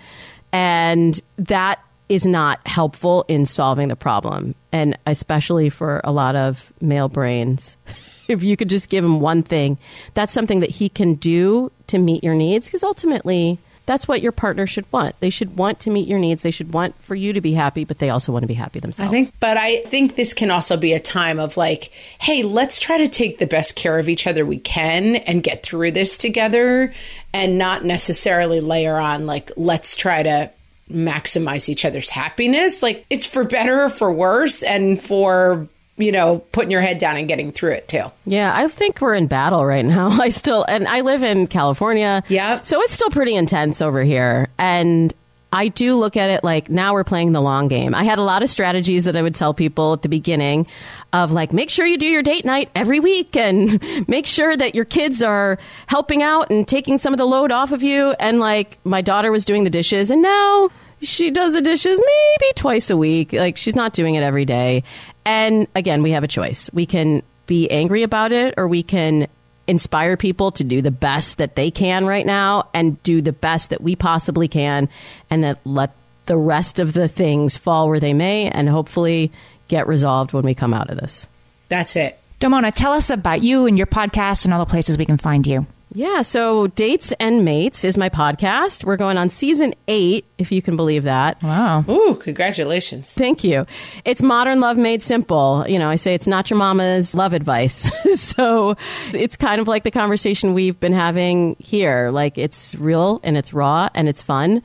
And 0.53 1.19
that 1.37 1.83
is 2.09 2.25
not 2.25 2.65
helpful 2.67 3.23
in 3.27 3.45
solving 3.45 3.87
the 3.87 3.95
problem. 3.95 4.53
And 4.71 4.97
especially 5.07 5.69
for 5.69 6.01
a 6.03 6.11
lot 6.11 6.35
of 6.35 6.73
male 6.81 7.07
brains, 7.07 7.77
if 8.27 8.43
you 8.43 8.57
could 8.57 8.69
just 8.69 8.89
give 8.89 9.03
him 9.03 9.19
one 9.19 9.43
thing, 9.43 9.79
that's 10.13 10.33
something 10.33 10.59
that 10.59 10.69
he 10.69 10.89
can 10.89 11.15
do 11.15 11.71
to 11.87 11.97
meet 11.97 12.23
your 12.23 12.35
needs. 12.35 12.67
Because 12.67 12.83
ultimately, 12.83 13.59
that's 13.91 14.07
what 14.07 14.21
your 14.21 14.31
partner 14.31 14.65
should 14.65 14.91
want. 14.91 15.19
They 15.19 15.29
should 15.29 15.57
want 15.57 15.81
to 15.81 15.89
meet 15.89 16.07
your 16.07 16.17
needs. 16.17 16.43
They 16.43 16.51
should 16.51 16.73
want 16.73 16.95
for 17.03 17.13
you 17.13 17.33
to 17.33 17.41
be 17.41 17.53
happy, 17.53 17.83
but 17.83 17.97
they 17.97 18.09
also 18.09 18.31
want 18.31 18.43
to 18.43 18.47
be 18.47 18.53
happy 18.53 18.79
themselves. 18.79 19.09
I 19.09 19.11
think, 19.11 19.33
but 19.39 19.57
I 19.57 19.81
think 19.81 20.15
this 20.15 20.33
can 20.33 20.49
also 20.49 20.77
be 20.77 20.93
a 20.93 20.99
time 20.99 21.39
of 21.39 21.57
like, 21.57 21.91
hey, 22.19 22.43
let's 22.43 22.79
try 22.79 22.99
to 22.99 23.09
take 23.09 23.37
the 23.37 23.47
best 23.47 23.75
care 23.75 23.99
of 23.99 24.07
each 24.07 24.27
other 24.27 24.45
we 24.45 24.57
can 24.57 25.17
and 25.17 25.43
get 25.43 25.63
through 25.63 25.91
this 25.91 26.17
together 26.17 26.93
and 27.33 27.57
not 27.57 27.83
necessarily 27.83 28.61
layer 28.61 28.97
on 28.97 29.25
like, 29.25 29.51
let's 29.57 29.95
try 29.95 30.23
to 30.23 30.49
maximize 30.89 31.69
each 31.69 31.85
other's 31.85 32.09
happiness. 32.09 32.81
Like 32.81 33.05
it's 33.09 33.27
for 33.27 33.43
better 33.43 33.83
or 33.83 33.89
for 33.89 34.11
worse 34.11 34.63
and 34.63 35.01
for 35.01 35.67
you 36.01 36.11
know, 36.11 36.39
putting 36.51 36.71
your 36.71 36.81
head 36.81 36.97
down 36.97 37.17
and 37.17 37.27
getting 37.27 37.51
through 37.51 37.71
it 37.71 37.87
too. 37.87 38.03
Yeah, 38.25 38.51
I 38.55 38.67
think 38.67 39.01
we're 39.01 39.15
in 39.15 39.27
battle 39.27 39.65
right 39.65 39.85
now. 39.85 40.09
I 40.21 40.29
still, 40.29 40.63
and 40.63 40.87
I 40.87 41.01
live 41.01 41.23
in 41.23 41.47
California. 41.47 42.23
Yeah. 42.27 42.61
So 42.61 42.81
it's 42.81 42.93
still 42.93 43.09
pretty 43.09 43.35
intense 43.35 43.81
over 43.81 44.03
here. 44.03 44.47
And 44.57 45.13
I 45.53 45.67
do 45.67 45.97
look 45.97 46.15
at 46.15 46.29
it 46.29 46.43
like 46.43 46.69
now 46.69 46.93
we're 46.93 47.03
playing 47.03 47.33
the 47.33 47.41
long 47.41 47.67
game. 47.67 47.93
I 47.93 48.03
had 48.05 48.19
a 48.19 48.23
lot 48.23 48.41
of 48.41 48.49
strategies 48.49 49.03
that 49.03 49.17
I 49.17 49.21
would 49.21 49.35
tell 49.35 49.53
people 49.53 49.93
at 49.93 50.01
the 50.01 50.07
beginning 50.07 50.65
of 51.11 51.31
like, 51.31 51.51
make 51.51 51.69
sure 51.69 51.85
you 51.85 51.97
do 51.97 52.05
your 52.05 52.23
date 52.23 52.45
night 52.45 52.69
every 52.73 53.01
week 53.01 53.35
and 53.35 53.83
make 54.07 54.27
sure 54.27 54.55
that 54.55 54.75
your 54.75 54.85
kids 54.85 55.21
are 55.21 55.57
helping 55.87 56.23
out 56.23 56.49
and 56.49 56.65
taking 56.67 56.97
some 56.97 57.13
of 57.13 57.17
the 57.17 57.25
load 57.25 57.51
off 57.51 57.73
of 57.73 57.83
you. 57.83 58.11
And 58.11 58.39
like, 58.39 58.77
my 58.85 59.01
daughter 59.01 59.29
was 59.29 59.43
doing 59.43 59.65
the 59.65 59.69
dishes 59.69 60.09
and 60.09 60.21
now 60.21 60.69
she 61.01 61.31
does 61.31 61.53
the 61.53 61.61
dishes 61.61 61.99
maybe 61.99 62.53
twice 62.55 62.89
a 62.89 62.95
week. 62.97 63.33
Like 63.33 63.57
she's 63.57 63.75
not 63.75 63.93
doing 63.93 64.15
it 64.15 64.23
every 64.23 64.45
day. 64.45 64.83
And 65.25 65.67
again, 65.75 66.03
we 66.03 66.11
have 66.11 66.23
a 66.23 66.27
choice. 66.27 66.69
We 66.73 66.85
can 66.85 67.23
be 67.47 67.69
angry 67.69 68.03
about 68.03 68.31
it 68.31 68.53
or 68.57 68.67
we 68.67 68.83
can 68.83 69.27
inspire 69.67 70.17
people 70.17 70.51
to 70.51 70.63
do 70.63 70.81
the 70.81 70.91
best 70.91 71.37
that 71.37 71.55
they 71.55 71.71
can 71.71 72.05
right 72.05 72.25
now 72.25 72.67
and 72.73 73.01
do 73.03 73.21
the 73.21 73.31
best 73.31 73.69
that 73.69 73.81
we 73.81 73.95
possibly 73.95 74.47
can 74.47 74.89
and 75.29 75.43
then 75.43 75.57
let 75.63 75.91
the 76.25 76.37
rest 76.37 76.79
of 76.79 76.93
the 76.93 77.07
things 77.07 77.57
fall 77.57 77.87
where 77.87 77.99
they 77.99 78.13
may 78.13 78.49
and 78.49 78.69
hopefully 78.69 79.31
get 79.67 79.87
resolved 79.87 80.33
when 80.33 80.43
we 80.43 80.53
come 80.53 80.73
out 80.73 80.89
of 80.89 80.97
this. 80.97 81.27
That's 81.69 81.95
it. 81.95 82.19
Damona, 82.39 82.73
tell 82.73 82.91
us 82.93 83.09
about 83.09 83.43
you 83.43 83.65
and 83.65 83.77
your 83.77 83.87
podcast 83.87 84.45
and 84.45 84.53
all 84.53 84.59
the 84.59 84.69
places 84.69 84.97
we 84.97 85.05
can 85.05 85.17
find 85.17 85.45
you. 85.45 85.65
Yeah, 85.93 86.21
so 86.21 86.67
Dates 86.67 87.11
and 87.19 87.43
Mates 87.43 87.83
is 87.83 87.97
my 87.97 88.09
podcast. 88.09 88.85
We're 88.85 88.95
going 88.95 89.17
on 89.17 89.29
season 89.29 89.73
eight, 89.89 90.25
if 90.37 90.49
you 90.49 90.61
can 90.61 90.77
believe 90.77 91.03
that. 91.03 91.41
Wow. 91.43 91.83
Ooh, 91.89 92.15
congratulations. 92.15 93.13
Thank 93.13 93.43
you. 93.43 93.65
It's 94.05 94.21
modern 94.21 94.61
love 94.61 94.77
made 94.77 95.01
simple. 95.01 95.65
You 95.67 95.77
know, 95.79 95.89
I 95.89 95.97
say 95.97 96.13
it's 96.13 96.27
not 96.27 96.49
your 96.49 96.57
mama's 96.57 97.13
love 97.13 97.33
advice. 97.33 97.91
so 98.19 98.77
it's 99.13 99.35
kind 99.35 99.59
of 99.59 99.67
like 99.67 99.83
the 99.83 99.91
conversation 99.91 100.53
we've 100.53 100.79
been 100.79 100.93
having 100.93 101.57
here. 101.59 102.09
Like 102.09 102.37
it's 102.37 102.73
real 102.75 103.19
and 103.21 103.35
it's 103.35 103.53
raw 103.53 103.89
and 103.93 104.07
it's 104.07 104.21
fun. 104.21 104.63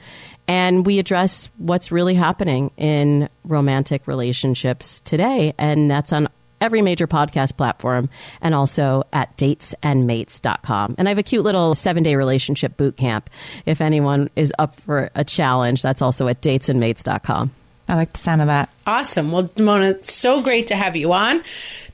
And 0.49 0.87
we 0.87 1.01
address 1.01 1.51
what's 1.57 1.91
really 1.91 2.15
happening 2.15 2.71
in 2.77 3.29
romantic 3.45 4.07
relationships 4.07 5.01
today. 5.01 5.55
And 5.59 5.91
that's 5.91 6.13
on 6.13 6.29
every 6.61 6.83
major 6.83 7.07
podcast 7.07 7.57
platform 7.57 8.09
and 8.41 8.55
also 8.55 9.05
at 9.13 9.37
datesandmates.com. 9.37 10.95
And 10.99 11.09
I 11.09 11.11
have 11.11 11.19
a 11.19 11.23
cute 11.23 11.45
little 11.45 11.75
seven 11.75 12.03
day 12.03 12.17
relationship 12.17 12.77
boot 12.77 12.97
camp. 12.97 13.31
If 13.67 13.81
anyone 13.81 14.31
is 14.37 14.53
up 14.59 14.77
for 14.81 15.11
a 15.15 15.25
challenge, 15.25 15.83
that's 15.83 16.03
also 16.03 16.29
at 16.29 16.41
datesandmates.com. 16.43 17.53
I 17.89 17.95
like 17.95 18.13
the 18.13 18.19
sound 18.19 18.41
of 18.41 18.49
that. 18.49 18.69
Awesome. 18.87 19.31
Well, 19.31 19.51
Mona, 19.59 19.91
it's 19.91 20.13
so 20.13 20.43
great 20.43 20.67
to 20.69 20.77
have 20.77 20.97
you 20.97 21.13
on. 21.13 21.43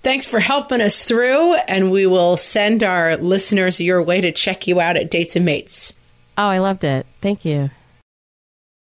Thanks 0.02 0.24
for 0.24 0.40
helping 0.40 0.80
us 0.80 1.04
through, 1.04 1.54
and 1.54 1.90
we 1.90 2.06
will 2.06 2.36
send 2.36 2.82
our 2.82 3.16
listeners 3.18 3.80
your 3.80 4.02
way 4.02 4.20
to 4.22 4.32
check 4.32 4.66
you 4.66 4.80
out 4.80 4.96
at 4.96 5.10
Dates 5.10 5.36
and 5.36 5.44
Mates. 5.44 5.92
Oh, 6.38 6.46
I 6.46 6.58
loved 6.58 6.82
it. 6.84 7.06
Thank 7.20 7.44
you. 7.44 7.70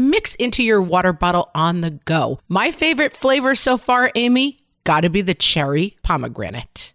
mix 0.00 0.34
into 0.36 0.62
your 0.62 0.80
water 0.80 1.12
bottle 1.12 1.50
on 1.54 1.80
the 1.80 1.90
go. 1.90 2.40
My 2.48 2.70
favorite 2.70 3.14
flavor 3.14 3.54
so 3.54 3.76
far, 3.76 4.10
Amy, 4.14 4.58
gotta 4.84 5.10
be 5.10 5.22
the 5.22 5.34
cherry 5.34 5.96
pomegranate. 6.02 6.94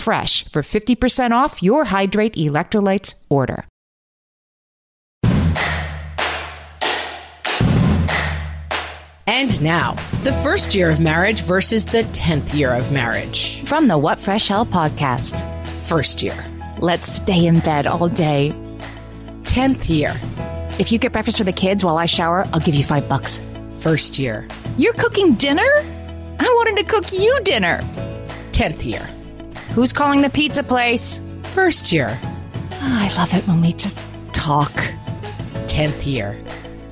for 0.00 0.62
50% 0.62 1.32
off 1.32 1.62
your 1.62 1.84
Hydrate 1.84 2.34
electrolytes 2.34 3.14
order. 3.28 3.66
And 9.26 9.62
now, 9.62 9.92
the 10.24 10.32
first 10.42 10.74
year 10.74 10.90
of 10.90 10.98
marriage 10.98 11.42
versus 11.42 11.86
the 11.86 12.02
10th 12.02 12.52
year 12.52 12.74
of 12.74 12.90
marriage. 12.90 13.62
From 13.64 13.86
the 13.86 13.96
What 13.96 14.18
Fresh 14.18 14.48
Hell 14.48 14.66
podcast. 14.66 15.38
First 15.84 16.20
year. 16.20 16.34
Let's 16.80 17.08
stay 17.08 17.46
in 17.46 17.60
bed 17.60 17.86
all 17.86 18.08
day. 18.08 18.52
10th 19.44 19.88
year. 19.88 20.14
If 20.80 20.90
you 20.90 20.98
get 20.98 21.12
breakfast 21.12 21.38
for 21.38 21.44
the 21.44 21.52
kids 21.52 21.84
while 21.84 21.96
I 21.96 22.06
shower, 22.06 22.46
I'll 22.52 22.60
give 22.60 22.74
you 22.74 22.82
five 22.82 23.08
bucks. 23.08 23.40
First 23.78 24.18
year. 24.18 24.48
You're 24.76 24.94
cooking 24.94 25.34
dinner? 25.34 25.70
I 26.40 26.54
wanted 26.56 26.76
to 26.78 26.84
cook 26.84 27.12
you 27.12 27.38
dinner. 27.44 27.80
10th 28.52 28.84
year. 28.84 29.08
Who's 29.74 29.92
calling 29.92 30.20
the 30.22 30.30
pizza 30.30 30.64
place? 30.64 31.20
First 31.44 31.92
year. 31.92 32.08
Oh, 32.10 32.78
I 32.80 33.12
love 33.16 33.32
it 33.34 33.46
when 33.46 33.60
we 33.60 33.72
just 33.72 34.04
talk. 34.32 34.72
10th 35.66 36.06
year. 36.06 36.42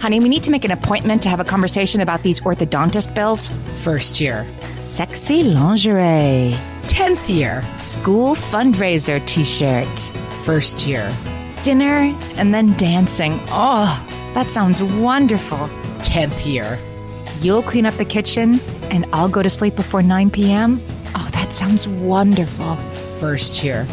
Honey, 0.00 0.20
we 0.20 0.28
need 0.28 0.44
to 0.44 0.52
make 0.52 0.64
an 0.64 0.70
appointment 0.70 1.20
to 1.24 1.28
have 1.28 1.40
a 1.40 1.44
conversation 1.44 2.00
about 2.00 2.22
these 2.22 2.40
orthodontist 2.40 3.14
bills. 3.16 3.50
First 3.74 4.20
year. 4.20 4.46
Sexy 4.80 5.42
lingerie. 5.42 6.54
10th 6.84 7.28
year. 7.28 7.64
School 7.78 8.36
fundraiser 8.36 9.26
t 9.26 9.42
shirt. 9.44 9.98
First 10.44 10.86
year. 10.86 11.12
Dinner 11.64 12.16
and 12.36 12.54
then 12.54 12.76
dancing. 12.76 13.40
Oh, 13.48 13.90
that 14.34 14.52
sounds 14.52 14.80
wonderful. 14.80 15.68
10th 15.98 16.46
year. 16.46 16.78
You'll 17.40 17.64
clean 17.64 17.86
up 17.86 17.94
the 17.94 18.04
kitchen 18.04 18.60
and 18.92 19.04
I'll 19.12 19.28
go 19.28 19.42
to 19.42 19.50
sleep 19.50 19.74
before 19.74 20.00
9 20.02 20.30
p.m. 20.30 20.80
That 21.48 21.54
sounds 21.54 21.88
wonderful. 21.88 22.76
First 23.18 23.64
year. 23.64 23.88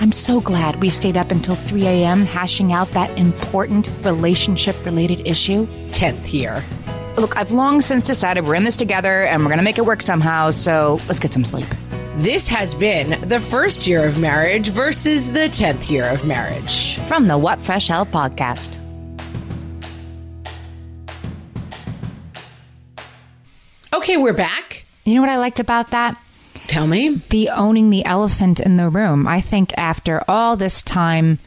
I'm 0.00 0.10
so 0.10 0.40
glad 0.40 0.80
we 0.80 0.88
stayed 0.88 1.18
up 1.18 1.30
until 1.30 1.54
3 1.54 1.86
a.m. 1.86 2.24
hashing 2.24 2.72
out 2.72 2.90
that 2.92 3.10
important 3.18 3.90
relationship 4.06 4.74
related 4.86 5.20
issue. 5.26 5.66
10th 5.90 6.32
year. 6.32 6.64
Look, 7.18 7.36
I've 7.36 7.52
long 7.52 7.82
since 7.82 8.06
decided 8.06 8.46
we're 8.46 8.54
in 8.54 8.64
this 8.64 8.74
together 8.74 9.24
and 9.26 9.42
we're 9.42 9.48
going 9.48 9.58
to 9.58 9.64
make 9.64 9.76
it 9.76 9.84
work 9.84 10.00
somehow, 10.00 10.50
so 10.50 10.98
let's 11.08 11.18
get 11.18 11.34
some 11.34 11.44
sleep. 11.44 11.66
This 12.16 12.48
has 12.48 12.74
been 12.74 13.20
the 13.28 13.38
first 13.38 13.86
year 13.86 14.06
of 14.06 14.18
marriage 14.18 14.70
versus 14.70 15.30
the 15.30 15.40
10th 15.40 15.90
year 15.90 16.08
of 16.08 16.24
marriage. 16.24 16.96
From 17.00 17.28
the 17.28 17.36
What 17.36 17.60
Fresh 17.60 17.88
Hell 17.88 18.06
podcast. 18.06 18.78
Okay, 23.92 24.16
we're 24.16 24.32
back. 24.32 24.86
You 25.04 25.16
know 25.16 25.20
what 25.20 25.28
I 25.30 25.36
liked 25.36 25.60
about 25.60 25.90
that? 25.90 26.18
Tell 26.68 26.86
me. 26.86 27.20
The 27.30 27.48
owning 27.48 27.90
the 27.90 28.04
elephant 28.04 28.60
in 28.60 28.76
the 28.76 28.90
room. 28.90 29.26
I 29.26 29.40
think 29.40 29.72
after 29.76 30.22
all 30.28 30.54
this 30.54 30.82
time 30.82 31.38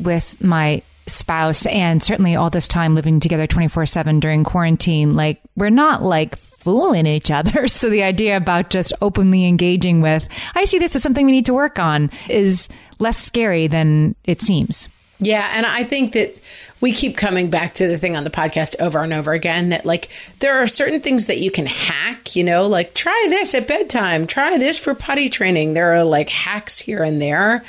with 0.00 0.42
my 0.42 0.82
spouse 1.06 1.64
and 1.66 2.02
certainly 2.02 2.36
all 2.36 2.50
this 2.50 2.68
time 2.68 2.94
living 2.94 3.20
together 3.20 3.46
24 3.46 3.86
7 3.86 4.20
during 4.20 4.44
quarantine, 4.44 5.14
like 5.14 5.40
we're 5.56 5.70
not 5.70 6.02
like 6.02 6.36
fooling 6.36 7.06
each 7.06 7.30
other. 7.30 7.66
So 7.78 7.88
the 7.88 8.02
idea 8.02 8.36
about 8.36 8.70
just 8.70 8.92
openly 9.00 9.46
engaging 9.46 10.00
with, 10.00 10.28
I 10.56 10.64
see 10.64 10.80
this 10.80 10.96
as 10.96 11.02
something 11.02 11.24
we 11.24 11.32
need 11.32 11.46
to 11.46 11.54
work 11.54 11.78
on 11.78 12.10
is 12.28 12.68
less 12.98 13.16
scary 13.16 13.68
than 13.68 14.16
it 14.24 14.42
seems. 14.42 14.88
Yeah, 15.20 15.50
and 15.52 15.66
I 15.66 15.82
think 15.82 16.12
that 16.12 16.36
we 16.80 16.92
keep 16.92 17.16
coming 17.16 17.50
back 17.50 17.74
to 17.74 17.88
the 17.88 17.98
thing 17.98 18.16
on 18.16 18.22
the 18.22 18.30
podcast 18.30 18.76
over 18.78 19.00
and 19.00 19.12
over 19.12 19.32
again 19.32 19.70
that 19.70 19.84
like 19.84 20.10
there 20.38 20.62
are 20.62 20.66
certain 20.68 21.00
things 21.00 21.26
that 21.26 21.38
you 21.38 21.50
can 21.50 21.66
hack, 21.66 22.36
you 22.36 22.44
know, 22.44 22.66
like 22.66 22.94
try 22.94 23.26
this 23.28 23.52
at 23.54 23.66
bedtime, 23.66 24.28
try 24.28 24.58
this 24.58 24.78
for 24.78 24.94
potty 24.94 25.28
training. 25.28 25.74
There 25.74 25.92
are 25.94 26.04
like 26.04 26.30
hacks 26.30 26.78
here 26.78 27.02
and 27.02 27.20
there. 27.20 27.64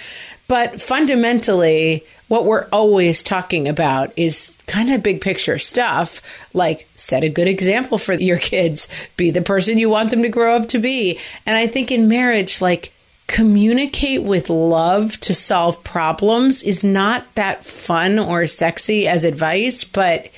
But 0.48 0.82
fundamentally, 0.82 2.04
what 2.28 2.46
we're 2.46 2.68
always 2.72 3.24
talking 3.24 3.68
about 3.68 4.12
is 4.16 4.58
kind 4.68 4.92
of 4.92 5.04
big 5.04 5.22
picture 5.22 5.58
stuff 5.60 6.22
like 6.54 6.88
set 6.96 7.24
a 7.24 7.30
good 7.30 7.48
example 7.48 7.98
for 7.98 8.14
your 8.14 8.38
kids, 8.38 8.88
be 9.16 9.32
the 9.32 9.42
person 9.42 9.78
you 9.78 9.90
want 9.90 10.12
them 10.12 10.22
to 10.22 10.30
grow 10.30 10.56
up 10.56 10.70
to 10.70 10.80
be. 10.80 11.20
And 11.46 11.56
I 11.56 11.68
think 11.68 11.92
in 11.92 12.08
marriage, 12.08 12.62
like 12.62 12.92
communicate 13.30 14.24
with 14.24 14.50
love 14.50 15.18
to 15.20 15.36
solve 15.36 15.82
problems 15.84 16.64
is 16.64 16.84
not 16.84 17.24
that 17.36 17.64
fun 17.64 18.18
or 18.18 18.48
sexy 18.48 19.08
as 19.08 19.24
advice, 19.24 19.84
but 19.84 20.30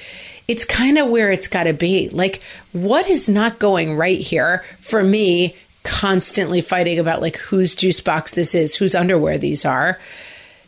it's 0.49 0.65
kind 0.65 0.97
of 0.97 1.07
where 1.07 1.31
it's 1.31 1.47
got 1.47 1.63
to 1.63 1.73
be. 1.73 2.09
Like, 2.09 2.43
what 2.73 3.09
is 3.09 3.29
not 3.29 3.59
going 3.59 3.95
right 3.95 4.19
here 4.19 4.59
for 4.81 5.01
me? 5.01 5.55
Constantly 5.83 6.59
fighting 6.59 6.99
about 6.99 7.21
like 7.21 7.37
whose 7.37 7.75
juice 7.75 8.01
box 8.01 8.33
this 8.33 8.53
is, 8.53 8.75
whose 8.75 8.93
underwear 8.93 9.37
these 9.37 9.63
are. 9.63 9.97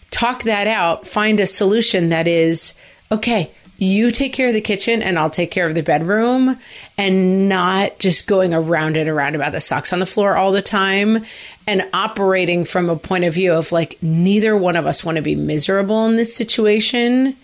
Talk 0.09 0.43
that 0.43 0.65
out, 0.65 1.05
find 1.05 1.41
a 1.41 1.45
solution 1.45 2.09
that 2.09 2.27
is 2.27 2.73
okay 3.11 3.51
you 3.83 4.11
take 4.11 4.33
care 4.33 4.47
of 4.47 4.53
the 4.53 4.61
kitchen 4.61 5.01
and 5.01 5.17
I'll 5.17 5.29
take 5.29 5.51
care 5.51 5.67
of 5.67 5.75
the 5.75 5.83
bedroom 5.83 6.57
and 6.97 7.49
not 7.49 7.99
just 7.99 8.27
going 8.27 8.53
around 8.53 8.97
and 8.97 9.09
around 9.09 9.35
about 9.35 9.51
the 9.51 9.61
socks 9.61 9.93
on 9.93 9.99
the 9.99 10.05
floor 10.05 10.35
all 10.35 10.51
the 10.51 10.61
time 10.61 11.23
and 11.67 11.87
operating 11.93 12.65
from 12.65 12.89
a 12.89 12.95
point 12.95 13.23
of 13.23 13.33
view 13.33 13.53
of 13.53 13.71
like 13.71 13.97
neither 14.01 14.57
one 14.57 14.75
of 14.75 14.85
us 14.85 15.03
want 15.03 15.17
to 15.17 15.21
be 15.21 15.35
miserable 15.35 16.05
in 16.05 16.15
this 16.15 16.35
situation. 16.35 17.35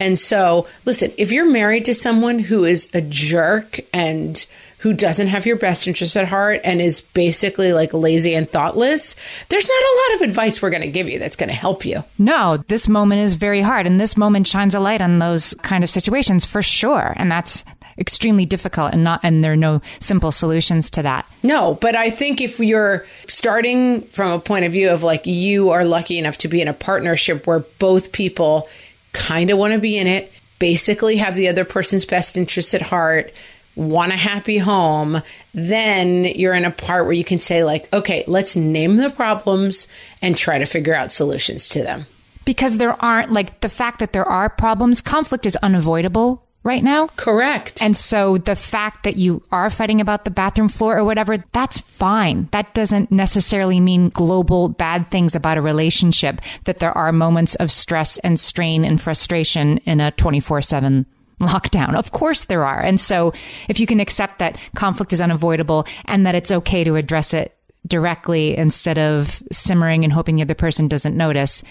And 0.00 0.18
so, 0.18 0.66
listen, 0.84 1.12
if 1.16 1.32
you're 1.32 1.50
married 1.50 1.84
to 1.86 1.94
someone 1.94 2.38
who 2.38 2.64
is 2.64 2.88
a 2.94 3.00
jerk 3.00 3.80
and 3.92 4.46
who 4.78 4.92
doesn't 4.92 5.28
have 5.28 5.46
your 5.46 5.56
best 5.56 5.86
interest 5.86 6.16
at 6.16 6.28
heart 6.28 6.60
and 6.64 6.80
is 6.80 7.00
basically 7.00 7.72
like 7.72 7.92
lazy 7.92 8.34
and 8.34 8.48
thoughtless, 8.48 9.16
there's 9.48 9.68
not 9.68 9.82
a 9.82 9.96
lot 9.96 10.14
of 10.14 10.28
advice 10.28 10.62
we're 10.62 10.70
going 10.70 10.82
to 10.82 10.90
give 10.90 11.08
you 11.08 11.18
that's 11.18 11.36
going 11.36 11.48
to 11.48 11.54
help 11.54 11.84
you. 11.84 12.02
No, 12.18 12.58
this 12.68 12.88
moment 12.88 13.22
is 13.22 13.34
very 13.34 13.60
hard. 13.60 13.86
And 13.86 14.00
this 14.00 14.16
moment 14.16 14.46
shines 14.46 14.74
a 14.74 14.80
light 14.80 15.02
on 15.02 15.18
those 15.18 15.54
kind 15.62 15.82
of 15.82 15.90
situations 15.90 16.44
for 16.44 16.62
sure. 16.62 17.12
And 17.16 17.30
that's 17.30 17.64
extremely 17.98 18.44
difficult 18.44 18.92
and 18.92 19.02
not 19.02 19.18
and 19.24 19.42
there 19.42 19.52
are 19.52 19.56
no 19.56 19.82
simple 20.00 20.30
solutions 20.30 20.88
to 20.90 21.02
that. 21.02 21.26
No, 21.42 21.74
but 21.80 21.96
I 21.96 22.10
think 22.10 22.40
if 22.40 22.60
you're 22.60 23.04
starting 23.26 24.02
from 24.02 24.30
a 24.30 24.38
point 24.38 24.64
of 24.64 24.72
view 24.72 24.90
of 24.90 25.02
like 25.02 25.26
you 25.26 25.70
are 25.70 25.84
lucky 25.84 26.16
enough 26.16 26.38
to 26.38 26.48
be 26.48 26.62
in 26.62 26.68
a 26.68 26.72
partnership 26.72 27.46
where 27.46 27.60
both 27.80 28.12
people 28.12 28.68
kind 29.12 29.50
of 29.50 29.58
want 29.58 29.74
to 29.74 29.80
be 29.80 29.98
in 29.98 30.06
it, 30.06 30.30
basically 30.58 31.16
have 31.16 31.34
the 31.34 31.48
other 31.48 31.64
person's 31.64 32.04
best 32.04 32.36
interests 32.36 32.72
at 32.74 32.82
heart, 32.82 33.32
want 33.78 34.12
a 34.12 34.16
happy 34.16 34.58
home, 34.58 35.22
then 35.54 36.24
you're 36.24 36.54
in 36.54 36.64
a 36.64 36.70
part 36.70 37.04
where 37.04 37.12
you 37.14 37.24
can 37.24 37.38
say, 37.38 37.64
like, 37.64 37.90
okay, 37.94 38.24
let's 38.26 38.56
name 38.56 38.96
the 38.96 39.10
problems 39.10 39.86
and 40.20 40.36
try 40.36 40.58
to 40.58 40.66
figure 40.66 40.94
out 40.94 41.12
solutions 41.12 41.68
to 41.70 41.82
them. 41.82 42.06
Because 42.44 42.78
there 42.78 43.00
aren't, 43.02 43.32
like, 43.32 43.60
the 43.60 43.68
fact 43.68 44.00
that 44.00 44.12
there 44.12 44.28
are 44.28 44.50
problems, 44.50 45.00
conflict 45.00 45.46
is 45.46 45.56
unavoidable 45.56 46.44
right 46.64 46.82
now. 46.82 47.06
Correct. 47.16 47.82
And 47.82 47.96
so 47.96 48.36
the 48.38 48.56
fact 48.56 49.04
that 49.04 49.16
you 49.16 49.42
are 49.52 49.70
fighting 49.70 50.00
about 50.00 50.24
the 50.24 50.30
bathroom 50.30 50.68
floor 50.68 50.98
or 50.98 51.04
whatever, 51.04 51.42
that's 51.52 51.78
fine. 51.78 52.48
That 52.50 52.74
doesn't 52.74 53.12
necessarily 53.12 53.80
mean 53.80 54.08
global 54.08 54.68
bad 54.68 55.10
things 55.10 55.36
about 55.36 55.56
a 55.56 55.62
relationship, 55.62 56.40
that 56.64 56.78
there 56.78 56.96
are 56.96 57.12
moments 57.12 57.54
of 57.54 57.70
stress 57.70 58.18
and 58.18 58.40
strain 58.40 58.84
and 58.84 59.00
frustration 59.00 59.78
in 59.78 60.00
a 60.00 60.10
24 60.12 60.62
7 60.62 61.06
lockdown. 61.40 61.94
Of 61.94 62.12
course 62.12 62.46
there 62.46 62.64
are. 62.64 62.80
And 62.80 63.00
so 63.00 63.32
if 63.68 63.80
you 63.80 63.86
can 63.86 64.00
accept 64.00 64.38
that 64.38 64.58
conflict 64.74 65.12
is 65.12 65.20
unavoidable 65.20 65.86
and 66.04 66.26
that 66.26 66.34
it's 66.34 66.50
okay 66.50 66.84
to 66.84 66.96
address 66.96 67.34
it 67.34 67.54
directly 67.86 68.56
instead 68.56 68.98
of 68.98 69.42
simmering 69.52 70.04
and 70.04 70.12
hoping 70.12 70.36
the 70.36 70.42
other 70.42 70.54
person 70.54 70.88
doesn't 70.88 71.16
notice, 71.16 71.62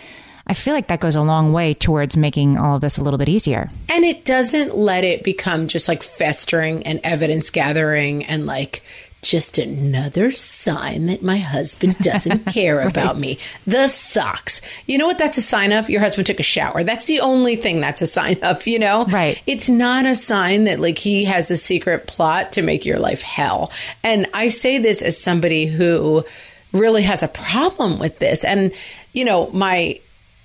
I 0.48 0.54
feel 0.54 0.74
like 0.74 0.88
that 0.88 1.02
goes 1.02 1.16
a 1.16 1.22
long 1.22 1.52
way 1.52 1.74
towards 1.74 2.16
making 2.16 2.58
all 2.58 2.76
of 2.76 2.82
this 2.82 2.98
a 2.98 3.04
little 3.04 3.18
bit 3.18 3.28
easier. 3.28 3.70
And 3.90 4.06
it 4.06 4.24
doesn't 4.24 4.76
let 4.76 5.04
it 5.04 5.24
become 5.24 5.68
just 5.68 5.90
like 5.90 6.02
festering 6.02 6.84
and 6.84 7.02
evidence 7.04 7.50
gathering 7.50 8.26
and 8.26 8.46
like 8.46 8.82
just 9.22 9.58
another 9.58 10.32
sign 10.32 11.08
that 11.08 11.24
my 11.24 11.38
husband 11.38 11.98
doesn't 12.00 12.46
care 12.54 12.78
right. 12.78 12.88
about 12.88 13.18
me. 13.18 13.40
The 13.66 13.88
socks. 13.88 14.62
You 14.86 14.98
know 14.98 15.08
what 15.08 15.18
that's 15.18 15.38
a 15.38 15.42
sign 15.42 15.72
of? 15.72 15.90
Your 15.90 16.02
husband 16.02 16.28
took 16.28 16.40
a 16.40 16.44
shower. 16.44 16.84
That's 16.84 17.06
the 17.06 17.20
only 17.20 17.56
thing 17.56 17.82
that's 17.82 18.02
a 18.02 18.08
sign 18.08 18.38
of, 18.44 18.66
you 18.68 18.80
know? 18.80 19.06
Right. 19.06 19.42
It's 19.48 19.70
not 19.70 20.06
a 20.06 20.16
sign 20.16 20.66
that 20.66 20.80
like 20.80 20.98
he 20.98 21.26
has 21.26 21.52
a 21.52 21.58
secret 21.58 22.08
plot 22.08 22.54
to 22.54 22.62
make 22.62 22.86
your 22.86 23.00
life 23.00 23.22
hell. 23.22 23.72
And 24.04 24.28
I 24.34 24.50
say 24.50 24.78
this 24.78 25.02
as 25.02 25.18
somebody 25.18 25.66
who 25.66 26.24
really 26.72 27.04
has 27.04 27.24
a 27.24 27.28
problem 27.28 28.00
with 28.00 28.20
this. 28.20 28.44
And, 28.44 28.72
you 29.14 29.26
know, 29.26 29.50
my 29.52 30.00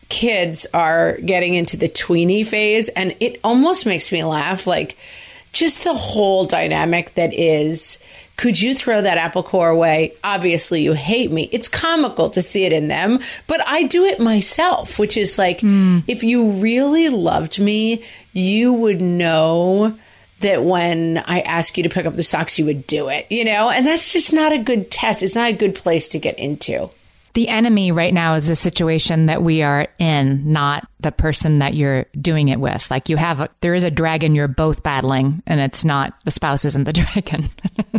kids 0.08 0.66
are 0.74 1.18
getting 1.18 1.54
into 1.54 1.76
the 1.76 1.88
tweeny 1.88 2.44
phase 2.44 2.88
and 2.88 3.16
it 3.20 3.40
almost 3.42 3.86
makes 3.86 4.12
me 4.12 4.22
laugh 4.22 4.66
like 4.66 4.98
just 5.52 5.84
the 5.84 5.94
whole 5.94 6.46
dynamic 6.46 7.14
that 7.14 7.32
is 7.34 7.98
could 8.36 8.60
you 8.60 8.74
throw 8.74 9.00
that 9.00 9.18
apple 9.18 9.42
core 9.42 9.68
away? 9.68 10.14
Obviously, 10.24 10.82
you 10.82 10.94
hate 10.94 11.30
me. 11.30 11.48
It's 11.52 11.68
comical 11.68 12.30
to 12.30 12.42
see 12.42 12.64
it 12.64 12.72
in 12.72 12.88
them, 12.88 13.20
but 13.46 13.62
I 13.68 13.84
do 13.84 14.04
it 14.04 14.18
myself, 14.18 14.98
which 14.98 15.16
is 15.16 15.38
like, 15.38 15.60
mm. 15.60 16.02
if 16.08 16.24
you 16.24 16.50
really 16.52 17.08
loved 17.08 17.60
me, 17.60 18.02
you 18.32 18.72
would 18.72 19.00
know 19.00 19.96
that 20.40 20.64
when 20.64 21.18
I 21.18 21.40
ask 21.40 21.76
you 21.76 21.84
to 21.84 21.88
pick 21.88 22.04
up 22.04 22.16
the 22.16 22.22
socks, 22.22 22.58
you 22.58 22.64
would 22.64 22.86
do 22.86 23.08
it, 23.10 23.30
you 23.30 23.44
know? 23.44 23.70
And 23.70 23.86
that's 23.86 24.12
just 24.12 24.32
not 24.32 24.52
a 24.52 24.58
good 24.58 24.90
test. 24.90 25.22
It's 25.22 25.36
not 25.36 25.50
a 25.50 25.56
good 25.56 25.74
place 25.74 26.08
to 26.08 26.18
get 26.18 26.38
into 26.38 26.90
the 27.34 27.48
enemy 27.48 27.92
right 27.92 28.12
now 28.12 28.34
is 28.34 28.46
the 28.46 28.56
situation 28.56 29.26
that 29.26 29.42
we 29.42 29.62
are 29.62 29.88
in, 29.98 30.52
not 30.52 30.86
the 31.00 31.12
person 31.12 31.60
that 31.60 31.74
you're 31.74 32.04
doing 32.20 32.48
it 32.48 32.60
with. 32.60 32.90
Like 32.90 33.08
you 33.08 33.16
have, 33.16 33.40
a, 33.40 33.48
there 33.60 33.74
is 33.74 33.84
a 33.84 33.90
dragon 33.90 34.34
you're 34.34 34.48
both 34.48 34.82
battling, 34.82 35.42
and 35.46 35.60
it's 35.60 35.84
not 35.84 36.14
the 36.24 36.30
spouse 36.30 36.64
isn't 36.64 36.84
the 36.84 36.92
dragon. 36.92 37.48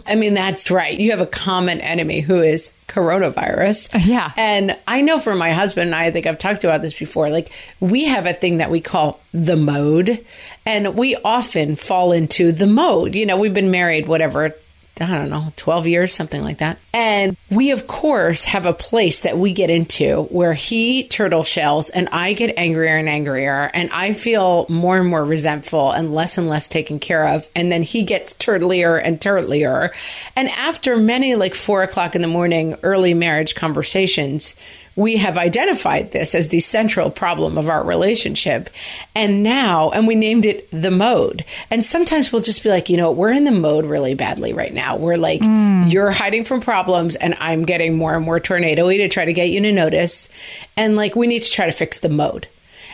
I 0.05 0.15
mean, 0.15 0.33
that's 0.33 0.69
right. 0.69 0.97
You 0.97 1.11
have 1.11 1.21
a 1.21 1.25
common 1.25 1.81
enemy 1.81 2.21
who 2.21 2.41
is 2.41 2.71
coronavirus. 2.87 4.05
Yeah. 4.05 4.31
And 4.37 4.77
I 4.87 5.01
know 5.01 5.19
for 5.19 5.33
my 5.33 5.51
husband 5.51 5.87
and 5.87 5.95
I, 5.95 6.05
I 6.05 6.11
think 6.11 6.27
I've 6.27 6.37
talked 6.37 6.63
about 6.63 6.81
this 6.81 6.93
before, 6.93 7.29
like 7.29 7.51
we 7.79 8.05
have 8.05 8.25
a 8.25 8.33
thing 8.33 8.57
that 8.57 8.69
we 8.69 8.81
call 8.81 9.19
the 9.33 9.55
mode. 9.55 10.23
And 10.65 10.95
we 10.95 11.15
often 11.25 11.75
fall 11.75 12.13
into 12.13 12.53
the 12.53 12.67
mode. 12.67 13.15
You 13.15 13.25
know, 13.25 13.35
we've 13.35 13.53
been 13.53 13.71
married, 13.71 14.07
whatever, 14.07 14.55
I 15.01 15.07
don't 15.07 15.29
know, 15.29 15.51
12 15.55 15.87
years, 15.87 16.13
something 16.13 16.43
like 16.43 16.59
that. 16.59 16.77
And 16.93 17.35
we, 17.49 17.71
of 17.71 17.87
course, 17.87 18.45
have 18.45 18.67
a 18.67 18.73
place 18.73 19.21
that 19.21 19.37
we 19.37 19.51
get 19.51 19.71
into 19.71 20.23
where 20.25 20.53
he 20.53 21.07
turtle 21.07 21.43
shells 21.43 21.89
and 21.89 22.07
I 22.11 22.33
get 22.33 22.57
angrier 22.57 22.95
and 22.95 23.09
angrier. 23.09 23.71
And 23.73 23.89
I 23.91 24.13
feel 24.13 24.67
more 24.69 24.99
and 24.99 25.09
more 25.09 25.25
resentful 25.25 25.91
and 25.91 26.13
less 26.13 26.37
and 26.37 26.47
less 26.47 26.67
taken 26.67 26.99
care 26.99 27.27
of. 27.27 27.49
And 27.55 27.71
then 27.71 27.81
he 27.81 28.03
gets 28.03 28.35
turtlier 28.35 29.01
and 29.03 29.19
turtlier. 29.19 29.91
And 30.35 30.49
after 30.49 30.95
many, 30.95 31.35
like 31.35 31.55
four 31.55 31.81
o'clock 31.81 32.15
in 32.15 32.21
the 32.21 32.27
morning, 32.27 32.75
early 32.83 33.15
marriage 33.15 33.55
conversations, 33.55 34.55
we 34.95 35.17
have 35.17 35.37
identified 35.37 36.11
this 36.11 36.35
as 36.35 36.49
the 36.49 36.59
central 36.59 37.09
problem 37.09 37.57
of 37.57 37.69
our 37.69 37.83
relationship. 37.83 38.69
And 39.15 39.41
now, 39.41 39.89
and 39.91 40.07
we 40.07 40.15
named 40.15 40.45
it 40.45 40.69
the 40.71 40.91
mode. 40.91 41.43
And 41.71 41.83
sometimes 41.83 42.31
we'll 42.31 42.41
just 42.41 42.63
be 42.63 42.69
like, 42.69 42.89
you 42.89 42.97
know, 42.97 43.11
we're 43.11 43.31
in 43.31 43.43
the 43.43 43.51
mode 43.51 43.85
really 43.85 44.13
badly 44.13 44.53
right 44.53 44.73
now. 44.73 44.97
We're 44.97 45.17
like, 45.17 45.41
mm. 45.41 45.91
you're 45.91 46.11
hiding 46.11 46.43
from 46.43 46.61
problems, 46.61 47.15
and 47.15 47.35
I'm 47.39 47.65
getting 47.65 47.97
more 47.97 48.15
and 48.15 48.25
more 48.25 48.39
tornadoy 48.39 48.97
to 48.97 49.07
try 49.07 49.25
to 49.25 49.33
get 49.33 49.49
you 49.49 49.61
to 49.61 49.71
notice. 49.71 50.29
And 50.77 50.95
like, 50.95 51.15
we 51.15 51.27
need 51.27 51.43
to 51.43 51.51
try 51.51 51.65
to 51.65 51.71
fix 51.71 51.99
the 51.99 52.09
mode. 52.09 52.47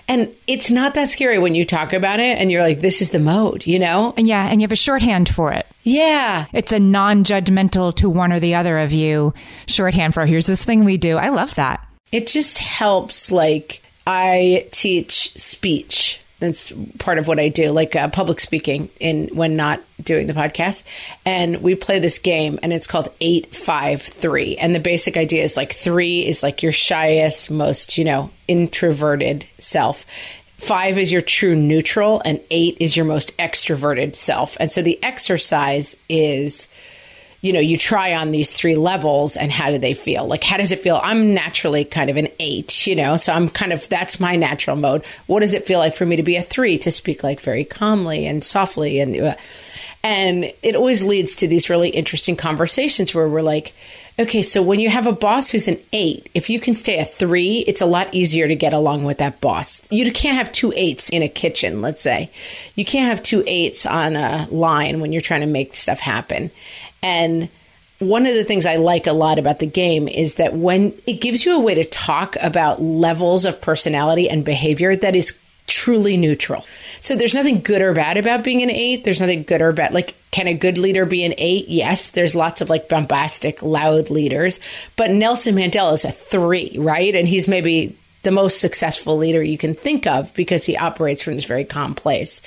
And 0.10 0.34
it's 0.48 0.72
not 0.72 0.96
that 0.96 1.10
scary 1.10 1.38
when 1.38 1.54
you 1.54 1.64
talk 1.64 1.94
about 1.94 2.20
it 2.20 2.40
and 2.40 2.52
you're 2.52 2.64
like, 2.64 2.80
this 2.80 3.00
is 3.00 3.12
the 3.12 3.20
mode, 3.20 3.68
you 3.68 3.78
know? 3.78 4.16
And 4.18 4.28
yeah, 4.28 4.48
and 4.48 4.60
you 4.60 4.64
have 4.64 4.72
a 4.72 4.76
shorthand 4.76 5.30
for 5.30 5.54
it. 5.54 5.68
Yeah. 5.84 6.48
It's 6.52 6.72
a 6.72 6.80
non 6.80 7.24
judgmental 7.24 7.96
to 7.98 8.10
one 8.10 8.34
or 8.34 8.40
the 8.40 8.56
other 8.56 8.80
of 8.80 8.92
you 8.92 9.36
shorthand 9.68 10.16
for 10.16 10.26
here's 10.26 10.48
this 10.48 10.64
thing 10.64 10.84
we 10.84 10.98
do. 10.98 11.18
I 11.18 11.30
love 11.30 11.54
that. 11.56 11.88
It 12.12 12.28
just 12.28 12.58
helps. 12.58 13.32
Like, 13.32 13.82
I 14.08 14.68
teach 14.72 15.34
speech. 15.38 16.20
That's 16.40 16.72
part 17.00 17.18
of 17.18 17.28
what 17.28 17.38
I 17.38 17.50
do, 17.50 17.70
like 17.72 17.98
uh, 17.98 18.08
public 18.08 18.40
speaking 18.40 18.90
in 19.02 19.28
when 19.34 19.58
not 19.58 19.82
doing 20.02 20.28
the 20.28 20.34
podcast. 20.34 20.84
And 21.26 21.62
we 21.62 21.76
play 21.76 22.00
this 22.00 22.18
game, 22.18 22.60
and 22.64 22.72
it's 22.72 22.88
called 22.88 23.10
eight 23.20 23.54
five 23.54 24.02
three. 24.02 24.56
And 24.56 24.74
the 24.74 24.80
basic 24.80 25.18
idea 25.18 25.44
is 25.44 25.58
like 25.58 25.74
three 25.74 26.26
is 26.26 26.42
like 26.42 26.64
your 26.64 26.72
shyest, 26.72 27.52
most 27.52 27.98
you 27.98 28.06
know 28.06 28.32
introverted 28.48 29.46
self. 29.58 30.06
Five 30.58 30.98
is 30.98 31.12
your 31.12 31.22
true 31.22 31.56
neutral, 31.56 32.22
and 32.24 32.40
eight 32.50 32.78
is 32.80 32.96
your 32.96 33.06
most 33.06 33.36
extroverted 33.38 34.16
self. 34.16 34.56
And 34.62 34.72
so 34.72 34.82
the 34.82 35.02
exercise 35.04 35.98
is 36.08 36.70
you 37.42 37.54
know, 37.54 37.60
you 37.60 37.78
try 37.78 38.16
on 38.16 38.32
these 38.32 38.52
three 38.52 38.76
levels 38.76 39.38
and 39.38 39.52
how 39.52 39.72
do 39.72 39.78
they 39.78 39.94
feel? 39.94 40.28
Like, 40.28 40.44
how 40.44 40.58
does 40.58 40.72
it 40.72 40.82
feel? 40.82 41.00
I'm 41.02 41.34
naturally 41.34 41.86
kind 41.86 42.10
of 42.10 42.18
an 42.18 42.28
eight, 42.40 42.86
you 42.86 42.96
know, 42.96 43.16
so 43.16 43.32
I'm 43.32 43.50
kind 43.50 43.72
of, 43.72 43.88
that's 43.88 44.20
my 44.20 44.36
natural 44.36 44.76
mode. 44.76 45.06
What 45.28 45.40
does 45.40 45.54
it 45.54 45.66
feel 45.66 45.80
like 45.80 45.94
for 45.94 46.06
me 46.06 46.18
to 46.18 46.24
be 46.24 46.36
a 46.36 46.44
three, 46.44 46.78
to 46.80 46.92
speak 46.92 47.24
like 47.24 47.40
very 47.40 47.64
calmly 47.64 48.26
and 48.26 48.44
softly? 48.44 49.00
And, 49.00 49.16
uh, 49.16 49.36
and 50.04 50.52
it 50.64 50.76
always 50.76 51.04
leads 51.04 51.38
to 51.38 51.48
these 51.48 51.70
really 51.70 51.90
interesting 51.90 52.36
conversations 52.36 53.14
where 53.14 53.28
we're 53.28 53.42
like, 53.42 53.74
okay, 54.20 54.42
so 54.42 54.62
when 54.62 54.82
you 54.82 54.90
have 54.90 55.08
a 55.08 55.14
boss 55.14 55.50
who's 55.50 55.68
an 55.68 55.80
eight, 55.94 56.30
if 56.34 56.50
you 56.50 56.60
can 56.60 56.76
stay 56.76 57.00
a 57.00 57.06
three, 57.06 57.64
it's 57.68 57.80
a 57.80 57.86
lot 57.86 58.14
easier 58.14 58.48
to 58.48 58.56
get 58.56 58.74
along 58.74 59.06
with 59.06 59.20
that 59.20 59.40
boss. 59.40 59.82
You 59.90 60.10
can't 60.12 60.38
have 60.38 60.52
two 60.52 60.74
eights 60.76 61.10
in 61.10 61.22
a 61.22 61.30
kitchen, 61.30 61.82
let's 61.82 62.02
say. 62.02 62.30
You 62.76 62.84
can't 62.84 63.10
have 63.10 63.24
two 63.24 63.44
eights 63.48 63.86
on 63.86 64.18
a 64.18 64.48
line 64.52 65.00
when 65.00 65.14
you're 65.14 65.22
trying 65.22 65.42
to 65.42 65.48
make 65.48 65.74
stuff 65.74 66.00
happen. 66.00 66.52
And 67.02 67.50
one 68.00 68.26
of 68.26 68.34
the 68.34 68.44
things 68.44 68.66
I 68.66 68.78
like 68.78 69.08
a 69.08 69.14
lot 69.14 69.40
about 69.40 69.60
the 69.60 69.66
game 69.66 70.08
is 70.08 70.36
that 70.36 70.54
when 70.54 70.94
it 71.06 71.22
gives 71.22 71.46
you 71.46 71.58
a 71.58 71.60
way 71.60 71.76
to 71.76 71.86
talk 71.86 72.38
about 72.42 72.82
levels 72.82 73.46
of 73.46 73.60
personality 73.60 74.30
and 74.30 74.46
behavior 74.46 74.96
that 74.96 75.16
is 75.16 75.38
truly 75.68 76.18
neutral. 76.18 76.66
So 77.00 77.16
there's 77.16 77.36
nothing 77.36 77.62
good 77.62 77.82
or 77.82 77.94
bad 77.94 78.18
about 78.18 78.44
being 78.44 78.64
an 78.64 78.72
eight. 78.72 79.04
There's 79.04 79.22
nothing 79.22 79.44
good 79.44 79.62
or 79.62 79.72
bad. 79.72 79.94
Like, 79.94 80.16
can 80.32 80.48
a 80.48 80.54
good 80.54 80.78
leader 80.78 81.06
be 81.06 81.24
an 81.24 81.36
eight? 81.38 81.70
Yes. 81.70 82.10
There's 82.10 82.36
lots 82.36 82.62
of 82.62 82.70
like 82.70 82.90
bombastic, 82.90 83.62
loud 83.62 84.10
leaders, 84.10 84.60
but 84.96 85.12
Nelson 85.12 85.56
Mandela 85.56 85.94
is 85.94 86.06
a 86.06 86.12
three, 86.12 86.76
right? 86.80 87.16
And 87.16 87.28
he's 87.28 87.48
maybe 87.48 87.98
the 88.24 88.32
most 88.32 88.60
successful 88.60 89.18
leader 89.18 89.42
you 89.42 89.58
can 89.58 89.74
think 89.74 90.06
of 90.06 90.34
because 90.34 90.66
he 90.66 90.76
operates 90.76 91.22
from 91.22 91.36
this 91.36 91.46
very 91.46 91.64
calm 91.64 91.96
place. 91.96 92.42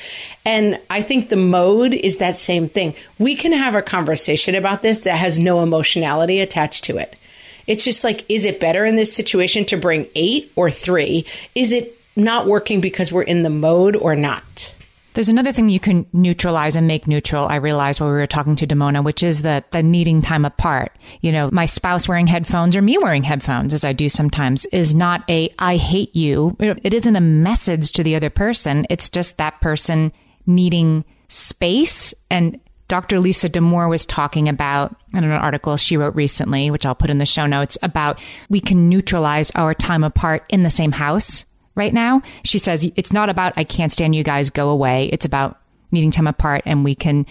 And 0.44 0.78
I 0.90 1.02
think 1.02 1.28
the 1.28 1.36
mode 1.36 1.94
is 1.94 2.18
that 2.18 2.36
same 2.36 2.68
thing. 2.68 2.94
We 3.18 3.34
can 3.34 3.52
have 3.52 3.74
a 3.74 3.82
conversation 3.82 4.54
about 4.54 4.82
this 4.82 5.02
that 5.02 5.16
has 5.16 5.38
no 5.38 5.62
emotionality 5.62 6.40
attached 6.40 6.84
to 6.84 6.98
it. 6.98 7.16
It's 7.66 7.84
just 7.84 8.04
like, 8.04 8.28
is 8.28 8.44
it 8.44 8.60
better 8.60 8.84
in 8.84 8.96
this 8.96 9.14
situation 9.14 9.64
to 9.66 9.76
bring 9.76 10.08
eight 10.14 10.52
or 10.56 10.70
three? 10.70 11.24
Is 11.54 11.72
it 11.72 11.96
not 12.16 12.46
working 12.46 12.80
because 12.80 13.12
we're 13.12 13.22
in 13.22 13.42
the 13.42 13.50
mode 13.50 13.96
or 13.96 14.14
not? 14.16 14.74
There's 15.14 15.28
another 15.28 15.52
thing 15.52 15.68
you 15.68 15.80
can 15.80 16.06
neutralize 16.12 16.74
and 16.74 16.86
make 16.86 17.06
neutral. 17.06 17.46
I 17.46 17.56
realized 17.56 18.00
while 18.00 18.10
we 18.10 18.16
were 18.16 18.26
talking 18.26 18.56
to 18.56 18.66
Damona, 18.66 19.04
which 19.04 19.22
is 19.22 19.42
the, 19.42 19.62
the 19.70 19.82
needing 19.82 20.22
time 20.22 20.44
apart. 20.44 20.96
You 21.20 21.32
know, 21.32 21.50
my 21.52 21.66
spouse 21.66 22.08
wearing 22.08 22.26
headphones 22.26 22.76
or 22.76 22.82
me 22.82 22.96
wearing 22.96 23.22
headphones, 23.22 23.74
as 23.74 23.84
I 23.84 23.92
do 23.92 24.08
sometimes, 24.08 24.64
is 24.66 24.94
not 24.94 25.22
a, 25.28 25.50
I 25.58 25.76
hate 25.76 26.16
you. 26.16 26.56
It 26.58 26.94
isn't 26.94 27.16
a 27.16 27.20
message 27.20 27.92
to 27.92 28.02
the 28.02 28.16
other 28.16 28.30
person. 28.30 28.86
It's 28.88 29.10
just 29.10 29.36
that 29.36 29.60
person 29.60 30.12
needing 30.46 31.04
space. 31.28 32.14
And 32.30 32.58
Dr. 32.88 33.20
Lisa 33.20 33.48
Damour 33.48 33.88
was 33.88 34.06
talking 34.06 34.48
about 34.48 34.96
in 35.14 35.24
an 35.24 35.32
article 35.32 35.76
she 35.76 35.98
wrote 35.98 36.14
recently, 36.14 36.70
which 36.70 36.86
I'll 36.86 36.94
put 36.94 37.10
in 37.10 37.18
the 37.18 37.26
show 37.26 37.46
notes 37.46 37.76
about 37.82 38.18
we 38.48 38.60
can 38.60 38.88
neutralize 38.88 39.50
our 39.52 39.74
time 39.74 40.04
apart 40.04 40.46
in 40.48 40.62
the 40.62 40.70
same 40.70 40.92
house 40.92 41.44
right 41.74 41.92
now. 41.92 42.22
She 42.44 42.58
says 42.58 42.88
it's 42.96 43.12
not 43.12 43.28
about, 43.28 43.52
I 43.56 43.64
can't 43.64 43.92
stand 43.92 44.14
you 44.14 44.22
guys, 44.22 44.50
go 44.50 44.70
away. 44.70 45.08
It's 45.12 45.24
about 45.24 45.58
needing 45.90 46.10
time 46.10 46.26
apart 46.26 46.62
and 46.66 46.84
we 46.84 46.94
can 46.94 47.26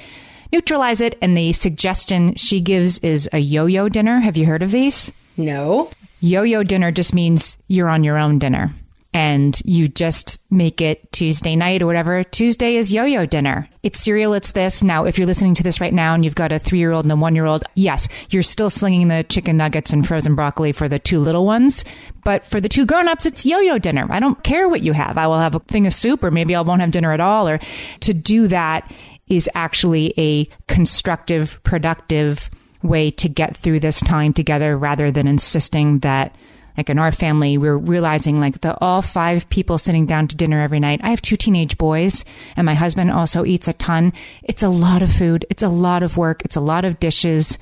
neutralize 0.51 1.01
it. 1.01 1.17
And 1.21 1.35
the 1.35 1.53
suggestion 1.53 2.35
she 2.35 2.61
gives 2.61 2.99
is 2.99 3.29
a 3.33 3.39
yo 3.39 3.65
yo 3.65 3.89
dinner. 3.89 4.19
Have 4.19 4.37
you 4.37 4.45
heard 4.45 4.63
of 4.63 4.71
these? 4.71 5.11
No. 5.37 5.89
Yo 6.19 6.43
yo 6.43 6.63
dinner 6.63 6.91
just 6.91 7.13
means 7.13 7.57
you're 7.67 7.89
on 7.89 8.03
your 8.03 8.17
own 8.17 8.39
dinner 8.39 8.73
and 9.13 9.61
you 9.65 9.89
just 9.89 10.39
make 10.51 10.79
it 10.79 11.11
Tuesday 11.11 11.55
night 11.55 11.81
or 11.81 11.85
whatever. 11.85 12.23
Tuesday 12.23 12.77
is 12.77 12.93
yo-yo 12.93 13.25
dinner. 13.25 13.67
It's 13.83 13.99
cereal. 13.99 14.33
It's 14.33 14.51
this. 14.51 14.81
Now, 14.81 15.03
if 15.03 15.17
you're 15.17 15.27
listening 15.27 15.53
to 15.55 15.63
this 15.63 15.81
right 15.81 15.93
now 15.93 16.13
and 16.13 16.23
you've 16.23 16.35
got 16.35 16.53
a 16.53 16.59
three-year-old 16.59 17.03
and 17.03 17.11
a 17.11 17.15
one-year-old, 17.17 17.63
yes, 17.75 18.07
you're 18.29 18.41
still 18.41 18.69
slinging 18.69 19.09
the 19.09 19.25
chicken 19.25 19.57
nuggets 19.57 19.91
and 19.91 20.07
frozen 20.07 20.35
broccoli 20.35 20.71
for 20.71 20.87
the 20.87 20.99
two 20.99 21.19
little 21.19 21.45
ones. 21.45 21.83
But 22.23 22.45
for 22.45 22.61
the 22.61 22.69
two 22.69 22.85
grown-ups, 22.85 23.25
it's 23.25 23.45
yo-yo 23.45 23.79
dinner. 23.79 24.07
I 24.09 24.21
don't 24.21 24.41
care 24.43 24.69
what 24.69 24.81
you 24.81 24.93
have. 24.93 25.17
I 25.17 25.27
will 25.27 25.39
have 25.39 25.55
a 25.55 25.59
thing 25.59 25.87
of 25.87 25.93
soup 25.93 26.23
or 26.23 26.31
maybe 26.31 26.55
I 26.55 26.61
won't 26.61 26.81
have 26.81 26.91
dinner 26.91 27.11
at 27.11 27.19
all. 27.19 27.49
Or 27.49 27.59
to 28.01 28.13
do 28.13 28.47
that 28.47 28.89
is 29.27 29.49
actually 29.55 30.13
a 30.17 30.45
constructive, 30.67 31.61
productive 31.63 32.49
way 32.81 33.11
to 33.11 33.29
get 33.29 33.57
through 33.57 33.79
this 33.79 33.99
time 33.99 34.33
together 34.33 34.77
rather 34.77 35.11
than 35.11 35.27
insisting 35.27 35.99
that 35.99 36.35
like 36.77 36.89
in 36.89 36.99
our 36.99 37.11
family, 37.11 37.57
we're 37.57 37.77
realizing 37.77 38.39
like 38.39 38.61
the 38.61 38.77
all 38.79 39.01
five 39.01 39.49
people 39.49 39.77
sitting 39.77 40.05
down 40.05 40.27
to 40.27 40.35
dinner 40.35 40.61
every 40.61 40.79
night. 40.79 41.01
I 41.03 41.09
have 41.09 41.21
two 41.21 41.37
teenage 41.37 41.77
boys 41.77 42.25
and 42.55 42.65
my 42.65 42.73
husband 42.73 43.11
also 43.11 43.45
eats 43.45 43.67
a 43.67 43.73
ton. 43.73 44.13
It's 44.43 44.63
a 44.63 44.69
lot 44.69 45.01
of 45.01 45.11
food. 45.11 45.45
It's 45.49 45.63
a 45.63 45.69
lot 45.69 46.03
of 46.03 46.17
work. 46.17 46.41
It's 46.43 46.55
a 46.55 46.61
lot 46.61 46.85
of 46.85 46.99
dishes. 46.99 47.57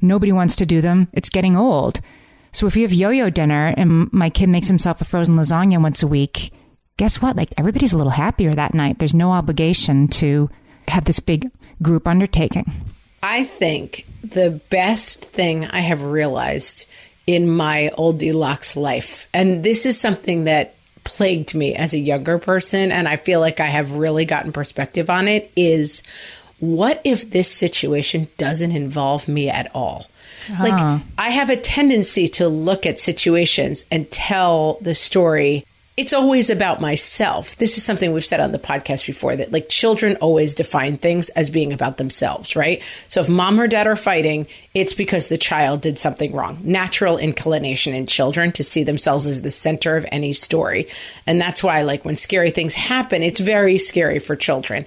Nobody 0.00 0.32
wants 0.32 0.56
to 0.56 0.66
do 0.66 0.80
them. 0.80 1.08
It's 1.12 1.30
getting 1.30 1.56
old. 1.56 2.00
So 2.52 2.66
if 2.66 2.76
you 2.76 2.82
have 2.82 2.92
yo-yo 2.92 3.30
dinner 3.30 3.74
and 3.76 4.12
my 4.12 4.30
kid 4.30 4.48
makes 4.48 4.68
himself 4.68 5.00
a 5.00 5.04
frozen 5.04 5.36
lasagna 5.36 5.82
once 5.82 6.02
a 6.02 6.06
week, 6.06 6.52
guess 6.96 7.20
what? 7.20 7.36
Like 7.36 7.52
everybody's 7.56 7.92
a 7.92 7.96
little 7.96 8.12
happier 8.12 8.54
that 8.54 8.74
night. 8.74 8.98
There's 8.98 9.14
no 9.14 9.32
obligation 9.32 10.08
to 10.08 10.48
have 10.88 11.04
this 11.04 11.20
big 11.20 11.50
group 11.82 12.08
undertaking. 12.08 12.72
I 13.22 13.44
think 13.44 14.06
the 14.22 14.60
best 14.70 15.24
thing 15.24 15.66
I 15.66 15.80
have 15.80 16.02
realized 16.02 16.86
in 17.28 17.46
my 17.46 17.90
old 17.90 18.16
deluxe 18.18 18.74
life. 18.74 19.28
And 19.34 19.62
this 19.62 19.84
is 19.84 20.00
something 20.00 20.44
that 20.44 20.74
plagued 21.04 21.54
me 21.54 21.74
as 21.74 21.92
a 21.92 21.98
younger 21.98 22.38
person. 22.38 22.90
And 22.90 23.06
I 23.06 23.16
feel 23.16 23.38
like 23.38 23.60
I 23.60 23.66
have 23.66 23.92
really 23.92 24.24
gotten 24.24 24.50
perspective 24.50 25.10
on 25.10 25.28
it 25.28 25.52
is 25.54 26.02
what 26.58 27.02
if 27.04 27.30
this 27.30 27.52
situation 27.52 28.28
doesn't 28.38 28.72
involve 28.72 29.28
me 29.28 29.50
at 29.50 29.70
all? 29.74 30.06
Like, 30.58 30.72
ah. 30.72 31.02
I 31.18 31.28
have 31.28 31.50
a 31.50 31.56
tendency 31.56 32.28
to 32.28 32.48
look 32.48 32.86
at 32.86 32.98
situations 32.98 33.84
and 33.90 34.10
tell 34.10 34.78
the 34.80 34.94
story 34.94 35.66
it's 35.98 36.12
always 36.12 36.48
about 36.48 36.80
myself. 36.80 37.56
This 37.56 37.76
is 37.76 37.82
something 37.82 38.12
we've 38.12 38.24
said 38.24 38.38
on 38.38 38.52
the 38.52 38.58
podcast 38.60 39.04
before 39.04 39.34
that 39.34 39.50
like 39.50 39.68
children 39.68 40.14
always 40.20 40.54
define 40.54 40.96
things 40.96 41.28
as 41.30 41.50
being 41.50 41.72
about 41.72 41.96
themselves, 41.96 42.54
right? 42.54 42.80
So 43.08 43.20
if 43.20 43.28
mom 43.28 43.58
or 43.58 43.66
dad 43.66 43.88
are 43.88 43.96
fighting, 43.96 44.46
it's 44.74 44.92
because 44.92 45.26
the 45.26 45.36
child 45.36 45.80
did 45.80 45.98
something 45.98 46.30
wrong. 46.32 46.60
Natural 46.62 47.18
inclination 47.18 47.94
in 47.94 48.06
children 48.06 48.52
to 48.52 48.62
see 48.62 48.84
themselves 48.84 49.26
as 49.26 49.42
the 49.42 49.50
center 49.50 49.96
of 49.96 50.06
any 50.12 50.32
story. 50.32 50.86
And 51.26 51.40
that's 51.40 51.64
why 51.64 51.82
like 51.82 52.04
when 52.04 52.14
scary 52.14 52.52
things 52.52 52.76
happen, 52.76 53.24
it's 53.24 53.40
very 53.40 53.76
scary 53.76 54.20
for 54.20 54.36
children. 54.36 54.86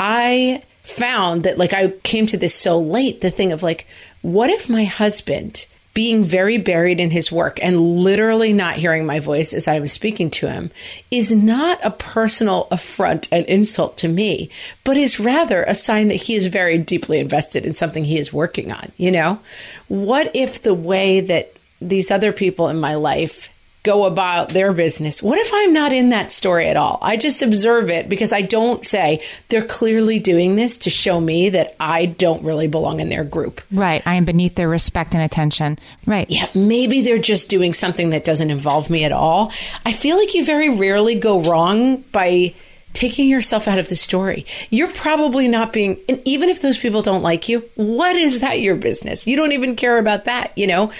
I 0.00 0.64
found 0.82 1.44
that 1.44 1.56
like 1.56 1.72
I 1.72 1.90
came 2.02 2.26
to 2.26 2.36
this 2.36 2.52
so 2.52 2.80
late, 2.80 3.20
the 3.20 3.30
thing 3.30 3.52
of 3.52 3.62
like, 3.62 3.86
what 4.22 4.50
if 4.50 4.68
my 4.68 4.82
husband 4.82 5.66
being 5.98 6.22
very 6.22 6.58
buried 6.58 7.00
in 7.00 7.10
his 7.10 7.32
work 7.32 7.58
and 7.60 7.80
literally 7.80 8.52
not 8.52 8.76
hearing 8.76 9.04
my 9.04 9.18
voice 9.18 9.52
as 9.52 9.66
I 9.66 9.80
was 9.80 9.90
speaking 9.92 10.30
to 10.30 10.48
him 10.48 10.70
is 11.10 11.34
not 11.34 11.84
a 11.84 11.90
personal 11.90 12.68
affront 12.70 13.26
and 13.32 13.44
insult 13.46 13.98
to 13.98 14.06
me, 14.06 14.48
but 14.84 14.96
is 14.96 15.18
rather 15.18 15.64
a 15.64 15.74
sign 15.74 16.06
that 16.06 16.14
he 16.14 16.36
is 16.36 16.46
very 16.46 16.78
deeply 16.78 17.18
invested 17.18 17.66
in 17.66 17.74
something 17.74 18.04
he 18.04 18.16
is 18.16 18.32
working 18.32 18.70
on. 18.70 18.92
You 18.96 19.10
know, 19.10 19.40
what 19.88 20.30
if 20.36 20.62
the 20.62 20.72
way 20.72 21.18
that 21.18 21.56
these 21.80 22.12
other 22.12 22.30
people 22.30 22.68
in 22.68 22.78
my 22.78 22.94
life 22.94 23.50
go 23.88 24.04
about 24.04 24.50
their 24.50 24.74
business. 24.74 25.22
What 25.22 25.38
if 25.38 25.50
I'm 25.50 25.72
not 25.72 25.94
in 25.94 26.10
that 26.10 26.30
story 26.30 26.66
at 26.66 26.76
all? 26.76 26.98
I 27.00 27.16
just 27.16 27.40
observe 27.40 27.88
it 27.88 28.06
because 28.06 28.34
I 28.34 28.42
don't 28.42 28.86
say 28.86 29.24
they're 29.48 29.64
clearly 29.64 30.18
doing 30.18 30.56
this 30.56 30.76
to 30.78 30.90
show 30.90 31.18
me 31.18 31.48
that 31.48 31.74
I 31.80 32.04
don't 32.04 32.44
really 32.44 32.68
belong 32.68 33.00
in 33.00 33.08
their 33.08 33.24
group. 33.24 33.62
Right. 33.72 34.06
I 34.06 34.16
am 34.16 34.26
beneath 34.26 34.56
their 34.56 34.68
respect 34.68 35.14
and 35.14 35.22
attention. 35.22 35.78
Right. 36.04 36.28
Yeah, 36.28 36.48
maybe 36.54 37.00
they're 37.00 37.16
just 37.16 37.48
doing 37.48 37.72
something 37.72 38.10
that 38.10 38.26
doesn't 38.26 38.50
involve 38.50 38.90
me 38.90 39.04
at 39.04 39.12
all. 39.12 39.52
I 39.86 39.92
feel 39.92 40.18
like 40.18 40.34
you 40.34 40.44
very 40.44 40.68
rarely 40.68 41.14
go 41.14 41.40
wrong 41.40 42.02
by 42.12 42.54
taking 42.92 43.28
yourself 43.28 43.68
out 43.68 43.78
of 43.78 43.88
the 43.88 43.96
story. 43.96 44.44
You're 44.68 44.92
probably 44.92 45.48
not 45.48 45.72
being, 45.72 45.98
and 46.10 46.20
even 46.26 46.50
if 46.50 46.60
those 46.60 46.76
people 46.76 47.00
don't 47.00 47.22
like 47.22 47.48
you, 47.48 47.64
what 47.76 48.16
is 48.16 48.40
that 48.40 48.60
your 48.60 48.76
business? 48.76 49.26
You 49.26 49.36
don't 49.36 49.52
even 49.52 49.76
care 49.76 49.98
about 49.98 50.24
that, 50.24 50.52
you 50.58 50.66
know? 50.66 50.92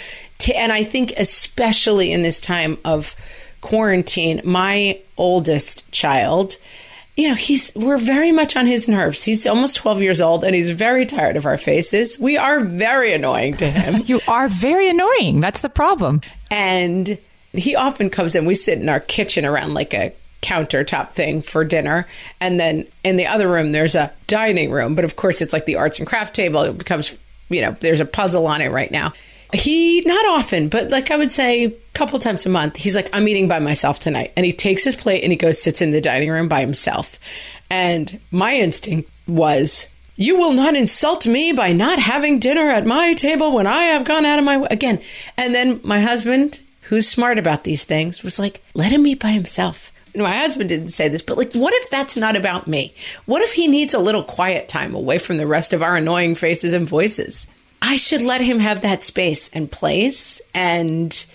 And 0.54 0.72
I 0.72 0.84
think 0.84 1.12
especially 1.16 2.12
in 2.12 2.22
this 2.22 2.40
time 2.40 2.78
of 2.84 3.14
quarantine, 3.60 4.40
my 4.44 5.00
oldest 5.16 5.90
child, 5.90 6.56
you 7.16 7.28
know, 7.28 7.34
he's 7.34 7.72
we're 7.74 7.98
very 7.98 8.30
much 8.30 8.56
on 8.56 8.66
his 8.66 8.88
nerves. 8.88 9.24
He's 9.24 9.46
almost 9.46 9.76
12 9.76 10.02
years 10.02 10.20
old 10.20 10.44
and 10.44 10.54
he's 10.54 10.70
very 10.70 11.04
tired 11.04 11.36
of 11.36 11.46
our 11.46 11.58
faces. 11.58 12.18
We 12.18 12.38
are 12.38 12.60
very 12.60 13.12
annoying 13.12 13.56
to 13.56 13.68
him. 13.70 14.02
you 14.06 14.20
are 14.28 14.48
very 14.48 14.88
annoying. 14.88 15.40
That's 15.40 15.60
the 15.60 15.68
problem. 15.68 16.20
And 16.50 17.18
he 17.52 17.74
often 17.74 18.10
comes 18.10 18.36
in. 18.36 18.46
We 18.46 18.54
sit 18.54 18.78
in 18.78 18.88
our 18.88 19.00
kitchen 19.00 19.44
around 19.44 19.74
like 19.74 19.94
a 19.94 20.12
countertop 20.42 21.10
thing 21.12 21.42
for 21.42 21.64
dinner. 21.64 22.06
And 22.40 22.60
then 22.60 22.86
in 23.02 23.16
the 23.16 23.26
other 23.26 23.48
room, 23.48 23.72
there's 23.72 23.94
a 23.94 24.12
dining 24.26 24.70
room. 24.70 24.94
But 24.94 25.04
of 25.04 25.16
course, 25.16 25.40
it's 25.40 25.52
like 25.52 25.66
the 25.66 25.76
arts 25.76 25.98
and 25.98 26.06
craft 26.06 26.36
table. 26.36 26.62
It 26.62 26.78
becomes, 26.78 27.16
you 27.48 27.60
know, 27.60 27.76
there's 27.80 28.00
a 28.00 28.06
puzzle 28.06 28.46
on 28.46 28.60
it 28.60 28.70
right 28.70 28.90
now. 28.90 29.12
He 29.52 30.02
not 30.02 30.26
often, 30.26 30.68
but 30.68 30.90
like 30.90 31.10
I 31.10 31.16
would 31.16 31.32
say 31.32 31.64
a 31.64 31.70
couple 31.94 32.18
times 32.18 32.44
a 32.44 32.50
month, 32.50 32.76
he's 32.76 32.94
like, 32.94 33.08
I'm 33.14 33.26
eating 33.28 33.48
by 33.48 33.58
myself 33.60 33.98
tonight. 33.98 34.32
And 34.36 34.44
he 34.44 34.52
takes 34.52 34.84
his 34.84 34.94
plate 34.94 35.22
and 35.22 35.32
he 35.32 35.36
goes 35.36 35.60
sits 35.60 35.80
in 35.80 35.90
the 35.90 36.00
dining 36.00 36.30
room 36.30 36.48
by 36.48 36.60
himself. 36.60 37.18
And 37.70 38.20
my 38.30 38.54
instinct 38.54 39.10
was, 39.26 39.86
you 40.16 40.36
will 40.36 40.52
not 40.52 40.74
insult 40.74 41.26
me 41.26 41.52
by 41.52 41.72
not 41.72 41.98
having 41.98 42.38
dinner 42.40 42.68
at 42.68 42.84
my 42.84 43.14
table 43.14 43.52
when 43.52 43.66
I 43.66 43.84
have 43.84 44.04
gone 44.04 44.26
out 44.26 44.38
of 44.38 44.44
my 44.44 44.58
way 44.58 44.68
again. 44.70 45.00
And 45.36 45.54
then 45.54 45.80
my 45.82 46.00
husband, 46.00 46.60
who's 46.82 47.08
smart 47.08 47.38
about 47.38 47.64
these 47.64 47.84
things, 47.84 48.22
was 48.22 48.38
like, 48.38 48.62
let 48.74 48.92
him 48.92 49.06
eat 49.06 49.20
by 49.20 49.30
himself. 49.30 49.92
And 50.14 50.22
my 50.22 50.36
husband 50.36 50.68
didn't 50.68 50.88
say 50.88 51.08
this, 51.08 51.22
but 51.22 51.38
like, 51.38 51.52
what 51.52 51.72
if 51.74 51.88
that's 51.90 52.16
not 52.16 52.36
about 52.36 52.66
me? 52.66 52.94
What 53.26 53.42
if 53.42 53.52
he 53.52 53.68
needs 53.68 53.94
a 53.94 53.98
little 53.98 54.24
quiet 54.24 54.68
time 54.68 54.94
away 54.94 55.18
from 55.18 55.36
the 55.36 55.46
rest 55.46 55.72
of 55.72 55.82
our 55.82 55.96
annoying 55.96 56.34
faces 56.34 56.74
and 56.74 56.88
voices? 56.88 57.46
I 57.80 57.96
should 57.96 58.22
let 58.22 58.40
him 58.40 58.58
have 58.58 58.82
that 58.82 59.02
space 59.02 59.48
and 59.52 59.70
place. 59.70 60.40
And 60.54 61.26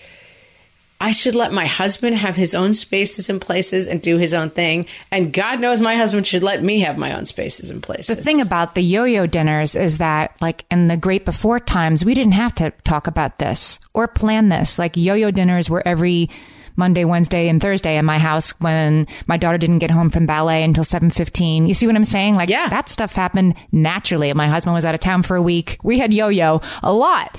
I 1.00 1.12
should 1.12 1.36
let 1.36 1.52
my 1.52 1.66
husband 1.66 2.16
have 2.16 2.38
his 2.38 2.56
own 2.56 2.74
spaces 2.74 3.30
and 3.30 3.42
places 3.42 3.88
and 3.88 4.02
do 4.02 4.18
his 4.18 4.34
own 4.34 4.50
thing. 4.50 4.86
And 5.12 5.34
God 5.34 5.60
knows 5.60 5.82
my 5.82 5.98
husband 5.98 6.26
should 6.26 6.44
let 6.44 6.64
me 6.64 6.80
have 6.80 6.98
my 6.98 7.14
own 7.14 7.26
spaces 7.26 7.70
and 7.70 7.84
places. 7.84 8.16
The 8.16 8.24
thing 8.24 8.40
about 8.40 8.76
the 8.76 8.82
yo 8.82 9.04
yo 9.04 9.26
dinners 9.26 9.76
is 9.76 9.98
that, 9.98 10.34
like, 10.42 10.64
in 10.72 10.88
the 10.88 10.96
great 10.96 11.26
before 11.26 11.60
times, 11.60 12.06
we 12.06 12.14
didn't 12.14 12.34
have 12.34 12.56
to 12.56 12.72
talk 12.86 13.08
about 13.08 13.40
this 13.40 13.80
or 13.94 14.08
plan 14.08 14.48
this. 14.48 14.80
Like, 14.80 14.96
yo 14.96 15.14
yo 15.14 15.30
dinners 15.30 15.70
were 15.70 15.86
every 15.86 16.30
Monday, 16.76 17.06
Wednesday, 17.06 17.48
and 17.50 17.62
Thursday 17.62 17.98
in 17.98 18.06
my 18.06 18.18
house 18.20 18.52
when 18.60 19.08
my 19.28 19.38
daughter 19.38 19.58
didn't 19.58 19.80
get 19.80 19.92
home 19.92 20.10
from 20.10 20.26
ballet 20.26 20.64
until 20.64 20.84
7:15. 20.84 21.68
You 21.68 21.74
see 21.74 21.88
what 21.88 21.96
I'm 21.96 22.04
saying? 22.04 22.36
Like 22.36 22.50
Yeah. 22.50 22.70
that 22.70 22.90
stuff 22.90 23.14
happened 23.14 23.56
naturally. 23.72 24.34
My 24.34 24.48
husband 24.48 24.74
was 24.74 24.86
out 24.86 24.94
of 24.94 25.00
town 25.00 25.24
for 25.24 25.36
a 25.36 25.42
week. 25.42 25.78
We 25.84 26.00
had 26.00 26.14
yo-yo 26.14 26.62
a 26.82 26.94
lot. 26.94 27.38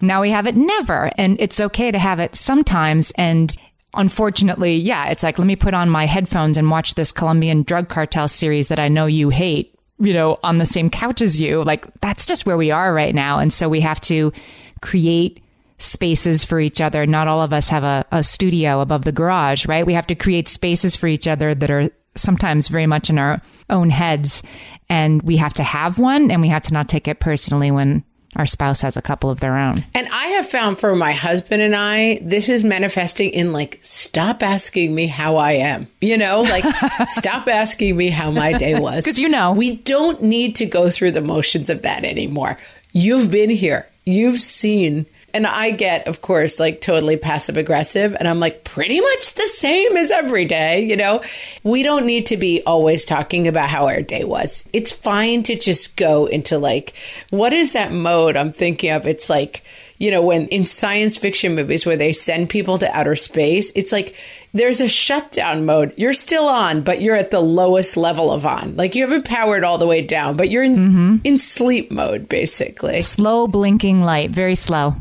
Now 0.00 0.20
we 0.20 0.30
have 0.30 0.46
it 0.46 0.56
never, 0.56 1.10
and 1.16 1.36
it's 1.40 1.60
okay 1.60 1.90
to 1.90 1.98
have 1.98 2.20
it 2.20 2.34
sometimes 2.36 3.12
and 3.16 3.54
Unfortunately, 3.96 4.74
yeah, 4.74 5.06
it's 5.10 5.22
like, 5.22 5.38
let 5.38 5.46
me 5.46 5.54
put 5.54 5.72
on 5.72 5.88
my 5.88 6.04
headphones 6.06 6.58
and 6.58 6.68
watch 6.68 6.96
this 6.96 7.12
Colombian 7.12 7.62
drug 7.62 7.88
cartel 7.88 8.26
series 8.26 8.66
that 8.66 8.80
I 8.80 8.88
know 8.88 9.06
you 9.06 9.28
hate, 9.28 9.72
you 10.00 10.12
know, 10.12 10.40
on 10.42 10.58
the 10.58 10.66
same 10.66 10.90
couch 10.90 11.22
as 11.22 11.40
you. 11.40 11.62
Like, 11.62 11.86
that's 12.00 12.26
just 12.26 12.44
where 12.44 12.56
we 12.56 12.72
are 12.72 12.92
right 12.92 13.14
now. 13.14 13.38
And 13.38 13.52
so 13.52 13.68
we 13.68 13.78
have 13.82 14.00
to 14.00 14.32
create 14.80 15.43
spaces 15.84 16.44
for 16.44 16.60
each 16.60 16.80
other. 16.80 17.06
Not 17.06 17.28
all 17.28 17.42
of 17.42 17.52
us 17.52 17.68
have 17.68 17.84
a, 17.84 18.04
a 18.10 18.22
studio 18.22 18.80
above 18.80 19.04
the 19.04 19.12
garage, 19.12 19.66
right? 19.66 19.86
We 19.86 19.94
have 19.94 20.06
to 20.08 20.14
create 20.14 20.48
spaces 20.48 20.96
for 20.96 21.06
each 21.06 21.28
other 21.28 21.54
that 21.54 21.70
are 21.70 21.90
sometimes 22.16 22.68
very 22.68 22.86
much 22.86 23.10
in 23.10 23.18
our 23.18 23.40
own 23.70 23.90
heads. 23.90 24.42
And 24.88 25.22
we 25.22 25.36
have 25.38 25.54
to 25.54 25.62
have 25.62 25.98
one 25.98 26.30
and 26.30 26.40
we 26.40 26.48
have 26.48 26.62
to 26.62 26.72
not 26.72 26.88
take 26.88 27.08
it 27.08 27.20
personally 27.20 27.70
when 27.70 28.04
our 28.36 28.46
spouse 28.46 28.80
has 28.80 28.96
a 28.96 29.02
couple 29.02 29.30
of 29.30 29.40
their 29.40 29.56
own. 29.56 29.84
And 29.94 30.08
I 30.08 30.28
have 30.28 30.48
found 30.48 30.78
for 30.78 30.94
my 30.96 31.12
husband 31.12 31.62
and 31.62 31.74
I, 31.74 32.18
this 32.22 32.48
is 32.48 32.64
manifesting 32.64 33.30
in 33.30 33.52
like, 33.52 33.78
stop 33.82 34.42
asking 34.42 34.94
me 34.94 35.06
how 35.06 35.36
I 35.36 35.52
am. 35.52 35.86
You 36.00 36.18
know, 36.18 36.42
like, 36.42 36.64
stop 37.06 37.46
asking 37.48 37.96
me 37.96 38.10
how 38.10 38.30
my 38.30 38.52
day 38.52 38.78
was. 38.78 39.04
Because 39.04 39.20
you 39.20 39.28
know. 39.28 39.52
We 39.52 39.76
don't 39.76 40.22
need 40.22 40.56
to 40.56 40.66
go 40.66 40.90
through 40.90 41.12
the 41.12 41.20
motions 41.20 41.70
of 41.70 41.82
that 41.82 42.04
anymore. 42.04 42.56
You've 42.92 43.30
been 43.30 43.50
here, 43.50 43.88
you've 44.04 44.40
seen. 44.40 45.06
And 45.34 45.48
I 45.48 45.72
get, 45.72 46.06
of 46.06 46.20
course, 46.20 46.60
like 46.60 46.80
totally 46.80 47.16
passive 47.16 47.56
aggressive. 47.56 48.16
And 48.18 48.28
I'm 48.28 48.38
like, 48.38 48.62
pretty 48.62 49.00
much 49.00 49.34
the 49.34 49.48
same 49.48 49.96
as 49.96 50.12
every 50.12 50.44
day. 50.44 50.84
You 50.84 50.96
know, 50.96 51.22
we 51.64 51.82
don't 51.82 52.06
need 52.06 52.26
to 52.26 52.36
be 52.36 52.62
always 52.64 53.04
talking 53.04 53.48
about 53.48 53.68
how 53.68 53.86
our 53.86 54.00
day 54.00 54.22
was. 54.22 54.66
It's 54.72 54.92
fine 54.92 55.42
to 55.42 55.56
just 55.56 55.96
go 55.96 56.26
into 56.26 56.56
like, 56.56 56.94
what 57.30 57.52
is 57.52 57.72
that 57.72 57.92
mode 57.92 58.36
I'm 58.36 58.52
thinking 58.52 58.92
of? 58.92 59.06
It's 59.06 59.28
like, 59.28 59.64
you 59.98 60.10
know, 60.10 60.22
when 60.22 60.48
in 60.48 60.64
science 60.64 61.16
fiction 61.16 61.54
movies 61.54 61.86
where 61.86 61.96
they 61.96 62.12
send 62.12 62.50
people 62.50 62.78
to 62.78 62.96
outer 62.96 63.16
space, 63.16 63.72
it's 63.74 63.92
like 63.92 64.14
there's 64.52 64.80
a 64.80 64.88
shutdown 64.88 65.64
mode. 65.66 65.94
You're 65.96 66.12
still 66.12 66.46
on, 66.46 66.82
but 66.82 67.00
you're 67.00 67.16
at 67.16 67.30
the 67.30 67.40
lowest 67.40 67.96
level 67.96 68.30
of 68.30 68.46
on. 68.46 68.76
Like 68.76 68.94
you 68.94 69.02
haven't 69.02 69.24
powered 69.24 69.64
all 69.64 69.78
the 69.78 69.86
way 69.86 70.02
down, 70.02 70.36
but 70.36 70.50
you're 70.50 70.62
in, 70.62 70.76
mm-hmm. 70.76 71.16
in 71.24 71.38
sleep 71.38 71.90
mode, 71.90 72.28
basically 72.28 73.02
Slow 73.02 73.48
blinking 73.48 74.02
light, 74.02 74.30
very 74.30 74.54
slow. 74.54 74.94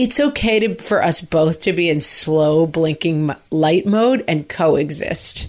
It's 0.00 0.18
okay 0.18 0.58
to 0.58 0.74
for 0.76 1.04
us 1.04 1.20
both 1.20 1.60
to 1.60 1.74
be 1.74 1.90
in 1.90 2.00
slow 2.00 2.64
blinking 2.66 3.30
light 3.50 3.84
mode 3.84 4.24
and 4.26 4.48
coexist. 4.48 5.46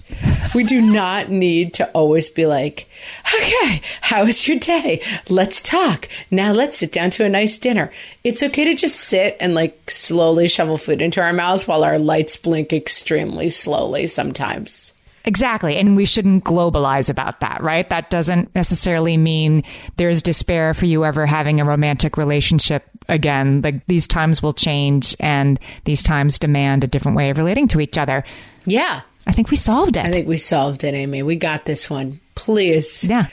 We 0.54 0.62
do 0.62 0.78
not 0.78 1.30
need 1.30 1.72
to 1.74 1.88
always 1.92 2.28
be 2.28 2.44
like, 2.44 2.86
"Okay, 3.34 3.80
how 4.02 4.26
was 4.26 4.46
your 4.46 4.58
day? 4.58 5.00
Let's 5.30 5.62
talk. 5.62 6.06
Now 6.30 6.52
let's 6.52 6.76
sit 6.76 6.92
down 6.92 7.08
to 7.12 7.24
a 7.24 7.30
nice 7.30 7.56
dinner." 7.56 7.90
It's 8.24 8.42
okay 8.42 8.66
to 8.66 8.74
just 8.74 9.00
sit 9.00 9.38
and 9.40 9.54
like 9.54 9.90
slowly 9.90 10.48
shovel 10.48 10.76
food 10.76 11.00
into 11.00 11.22
our 11.22 11.32
mouths 11.32 11.66
while 11.66 11.82
our 11.82 11.98
lights 11.98 12.36
blink 12.36 12.74
extremely 12.74 13.48
slowly 13.48 14.06
sometimes. 14.06 14.92
Exactly. 15.24 15.76
And 15.76 15.94
we 15.96 16.04
shouldn't 16.04 16.44
globalize 16.44 17.08
about 17.08 17.40
that, 17.40 17.62
right? 17.62 17.88
That 17.88 18.10
doesn't 18.10 18.54
necessarily 18.54 19.16
mean 19.16 19.62
there's 19.96 20.22
despair 20.22 20.74
for 20.74 20.86
you 20.86 21.04
ever 21.04 21.26
having 21.26 21.60
a 21.60 21.64
romantic 21.64 22.16
relationship 22.16 22.84
again. 23.08 23.60
Like 23.62 23.86
these 23.86 24.08
times 24.08 24.42
will 24.42 24.54
change 24.54 25.14
and 25.20 25.60
these 25.84 26.02
times 26.02 26.38
demand 26.38 26.82
a 26.82 26.88
different 26.88 27.16
way 27.16 27.30
of 27.30 27.38
relating 27.38 27.68
to 27.68 27.80
each 27.80 27.96
other. 27.98 28.24
Yeah. 28.64 29.02
I 29.26 29.32
think 29.32 29.50
we 29.50 29.56
solved 29.56 29.96
it. 29.96 30.04
I 30.04 30.10
think 30.10 30.26
we 30.26 30.36
solved 30.36 30.82
it, 30.82 30.94
Amy. 30.94 31.22
We 31.22 31.36
got 31.36 31.64
this 31.64 31.88
one. 31.88 32.18
Please. 32.34 33.04
yeah. 33.04 33.26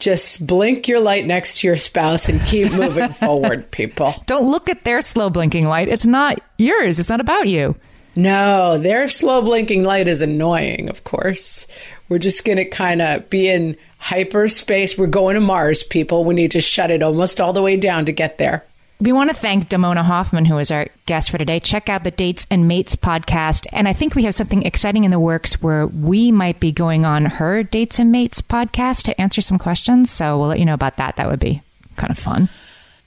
Just 0.00 0.46
blink 0.46 0.86
your 0.86 1.00
light 1.00 1.24
next 1.24 1.58
to 1.60 1.66
your 1.66 1.76
spouse 1.76 2.28
and 2.28 2.40
keep 2.46 2.72
moving 2.72 3.08
forward, 3.12 3.70
people. 3.70 4.14
Don't 4.26 4.46
look 4.46 4.68
at 4.68 4.84
their 4.84 5.00
slow 5.00 5.30
blinking 5.30 5.66
light. 5.66 5.88
It's 5.88 6.06
not 6.06 6.40
yours. 6.58 6.98
It's 7.00 7.08
not 7.08 7.20
about 7.20 7.48
you. 7.48 7.74
No, 8.16 8.78
their 8.78 9.08
slow 9.08 9.42
blinking 9.42 9.82
light 9.82 10.08
is 10.08 10.22
annoying, 10.22 10.88
of 10.88 11.04
course. 11.04 11.66
We're 12.08 12.18
just 12.18 12.44
going 12.44 12.58
to 12.58 12.64
kind 12.64 13.02
of 13.02 13.28
be 13.30 13.48
in 13.48 13.76
hyperspace. 13.98 14.96
We're 14.96 15.06
going 15.06 15.34
to 15.34 15.40
Mars, 15.40 15.82
people. 15.82 16.24
We 16.24 16.34
need 16.34 16.52
to 16.52 16.60
shut 16.60 16.90
it 16.90 17.02
almost 17.02 17.40
all 17.40 17.52
the 17.52 17.62
way 17.62 17.76
down 17.76 18.04
to 18.06 18.12
get 18.12 18.38
there. 18.38 18.64
We 19.00 19.12
want 19.12 19.30
to 19.30 19.36
thank 19.36 19.68
Damona 19.68 20.04
Hoffman, 20.04 20.44
who 20.44 20.56
is 20.58 20.70
our 20.70 20.86
guest 21.06 21.30
for 21.30 21.38
today. 21.38 21.58
Check 21.58 21.88
out 21.88 22.04
the 22.04 22.10
Dates 22.12 22.46
and 22.50 22.68
Mates 22.68 22.94
podcast. 22.94 23.66
And 23.72 23.88
I 23.88 23.92
think 23.92 24.14
we 24.14 24.22
have 24.24 24.34
something 24.34 24.62
exciting 24.62 25.04
in 25.04 25.10
the 25.10 25.18
works 25.18 25.60
where 25.60 25.86
we 25.88 26.30
might 26.30 26.60
be 26.60 26.70
going 26.70 27.04
on 27.04 27.24
her 27.26 27.64
Dates 27.64 27.98
and 27.98 28.12
Mates 28.12 28.40
podcast 28.40 29.02
to 29.04 29.20
answer 29.20 29.40
some 29.40 29.58
questions. 29.58 30.10
So 30.10 30.38
we'll 30.38 30.48
let 30.48 30.60
you 30.60 30.64
know 30.64 30.74
about 30.74 30.98
that. 30.98 31.16
That 31.16 31.28
would 31.28 31.40
be 31.40 31.60
kind 31.96 32.12
of 32.12 32.18
fun. 32.18 32.48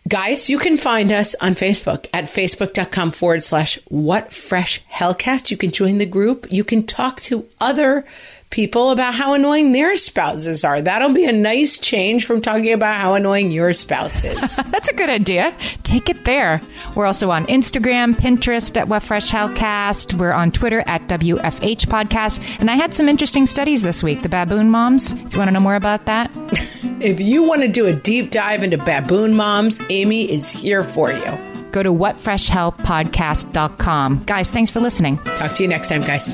Guys, 0.07 0.49
you 0.49 0.59
can 0.59 0.77
find 0.77 1.11
us 1.11 1.35
on 1.41 1.53
Facebook 1.55 2.05
at 2.13 2.25
facebook.com 2.25 3.11
forward 3.11 3.43
slash 3.43 3.79
what 3.87 4.31
fresh 4.31 4.81
hellcast. 4.93 5.49
You 5.49 5.57
can 5.57 5.71
join 5.71 5.97
the 5.97 6.05
group. 6.05 6.45
You 6.51 6.63
can 6.63 6.85
talk 6.85 7.19
to 7.21 7.45
other 7.59 8.05
people 8.49 8.91
about 8.91 9.13
how 9.13 9.33
annoying 9.33 9.73
their 9.73 9.95
spouses 9.97 10.63
are. 10.63 10.81
That'll 10.81 11.11
be 11.13 11.25
a 11.25 11.33
nice 11.33 11.77
change 11.77 12.25
from 12.25 12.41
talking 12.41 12.71
about 12.71 12.95
how 12.99 13.13
annoying 13.13 13.51
your 13.51 13.73
spouse 13.73 14.23
is. 14.23 14.55
That's 14.71 14.87
a 14.89 14.93
good 14.93 15.09
idea. 15.09 15.53
Take 15.83 16.07
it 16.09 16.23
there. 16.25 16.61
We're 16.95 17.05
also 17.05 17.29
on 17.29 17.45
Instagram, 17.47 18.15
Pinterest 18.15 18.75
at 18.77 18.87
What 18.87 19.03
Fresh 19.03 19.31
Hellcast. 19.31 20.13
We're 20.13 20.31
on 20.31 20.51
Twitter 20.51 20.81
at 20.87 21.05
WFH 21.07 21.87
Podcast. 21.87 22.41
And 22.59 22.71
I 22.71 22.75
had 22.75 22.93
some 22.93 23.09
interesting 23.09 23.45
studies 23.45 23.81
this 23.83 24.01
week. 24.01 24.21
The 24.21 24.29
baboon 24.29 24.71
moms. 24.71 25.11
If 25.13 25.33
you 25.33 25.39
want 25.39 25.49
to 25.49 25.53
know 25.53 25.59
more 25.59 25.75
about 25.75 26.05
that, 26.05 26.31
if 27.01 27.19
you 27.19 27.43
want 27.43 27.61
to 27.61 27.67
do 27.67 27.85
a 27.85 27.93
deep 27.93 28.31
dive 28.31 28.63
into 28.63 28.77
baboon 28.77 29.35
moms, 29.35 29.81
Amy 29.89 30.31
is 30.31 30.49
here 30.49 30.83
for 30.83 31.11
you. 31.11 31.37
go 31.71 31.83
to 31.83 31.91
whatfreshhellpodcast.com. 31.91 34.23
Guys, 34.25 34.51
thanks 34.51 34.71
for 34.71 34.79
listening. 34.79 35.17
Talk 35.35 35.51
to 35.53 35.63
you 35.63 35.69
next 35.69 35.89
time, 35.89 36.01
guys. 36.01 36.33